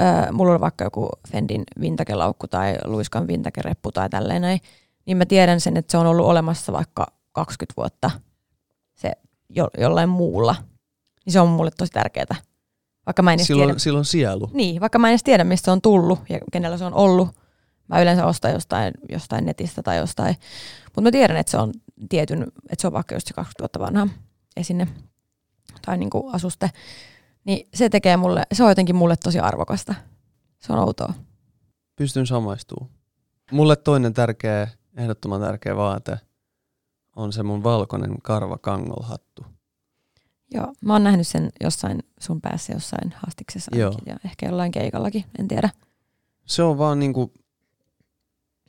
äh, 0.00 0.32
mulla 0.32 0.54
on 0.54 0.60
vaikka 0.60 0.84
joku 0.84 1.08
Fendin 1.32 1.64
vintakelaukku 1.80 2.46
tai 2.48 2.76
Luiskan 2.84 3.26
vintakereppu 3.28 3.92
tai 3.92 4.08
tälleen 4.10 4.42
näin, 4.42 4.60
niin 5.06 5.16
mä 5.16 5.26
tiedän 5.26 5.60
sen, 5.60 5.76
että 5.76 5.90
se 5.90 5.98
on 5.98 6.06
ollut 6.06 6.26
olemassa 6.26 6.72
vaikka 6.72 7.06
20 7.32 7.74
vuotta 7.76 8.10
se 8.94 9.12
jo, 9.48 9.68
jollain 9.78 10.08
muulla. 10.08 10.54
Niin 11.26 11.32
se 11.32 11.40
on 11.40 11.48
mulle 11.48 11.70
tosi 11.70 11.92
tärkeää. 11.92 12.36
Vaikka 13.06 13.22
mä 13.22 13.32
en 13.32 13.36
edes 13.36 13.46
Silloin, 13.46 13.68
tiedä, 13.68 13.78
silloin 13.78 14.04
sielu. 14.04 14.50
niin, 14.52 14.80
vaikka 14.80 14.98
mä 14.98 15.08
en 15.08 15.12
edes 15.12 15.22
tiedä, 15.22 15.44
mistä 15.44 15.64
se 15.64 15.70
on 15.70 15.80
tullut 15.82 16.18
ja 16.28 16.38
kenellä 16.52 16.78
se 16.78 16.84
on 16.84 16.94
ollut. 16.94 17.28
Mä 17.88 18.02
yleensä 18.02 18.26
ostan 18.26 18.52
jostain, 18.52 18.94
jostain 19.08 19.46
netistä 19.46 19.82
tai 19.82 19.96
jostain. 19.96 20.36
Mutta 20.84 21.00
mä 21.00 21.10
tiedän, 21.10 21.36
että 21.36 21.50
se 21.50 21.56
on 21.56 21.72
tietyn, 22.08 22.42
että 22.42 22.80
se 22.80 22.86
on 22.86 22.92
vaikka 22.92 23.14
just 23.14 23.26
se 23.28 23.34
20 23.34 23.62
vuotta 23.62 23.78
vanha 23.78 24.14
esine 24.56 24.88
tai 25.86 25.98
niinku 25.98 26.30
asuste. 26.32 26.70
Niin 27.46 27.68
se 27.74 27.88
tekee 27.88 28.16
mulle, 28.16 28.42
se 28.52 28.62
on 28.62 28.68
jotenkin 28.68 28.96
mulle 28.96 29.16
tosi 29.16 29.38
arvokasta. 29.38 29.94
Se 30.58 30.72
on 30.72 30.78
outoa. 30.78 31.14
Pystyn 31.96 32.26
samaistumaan. 32.26 32.90
Mulle 33.52 33.76
toinen 33.76 34.14
tärkeä, 34.14 34.68
ehdottoman 34.96 35.40
tärkeä 35.40 35.76
vaate 35.76 36.18
on 37.16 37.32
se 37.32 37.42
mun 37.42 37.62
valkoinen 37.62 38.22
karva 38.22 38.58
kangolhattu. 38.58 39.46
Joo, 40.54 40.72
mä 40.80 40.92
oon 40.92 41.04
nähnyt 41.04 41.26
sen 41.26 41.50
jossain 41.60 42.02
sun 42.20 42.40
päässä 42.40 42.72
jossain 42.72 43.14
haastiksessa 43.16 43.70
ainakin, 43.74 44.04
ja 44.06 44.16
ehkä 44.24 44.46
jollain 44.46 44.72
keikallakin, 44.72 45.24
en 45.38 45.48
tiedä. 45.48 45.70
Se 46.46 46.62
on 46.62 46.78
vaan 46.78 46.98
niinku, 46.98 47.32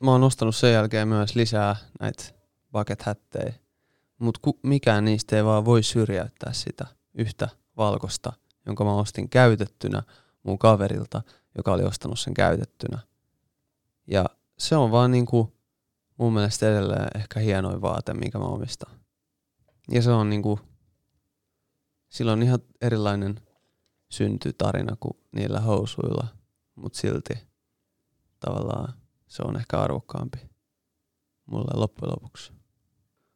mä 0.02 0.10
oon 0.10 0.24
ostanut 0.24 0.56
sen 0.56 0.72
jälkeen 0.72 1.08
myös 1.08 1.34
lisää 1.34 1.76
näitä 2.00 2.24
bucket 2.72 3.02
hättejä, 3.02 3.54
mutta 4.18 4.40
mikään 4.62 5.04
niistä 5.04 5.36
ei 5.36 5.44
vaan 5.44 5.64
voi 5.64 5.82
syrjäyttää 5.82 6.52
sitä 6.52 6.86
yhtä 7.14 7.48
valkosta, 7.76 8.32
jonka 8.66 8.84
mä 8.84 8.94
ostin 8.94 9.28
käytettynä 9.28 10.02
mun 10.42 10.58
kaverilta, 10.58 11.22
joka 11.56 11.72
oli 11.72 11.82
ostanut 11.82 12.18
sen 12.18 12.34
käytettynä. 12.34 12.98
Ja 14.06 14.24
se 14.58 14.76
on 14.76 14.90
vaan 14.90 15.10
niinku 15.10 15.58
mun 16.18 16.34
mielestä 16.34 16.70
edelleen 16.70 17.08
ehkä 17.14 17.40
hienoin 17.40 17.82
vaate, 17.82 18.14
minkä 18.14 18.38
mä 18.38 18.44
omistan. 18.44 18.98
Ja 19.90 20.02
se 20.02 20.10
on 20.10 20.30
niinku, 20.30 20.60
sillä 22.08 22.32
on 22.32 22.42
ihan 22.42 22.58
erilainen 22.80 23.40
syntytarina 24.10 24.96
kuin 25.00 25.16
niillä 25.32 25.60
housuilla, 25.60 26.26
mutta 26.74 26.98
silti 26.98 27.34
tavallaan 28.40 28.94
se 29.26 29.42
on 29.42 29.56
ehkä 29.56 29.80
arvokkaampi 29.80 30.38
mulle 31.46 31.70
loppujen 31.74 32.12
lopuksi. 32.12 32.52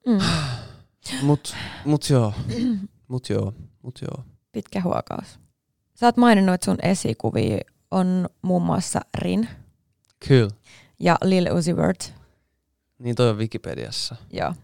Mm. 0.07 0.19
Mut, 1.23 1.55
mut 1.85 2.11
joo, 2.11 2.35
mut 3.09 3.29
joo, 3.29 3.55
mut 3.83 4.01
joo. 4.03 4.25
Pitkä 4.53 4.81
huokaus. 4.81 5.39
Sä 5.95 6.07
oot 6.07 6.17
maininnut, 6.17 6.55
että 6.55 6.65
sun 6.65 6.79
esikuvia 6.83 7.59
on 7.91 8.29
muun 8.43 8.63
muassa 8.63 9.01
Rin 9.19 9.49
Kyllä. 10.29 10.51
ja 11.01 11.19
Lil 11.25 11.57
Uzi 11.57 11.77
Vert. 11.77 12.15
Niin 12.99 13.17
toi 13.17 13.31
on 13.31 13.39
Wikipediassa. 13.39 14.17
Joo. 14.33 14.55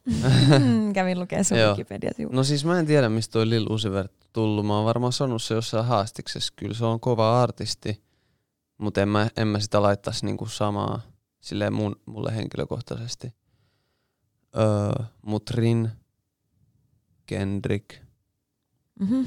Kävin 0.95 1.21
lukemaan 1.21 1.45
sun 1.45 1.59
Joo. 1.59 1.71
Wikipedia-sivu. 1.71 2.31
No 2.33 2.45
siis 2.45 2.65
mä 2.65 2.79
en 2.79 2.87
tiedä, 2.87 3.09
mistä 3.09 3.33
toi 3.33 3.49
Lil 3.51 3.67
Uzi 3.71 3.91
Vert 3.91 4.13
tullut. 4.33 4.67
Mä 4.67 4.77
oon 4.77 4.85
varmaan 4.85 5.13
sanonut 5.13 5.43
se 5.43 5.55
jossain 5.55 5.85
haastiksessa. 5.85 6.53
Kyllä 6.57 6.75
se 6.75 6.85
on 6.85 7.01
kova 7.01 7.43
artisti, 7.43 8.03
mutta 8.79 9.03
en 9.03 9.09
mä, 9.09 9.29
en 9.37 9.49
mä 9.49 9.61
sitä 9.61 9.83
laittaisi 9.83 10.27
niinku 10.27 10.47
samaa 10.47 11.01
silleen 11.41 11.73
mun, 11.73 11.97
mulle 12.07 12.37
henkilökohtaisesti. 12.37 13.35
Öö, 14.57 15.05
mut 15.23 15.51
Rin, 15.51 15.91
Kendrick, 17.27 18.09
Mm-hmm. 19.01 19.27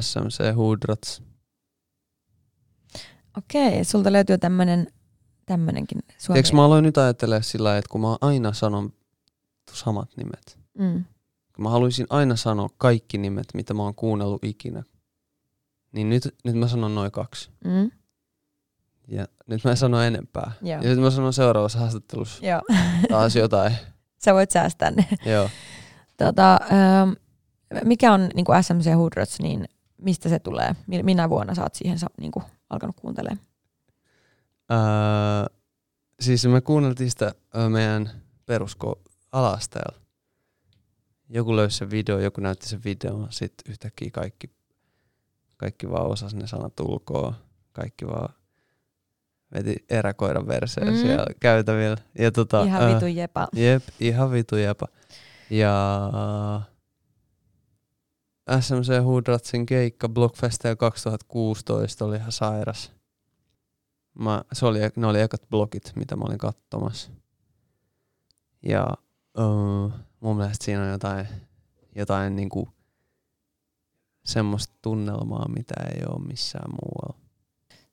SMC, 0.00 0.54
Hoodrats. 0.56 1.22
Okei, 3.38 3.84
sulta 3.84 4.12
löytyy 4.12 4.38
tämmönen, 4.38 4.86
tämmönenkin 5.46 5.98
suomi. 6.18 6.38
Eikö 6.38 6.48
mä 6.52 6.64
aloin 6.64 6.84
nyt 6.84 6.98
ajattelemaan 6.98 7.42
sillä 7.42 7.78
että 7.78 7.88
kun 7.88 8.00
mä 8.00 8.16
aina 8.20 8.52
sanon 8.52 8.92
samat 9.72 10.16
nimet. 10.16 10.58
Mm. 10.78 11.04
Mä 11.58 11.70
haluaisin 11.70 12.06
aina 12.10 12.36
sanoa 12.36 12.68
kaikki 12.78 13.18
nimet, 13.18 13.46
mitä 13.54 13.74
mä 13.74 13.82
oon 13.82 13.94
kuunnellut 13.94 14.44
ikinä. 14.44 14.82
Niin 15.92 16.08
nyt, 16.08 16.34
nyt 16.44 16.54
mä 16.54 16.68
sanon 16.68 16.94
noin 16.94 17.12
kaksi. 17.12 17.50
Mm. 17.64 17.90
Ja 19.08 19.26
nyt 19.46 19.64
mä 19.64 19.70
en 19.70 19.76
sano 19.76 20.00
enempää. 20.00 20.52
Joo. 20.62 20.76
Ja 20.76 20.82
sitten 20.82 21.00
mä 21.00 21.10
sanon 21.10 21.32
seuraavassa 21.32 21.78
haastattelussa 21.78 22.46
Joo. 22.46 22.60
taas 23.08 23.36
jotain. 23.36 23.76
Sä 24.24 24.34
voit 24.34 24.50
säästää 24.50 24.90
ne. 24.90 25.08
Joo. 25.26 25.50
Tota, 26.16 26.52
ähm, 26.72 27.10
mikä 27.84 28.12
on 28.12 28.28
niin 28.34 28.44
kuin 28.44 28.64
SMC 28.64 28.94
Hoodrats, 28.94 29.40
niin 29.40 29.64
mistä 30.04 30.28
se 30.28 30.38
tulee? 30.38 30.76
Mi- 30.86 31.02
Minä 31.02 31.30
vuonna 31.30 31.54
sä 31.54 31.62
oot 31.62 31.74
siihen 31.74 31.98
niin 32.20 32.32
kuin, 32.32 32.44
alkanut 32.70 32.96
kuuntelemaan? 33.00 33.46
Öö, 34.72 35.56
siis 36.20 36.46
me 36.46 36.60
kuunneltiin 36.60 37.10
sitä 37.10 37.34
meidän 37.68 38.10
perusko 38.46 39.02
alasteella. 39.32 39.98
Joku 41.28 41.56
löysi 41.56 41.76
sen 41.78 41.90
video, 41.90 42.18
joku 42.18 42.40
näytti 42.40 42.68
sen 42.68 42.80
videon, 42.84 43.26
sitten 43.30 43.72
yhtäkkiä 43.72 44.10
kaikki, 44.12 44.50
kaikki 45.56 45.90
vaan 45.90 46.06
osasi 46.06 46.36
ne 46.36 46.46
sanat 46.46 46.80
ulkoa. 46.80 47.34
Kaikki 47.72 48.06
vaan 48.06 48.34
veti 49.54 49.76
eräkoiran 49.90 50.46
verseen 50.48 50.88
Mm. 50.94 51.00
siellä 51.00 51.26
käytävillä. 51.40 51.96
Ja 52.18 52.32
tota, 52.32 52.62
Ihan 52.62 52.94
vitu 52.94 53.06
jepa. 53.06 53.48
Jep, 53.56 53.82
ihan 54.00 54.32
vitu 54.32 54.56
jepa. 54.56 54.86
Ja 55.50 56.10
SMC 58.60 59.04
Hoodratsin 59.04 59.66
keikka 59.66 60.08
Blockfestia 60.08 60.76
2016 60.76 62.04
oli 62.04 62.16
ihan 62.16 62.32
sairas. 62.32 62.92
Mä, 64.18 64.44
se 64.52 64.66
oli, 64.66 64.78
ne 64.96 65.06
oli 65.06 65.20
ekat 65.20 65.42
blogit, 65.50 65.92
mitä 65.96 66.16
mä 66.16 66.24
olin 66.24 66.38
katsomassa. 66.38 67.10
Ja 68.62 68.86
uh, 69.38 69.92
mun 70.20 70.36
mielestä 70.36 70.64
siinä 70.64 70.82
on 70.82 70.88
jotain, 70.88 71.26
jotain 71.96 72.36
niinku 72.36 72.68
semmoista 74.24 74.74
tunnelmaa, 74.82 75.48
mitä 75.48 75.74
ei 75.94 76.02
ole 76.08 76.26
missään 76.26 76.70
muualla. 76.70 77.24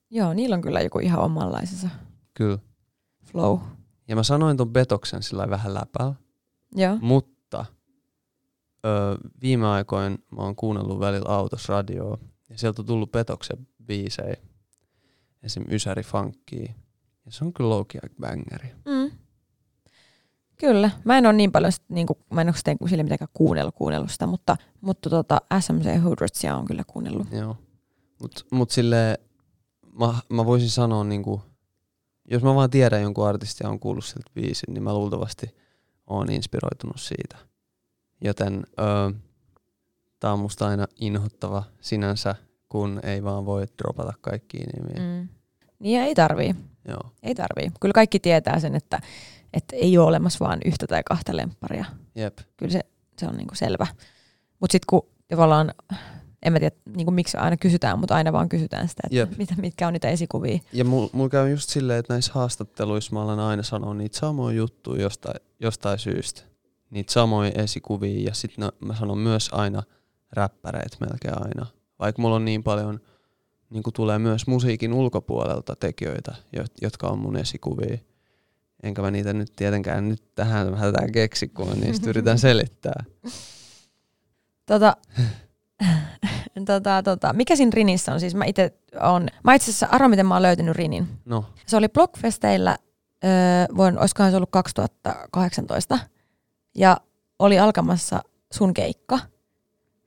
Joo, 0.10 0.34
niillä 0.34 0.56
on 0.56 0.62
kyllä 0.62 0.82
joku 0.82 1.00
ihan 1.00 1.20
omanlaisensa 1.20 1.90
Kyllä. 2.34 2.60
flow. 3.24 3.60
Ja 4.08 4.16
mä 4.16 4.24
sanoin 4.24 4.58
ton 4.58 4.70
Betoksen 4.70 5.24
sillä 5.24 5.50
vähän 5.50 5.74
läpällä. 5.74 6.16
Joo. 6.76 6.98
Mutta 7.02 7.41
ö, 8.86 9.18
viime 9.42 9.68
aikoina 9.68 10.18
mä 10.32 10.42
oon 10.42 10.56
kuunnellut 10.56 11.00
välillä 11.00 11.30
autossa 11.30 11.74
radioa 11.74 12.18
ja 12.50 12.58
sieltä 12.58 12.82
on 12.82 12.86
tullut 12.86 13.12
petoksen 13.12 13.68
biisejä. 13.86 14.36
Esim. 15.44 15.64
Ysäri 15.72 16.04
Funkia. 16.04 16.74
Ja 17.26 17.32
se 17.32 17.46
on 17.46 17.54
kyllä 17.54 17.70
low 17.70 17.86
aika 18.04 18.16
bangeri. 18.20 18.72
Mm. 18.86 19.12
Kyllä. 20.58 20.92
Mä 21.04 21.18
en 21.18 21.26
ole 21.26 21.34
niin 21.34 21.52
paljon, 21.52 21.72
sit, 21.72 21.84
niin 21.90 22.08
kuin, 22.08 22.20
mä 22.34 22.42
en 22.42 22.48
ole 22.48 22.56
sitä 22.56 22.76
sille 22.90 23.04
mitenkään 23.04 23.30
kuunnellut, 23.34 23.76
kuunnellut 23.76 24.12
sitä, 24.12 24.28
mutta, 24.28 24.58
mutta 24.82 25.10
tota, 25.10 25.42
SMC 25.60 26.04
Hoodratsia 26.04 26.56
on 26.56 26.66
kyllä 26.66 26.84
kuunnellut. 26.88 27.32
Joo. 27.32 27.58
Mut, 28.22 28.46
mut 28.52 28.72
silleen, 28.72 29.18
mä, 30.00 30.14
mä 30.30 30.46
voisin 30.46 30.70
sanoa 30.70 31.04
niinku, 31.04 31.42
jos 32.26 32.44
mä 32.44 32.56
vaan 32.56 32.70
tiedän 32.70 33.02
jonkun 33.02 33.28
artistia 33.28 33.70
on 33.70 33.80
kuullut 33.80 34.06
siltä 34.06 34.32
biisin, 34.34 34.74
niin 34.74 34.84
mä 34.84 34.94
luultavasti 34.94 35.56
oon 36.08 36.32
inspiroitunut 36.32 37.02
siitä. 37.02 37.38
Joten 38.22 38.64
ö, 38.80 39.14
tää 40.20 40.34
on 40.34 40.40
musta 40.40 40.68
aina 40.68 40.88
inhottava 41.00 41.64
sinänsä, 41.82 42.36
kun 42.70 43.00
ei 43.04 43.24
vaan 43.24 43.46
voi 43.46 43.66
dropata 43.78 44.14
kaikkia 44.22 44.66
nimiä. 44.76 45.22
Mm. 45.22 45.28
Niin 45.80 46.02
ei 46.02 46.16
tarvii. 46.16 46.56
Joo. 46.88 47.12
Ei 47.24 47.36
tarvii. 47.36 47.72
Kyllä 47.80 47.94
kaikki 47.94 48.20
tietää 48.20 48.60
sen, 48.60 48.76
että, 48.76 49.00
että 49.54 49.76
ei 49.76 49.98
ole 49.98 50.08
olemassa 50.08 50.46
vain 50.46 50.60
yhtä 50.66 50.88
tai 50.88 51.02
kahta 51.06 51.38
lempparia. 51.38 51.86
Jep. 52.16 52.38
Kyllä 52.58 52.72
se, 52.72 52.82
se 53.18 53.28
on 53.28 53.36
niinku 53.36 53.56
selvä. 53.56 53.88
Mutta 54.60 54.72
sitten 54.72 54.86
kun 54.90 55.08
tavallaan, 55.28 55.74
en 56.44 56.54
mä 56.54 56.60
tiedä 56.60 56.76
niinku 56.96 57.12
miksi 57.12 57.38
aina 57.38 57.58
kysytään, 57.58 58.00
mutta 58.00 58.16
aina 58.16 58.34
vaan 58.34 58.50
kysytään 58.50 58.88
sitä, 58.88 59.02
Jep. 59.12 59.24
että 59.24 59.38
mitä, 59.38 59.56
mitkä 59.58 59.88
on 59.88 59.94
niitä 59.94 60.10
esikuvia. 60.10 60.60
Ja 60.74 60.86
mulla 60.86 61.10
mul 61.14 61.28
käy 61.30 61.50
just 61.50 61.70
silleen, 61.70 62.00
että 62.00 62.14
näissä 62.14 62.32
haastatteluissa 62.34 63.14
mä 63.14 63.22
alan 63.22 63.40
aina 63.40 63.64
sanoa 63.64 63.94
niitä 63.94 64.18
samoja 64.18 64.56
juttuja 64.58 65.02
jostain, 65.02 65.42
jostain 65.60 66.00
syystä. 66.00 66.51
Niitä 66.92 67.14
samoja 67.14 67.52
esikuvia 67.56 68.24
ja 68.24 68.34
sitten 68.34 68.70
mä 68.80 68.96
sanon 68.96 69.18
myös 69.18 69.50
aina 69.52 69.84
räppäreitä 70.34 70.98
melkein 71.00 71.44
aina. 71.44 71.66
Vaikka 72.00 72.22
mulla 72.22 72.36
on 72.36 72.46
niin 72.46 72.64
paljon, 72.64 73.00
niin 73.70 73.84
tulee 73.94 74.20
myös 74.20 74.48
musiikin 74.48 74.94
ulkopuolelta 74.94 75.76
tekijöitä, 75.76 76.36
jo- 76.58 76.66
jotka 76.82 77.08
on 77.08 77.20
mun 77.20 77.38
esikuvia. 77.38 77.98
Enkä 78.84 79.02
mä 79.02 79.12
niitä 79.12 79.34
nyt 79.34 79.54
tietenkään 79.56 80.10
nyt 80.10 80.24
tähän 80.36 80.76
hätään 80.76 81.12
keksi, 81.12 81.48
kun 81.48 81.68
mä 81.68 81.74
niistä 81.74 82.10
yritän 82.10 82.40
selittää. 82.48 83.04
Tota, 84.66 84.98
tota, 86.66 87.04
tota, 87.04 87.34
mikä 87.34 87.56
siinä 87.56 87.72
Rinissä 87.74 88.14
on? 88.14 88.20
Siis 88.20 88.36
mä 88.36 88.46
itse 88.46 88.74
on, 89.02 89.28
mä 89.44 89.54
itse 89.54 89.72
asiassa, 89.72 89.88
arvo 89.92 90.08
miten 90.08 90.26
mä 90.26 90.36
oon 90.36 90.42
löytänyt 90.42 90.76
Rinin. 90.76 91.08
No, 91.26 91.46
Se 91.66 91.78
oli 91.78 91.90
Blockfesteillä, 91.90 92.78
öö, 93.24 93.30
voin, 93.78 94.00
olisikohan 94.00 94.32
se 94.32 94.38
ollut 94.38 94.52
2018, 94.52 96.00
ja 96.76 96.98
oli 97.40 97.60
alkamassa 97.60 98.22
sun 98.54 98.74
keikka. 98.74 99.20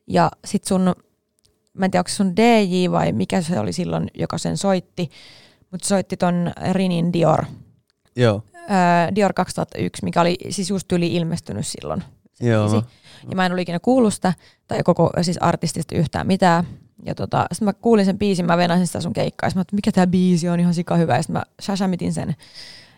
Ja 0.06 0.30
sit 0.44 0.64
sun, 0.64 0.94
mä 1.74 1.84
en 1.84 1.90
tiedä 1.90 2.00
onko 2.00 2.08
se 2.08 2.14
sun 2.14 2.36
DJ 2.36 2.90
vai 2.90 3.12
mikä 3.12 3.42
se 3.42 3.58
oli 3.58 3.72
silloin, 3.72 4.10
joka 4.14 4.38
sen 4.38 4.56
soitti, 4.56 5.10
mutta 5.70 5.88
soitti 5.88 6.16
ton 6.16 6.52
Rinin 6.72 7.12
Dior 7.12 7.44
joo. 8.16 8.42
äh, 8.56 9.14
Dior 9.14 9.32
2001, 9.32 10.04
mikä 10.04 10.20
oli 10.20 10.36
siis 10.50 10.70
just 10.70 10.92
yli 10.92 11.14
ilmestynyt 11.14 11.66
silloin. 11.66 12.02
Joo. 12.40 12.68
biisi. 12.68 12.82
Ja 13.30 13.36
mä 13.36 13.46
en 13.46 13.52
ollut 13.52 13.62
ikinä 13.62 13.78
kuullut 13.78 14.14
sitä, 14.14 14.34
tai 14.68 14.82
koko 14.82 15.10
siis 15.22 15.38
artistista 15.38 15.94
yhtään 15.94 16.26
mitään. 16.26 16.64
Ja 17.06 17.14
tota, 17.14 17.46
sitten 17.52 17.66
mä 17.66 17.72
kuulin 17.72 18.04
sen 18.04 18.18
biisin, 18.18 18.46
mä 18.46 18.56
venasin 18.56 18.86
sitä 18.86 19.00
sun 19.00 19.12
keikkaa, 19.12 19.46
ja 19.46 19.50
sit 19.50 19.56
mä 19.56 19.64
mikä 19.72 19.92
tää 19.92 20.06
biisi 20.06 20.48
on, 20.48 20.60
ihan 20.60 20.74
sika 20.74 20.96
hyvä, 20.96 21.16
ja 21.16 21.22
sitten 21.22 21.34
mä 21.34 21.42
shashamitin 21.62 22.12
sen. 22.12 22.34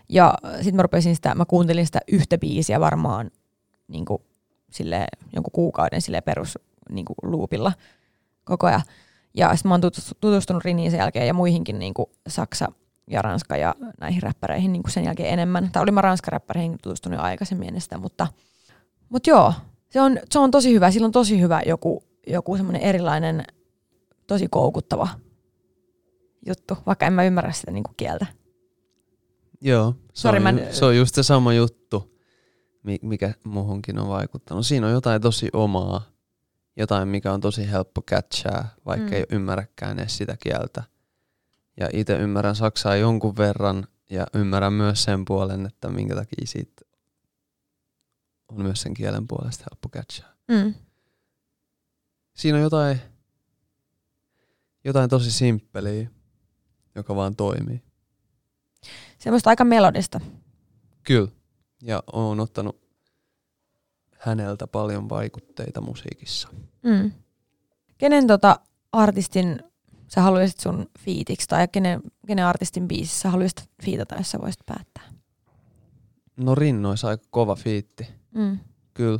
Ja 0.09 0.35
sitten 0.57 0.77
mä 0.77 0.83
rupesin 0.83 1.15
sitä, 1.15 1.35
mä 1.35 1.45
kuuntelin 1.45 1.87
sitä 1.87 2.01
yhtä 2.09 2.39
biisiä 2.39 2.81
varmaan 2.81 3.31
niin 3.89 4.05
kuin, 4.05 4.23
sille, 4.71 5.07
jonkun 5.33 5.53
kuukauden 5.53 6.03
sille 6.03 6.21
perus 6.21 6.59
niin 6.91 7.05
kuin, 7.05 7.17
loopilla 7.23 7.73
koko 8.45 8.67
ajan. 8.67 8.83
Ja 9.35 9.57
sitten 9.57 9.69
mä 9.69 9.75
oon 9.75 9.81
tutus- 9.81 10.15
tutustunut 10.21 10.65
Riniin 10.65 10.91
sen 10.91 10.99
jälkeen 10.99 11.27
ja 11.27 11.35
muihinkin 11.35 11.79
niin 11.79 11.95
kuin 11.95 12.07
Saksa 12.29 12.73
ja 13.11 13.23
Ranska 13.23 13.57
ja 13.57 13.75
näihin 14.01 14.23
räppäreihin 14.23 14.73
niin 14.73 14.83
kuin 14.83 14.93
sen 14.93 15.05
jälkeen 15.05 15.33
enemmän. 15.33 15.71
Tai 15.73 15.83
olin 15.83 15.95
mä 15.95 16.01
Ranska-räppäreihin 16.01 16.79
tutustunut 16.83 17.19
jo 17.19 17.23
aikaisemmin 17.23 17.69
ennen 17.69 18.01
mutta, 18.01 18.27
mutta 19.09 19.31
joo, 19.31 19.53
se 19.89 20.01
on, 20.01 20.19
se 20.31 20.39
on 20.39 20.51
tosi 20.51 20.73
hyvä. 20.73 20.91
Sillä 20.91 21.05
on 21.05 21.13
tosi 21.13 21.41
hyvä 21.41 21.63
joku, 21.67 22.03
joku 22.27 22.57
semmoinen 22.57 22.83
erilainen, 22.83 23.45
tosi 24.27 24.49
koukuttava 24.51 25.09
juttu, 26.47 26.79
vaikka 26.87 27.07
en 27.07 27.13
mä 27.13 27.25
ymmärrä 27.25 27.53
sitä 27.53 27.71
niin 27.71 27.85
kuin 27.85 27.95
kieltä. 27.97 28.27
Joo, 29.61 29.95
se, 30.15 30.21
Sori, 30.21 30.37
on, 30.37 30.43
mä 30.43 30.53
se 30.71 30.85
on 30.85 30.97
just 30.97 31.15
se 31.15 31.23
sama 31.23 31.53
juttu, 31.53 32.16
mikä 33.03 33.35
muhunkin 33.45 33.99
on 33.99 34.09
vaikuttanut. 34.09 34.67
Siinä 34.67 34.87
on 34.87 34.93
jotain 34.93 35.23
tosi 35.23 35.49
omaa, 35.53 36.03
jotain 36.77 37.09
mikä 37.09 37.33
on 37.33 37.41
tosi 37.41 37.71
helppo 37.71 38.03
catchaa, 38.03 38.69
vaikka 38.87 39.07
Mm. 39.07 39.11
mm. 39.11 39.17
ei 39.17 39.25
ymmärräkään 39.31 39.99
edes 39.99 40.17
sitä 40.17 40.37
kieltä. 40.43 40.83
Ja 41.81 41.89
itse 41.93 42.17
ymmärrän 42.17 42.57
saksaa 42.57 42.97
jonkun 42.97 43.37
verran 43.37 43.87
ja 44.11 44.27
ymmärrän 44.35 44.73
myös 44.73 45.03
sen 45.03 45.25
puolen, 45.25 45.67
että 45.67 45.89
minkä 45.89 46.15
takia 46.15 46.47
siitä 46.47 46.83
on 48.49 48.63
myös 48.63 48.83
sen 48.83 48.95
kielen 48.95 49.29
puolesta 49.29 49.65
helppo 49.71 49.89
catchaa. 49.89 50.33
Mm. 50.49 50.75
Siinä 52.35 52.59
on 52.59 52.63
jotain, 52.63 53.01
jotain 54.85 55.11
tosi 55.11 55.33
simppeliä, 55.33 56.11
joka 56.95 57.17
vaan 57.17 57.37
toimii. 57.37 57.83
Semmoista 59.19 59.51
aika 59.51 59.65
melodista. 59.65 60.21
Kyllä. 61.03 61.36
Ja 61.87 62.03
oon 62.13 62.41
ottanut 62.41 62.81
häneltä 64.19 64.67
paljon 64.67 65.09
vaikutteita 65.09 65.81
musiikissa. 65.81 66.49
Mm. 66.83 67.13
Kenen 67.99 68.27
tota 68.27 68.61
artistin 68.93 69.63
sä 70.09 70.21
haluaisit 70.21 70.61
sun 70.61 70.91
fiitiksi, 70.99 71.49
tai 71.49 71.69
kenen, 71.69 72.01
kenen 72.27 72.45
artistin 72.45 72.89
biisissä 72.89 73.21
sä 73.21 73.31
haluaisit 73.31 73.71
fiitata, 73.83 74.15
jos 74.15 74.31
sä 74.31 74.39
voisit 74.41 74.67
päättää? 74.67 75.05
No 76.37 76.55
Rinno 76.55 76.89
olisi 76.91 77.07
aika 77.07 77.25
kova 77.31 77.55
fiitti. 77.55 78.07
Mm. 78.35 78.59
Kyllä. 78.95 79.19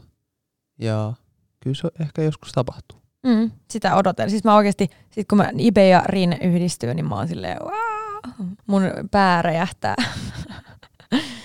Ja 0.79 1.13
kyllä 1.61 1.77
se 1.77 1.89
ehkä 2.01 2.23
joskus 2.23 2.53
tapahtuu. 2.53 3.03
Mm. 3.23 3.51
Sitä 3.71 3.97
odotan. 3.97 4.31
Siis 4.31 4.45
mä 4.45 4.57
oikeesti, 4.57 4.89
sit 5.11 5.29
kun 5.29 5.39
mä 5.39 5.51
Ibe 5.59 5.89
ja 5.89 6.03
Rin 6.07 6.39
yhdistyy, 6.43 6.95
niin 6.95 7.09
mä 7.09 7.15
oon 7.15 7.29
silleen, 7.29 7.59
"Waa!" 7.65 8.35
mun 8.67 8.83
pää 9.11 9.43
räjähtää. 9.43 9.95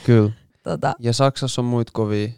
Kyllä. 0.05 0.40
Tota, 0.63 0.93
Ja 0.99 1.13
Saksassa 1.13 1.61
on 1.61 1.65
muita 1.65 1.91
kovia 1.93 2.29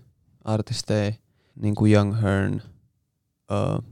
artisteja, 0.43 1.11
niin 1.55 1.75
kuin 1.75 1.93
Young 1.93 2.21
Hearn, 2.21 2.55
uh, 2.55 3.83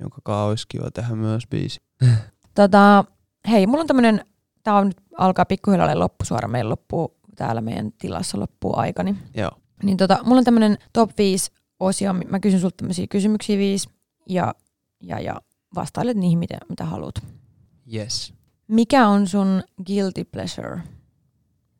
jonka 0.00 0.18
kaa 0.24 0.44
olisi 0.44 0.68
kiva 0.68 0.90
tehdä 0.90 1.14
myös 1.14 1.46
biisi. 1.46 1.80
tota, 2.54 3.04
hei, 3.50 3.66
mulla 3.66 3.80
on 3.80 3.86
tämmönen, 3.86 4.24
tää 4.62 4.74
on 4.74 4.86
nyt 4.86 5.00
alkaa 5.18 5.44
pikkuhiljaa 5.44 5.86
olla 5.86 5.98
loppusuora, 5.98 6.48
meillä 6.48 6.70
loppuu 6.70 7.16
täällä 7.36 7.60
meidän 7.60 7.92
tilassa 7.92 8.40
loppuu 8.40 8.72
aikani. 8.76 9.16
Joo. 9.34 9.50
Niin 9.82 9.96
tota, 9.96 10.18
mulla 10.24 10.38
on 10.38 10.44
tämmönen 10.44 10.78
top 10.92 11.10
5 11.18 11.50
osio, 11.80 12.12
mä 12.12 12.40
kysyn 12.40 12.60
sulta 12.60 12.76
tämmöisiä 12.76 13.06
kysymyksiä 13.06 13.58
viisi 13.58 13.88
ja, 14.28 14.54
ja, 15.00 15.20
ja 15.20 15.40
vastailet 15.74 16.16
niihin, 16.16 16.38
mitä, 16.38 16.58
mitä 16.68 16.84
haluat. 16.84 17.14
Yes. 17.94 18.34
Mikä 18.68 19.08
on 19.08 19.26
sun 19.26 19.62
guilty 19.86 20.24
pleasure? 20.24 20.80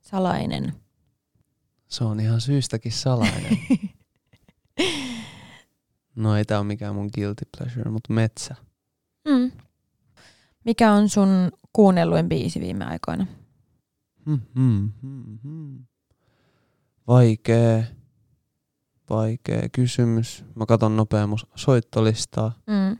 Salainen. 0.01 0.73
Se 1.93 2.05
on 2.05 2.21
ihan 2.21 2.41
syystäkin 2.41 2.93
salainen. 2.93 3.59
no 6.17 6.37
ei 6.37 6.45
tää 6.45 6.59
ole 6.59 6.67
mikään 6.67 6.95
mun 6.95 7.11
guilty 7.15 7.45
pleasure, 7.57 7.91
mutta 7.91 8.13
metsä. 8.13 8.55
Mm. 9.29 9.53
Mikä 10.65 10.93
on 10.93 11.09
sun 11.09 11.53
kuunnelluin 11.73 12.29
biisi 12.29 12.61
viime 12.61 12.85
aikoina? 12.85 13.27
Hmm, 14.27 14.41
hmm, 14.55 14.93
hmm, 15.03 15.39
hmm. 15.45 15.85
Vaikee, 17.07 17.87
vaikee 19.11 19.69
kysymys. 19.69 20.45
Mä 20.55 20.67
katon 20.67 20.97
nopea 20.97 21.27
mun 21.27 21.39
soittolistaa. 21.55 22.53
Mm. 22.67 22.99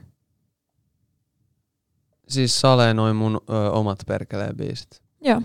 Siis 2.27 2.61
Sale 2.61 2.93
noin 2.93 3.15
mun 3.15 3.41
ö, 3.49 3.71
omat 3.71 3.99
perkeleen 4.07 4.57
biisit. 4.57 5.02
Joo. 5.23 5.41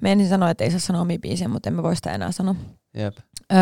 Mä 0.00 0.08
ensin 0.08 0.28
sanoa, 0.28 0.50
että 0.50 0.64
ei 0.64 0.70
saa 0.70 0.80
sanoa 0.80 1.02
omia 1.02 1.18
biisiä, 1.18 1.48
mutta 1.48 1.68
emme 1.70 1.82
voi 1.82 1.96
sitä 1.96 2.12
enää 2.12 2.32
sanoa. 2.32 2.54
Jep. 2.94 3.16
Öö, 3.52 3.58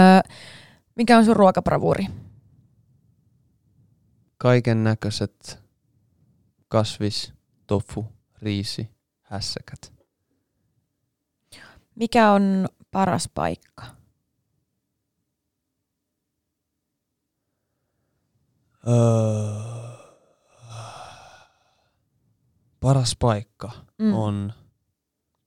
mikä 0.97 1.19
on 1.19 1.25
sun 1.25 1.37
ruokabravuuri? 1.37 2.07
Kaiken 4.39 4.85
näköiset 4.85 5.59
kasvis, 6.69 7.33
tofu, 7.67 8.07
riisi, 8.43 8.91
hässäkät. 9.23 9.93
Mikä 11.95 12.33
on 12.33 12.69
paras 12.91 13.29
paikka? 13.35 13.83
Öö, 18.89 19.65
paras 22.81 23.17
paikka 23.19 23.71
Mm. 23.99 24.15
on 24.15 24.53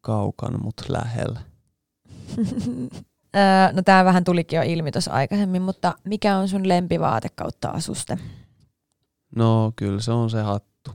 kaukan 0.07 0.63
mut 0.63 0.81
lähellä. 0.89 1.39
no 3.73 3.81
tää 3.85 4.05
vähän 4.05 4.23
tulikin 4.23 4.57
jo 4.57 4.63
ilmi 4.63 4.91
tuossa 4.91 5.11
aikaisemmin, 5.11 5.61
mutta 5.61 5.95
mikä 6.03 6.37
on 6.37 6.47
sun 6.47 6.67
lempivaate 6.67 7.29
kautta 7.29 7.69
asuste? 7.69 8.17
No 9.35 9.73
kyllä 9.75 10.01
se 10.01 10.11
on 10.11 10.29
se 10.29 10.41
hattu. 10.41 10.91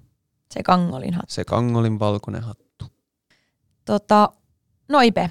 Se 0.51 0.63
kangolin 0.63 1.15
hattu. 1.15 1.35
Se 1.35 1.45
kangolin 1.45 1.99
valkoinen 1.99 2.43
hattu. 2.43 2.85
Tota, 3.85 4.33
no 4.89 5.01
Ipe, 5.01 5.31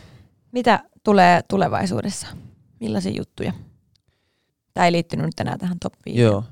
mitä 0.51 0.83
tulee 1.03 1.41
tulevaisuudessa? 1.47 2.27
Millaisia 2.79 3.13
juttuja? 3.17 3.53
Tämä 4.73 4.85
ei 4.85 4.91
liittynyt 4.91 5.25
nyt 5.25 5.39
enää 5.39 5.57
tähän 5.57 5.79
top 5.79 5.93
5. 6.05 6.19
Joo. 6.21 6.43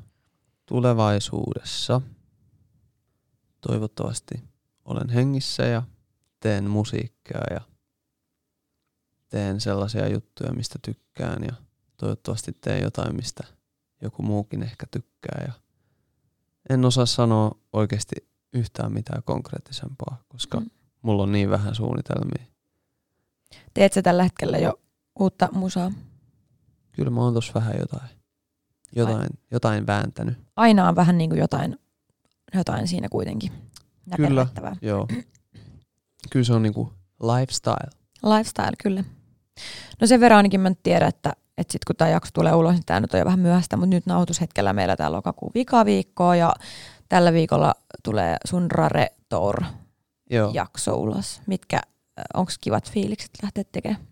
Tulevaisuudessa 0.65 2.01
toivottavasti 3.61 4.43
olen 4.85 5.09
hengissä 5.09 5.65
ja 5.65 5.83
teen 6.39 6.69
musiikkia 6.69 7.41
ja 7.51 7.61
teen 9.29 9.61
sellaisia 9.61 10.07
juttuja, 10.07 10.53
mistä 10.53 10.79
tykkään 10.81 11.43
ja 11.43 11.53
toivottavasti 11.97 12.51
teen 12.61 12.81
jotain, 12.83 13.15
mistä 13.15 13.43
joku 14.01 14.23
muukin 14.23 14.63
ehkä 14.63 14.85
tykkää 14.91 15.43
ja 15.47 15.53
en 16.69 16.85
osaa 16.85 17.05
sanoa 17.05 17.51
oikeasti 17.73 18.15
yhtään 18.53 18.93
mitään 18.93 19.23
konkreettisempaa, 19.23 20.23
koska 20.27 20.59
Mm. 20.59 20.69
mulla 21.01 21.23
on 21.23 21.31
niin 21.31 21.49
vähän 21.49 21.75
suunnitelmia. 21.75 22.45
Teet 23.73 23.93
sä 23.93 24.01
tällä 24.01 24.23
hetkellä 24.23 24.57
jo 24.57 24.79
uutta 25.19 25.49
musaa? 25.51 25.91
Kyllä 26.91 27.09
mä 27.09 27.21
oon 27.21 27.33
tossa 27.33 27.53
vähän 27.53 27.75
jotain, 27.79 28.09
jotain, 28.95 29.29
jotain 29.51 29.87
vääntänyt. 29.87 30.37
Aina 30.55 30.89
on 30.89 30.95
vähän 30.95 31.17
niin 31.17 31.29
kuin 31.29 31.39
jotain, 31.39 31.79
jotain 32.53 32.87
siinä 32.87 33.09
kuitenkin 33.09 33.51
Kyllä. 34.15 34.47
Joo. 34.81 35.07
Kyllä 36.29 36.45
se 36.45 36.53
on 36.53 36.63
niinku 36.63 36.93
lifestyle. 37.21 37.89
Lifestyle, 38.23 38.71
kyllä. 38.83 39.03
No 40.01 40.07
sen 40.07 40.19
verran 40.19 40.37
ainakin 40.37 40.61
mä 40.61 40.69
nyt 40.69 40.83
tiedän, 40.83 41.09
että, 41.09 41.33
että 41.57 41.71
sit 41.71 41.85
kun 41.85 41.95
tämä 41.95 42.11
jakso 42.11 42.31
tulee 42.33 42.53
ulos, 42.53 42.73
niin 42.73 42.85
tämä 42.85 42.99
nyt 42.99 43.13
on 43.13 43.19
jo 43.19 43.25
vähän 43.25 43.39
myöhäistä, 43.39 43.77
mutta 43.77 43.95
nyt 43.95 44.05
nauhoitushetkellä 44.05 44.73
meillä 44.73 44.95
täällä 44.95 45.17
lokakuun 45.17 45.51
vikaviikkoa 45.55 46.35
ja 46.35 46.53
tällä 47.09 47.33
viikolla 47.33 47.75
tulee 48.03 48.37
sun 48.47 48.71
Rare 48.71 49.07
Tour 49.29 49.63
Joo. 50.29 50.51
jakso 50.53 50.95
ulos. 50.95 51.41
Mitkä, 51.47 51.81
onko 52.33 52.51
kivat 52.61 52.91
fiilikset 52.91 53.31
lähteä 53.43 53.63
tekemään? 53.71 54.07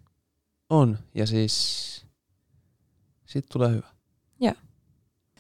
On. 0.70 0.97
Ja 1.16 1.28
siis 1.28 2.05
siitä 3.26 3.47
tulee 3.51 3.70
hyvä. 3.70 3.97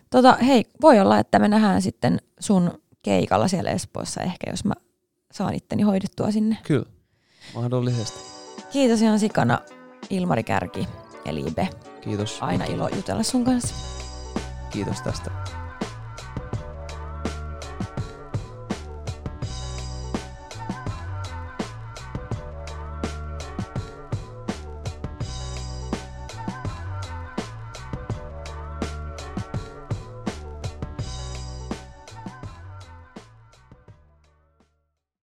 Tota, 0.09 0.35
hei, 0.35 0.65
voi 0.81 0.99
olla, 0.99 1.19
että 1.19 1.39
me 1.39 1.47
nähdään 1.47 1.81
sitten 1.81 2.21
sun 2.39 2.81
keikalla 3.01 3.47
siellä 3.47 3.69
Espoossa 3.69 4.21
ehkä, 4.21 4.49
jos 4.51 4.65
mä 4.65 4.73
saan 5.33 5.53
itteni 5.53 5.83
hoidettua 5.83 6.31
sinne. 6.31 6.57
Kyllä. 6.63 6.85
Mahdollisesti. 7.55 8.19
Kiitos 8.71 9.01
ihan 9.01 9.19
sikana 9.19 9.59
Ilmari 10.09 10.43
Kärki, 10.43 10.87
eli 11.25 11.39
Ibe. 11.47 11.69
Kiitos. 12.01 12.37
Aina 12.41 12.65
ilo 12.65 12.89
jutella 12.89 13.23
sun 13.23 13.45
kanssa. 13.45 13.75
Kiitos 14.69 15.01
tästä 15.01 15.31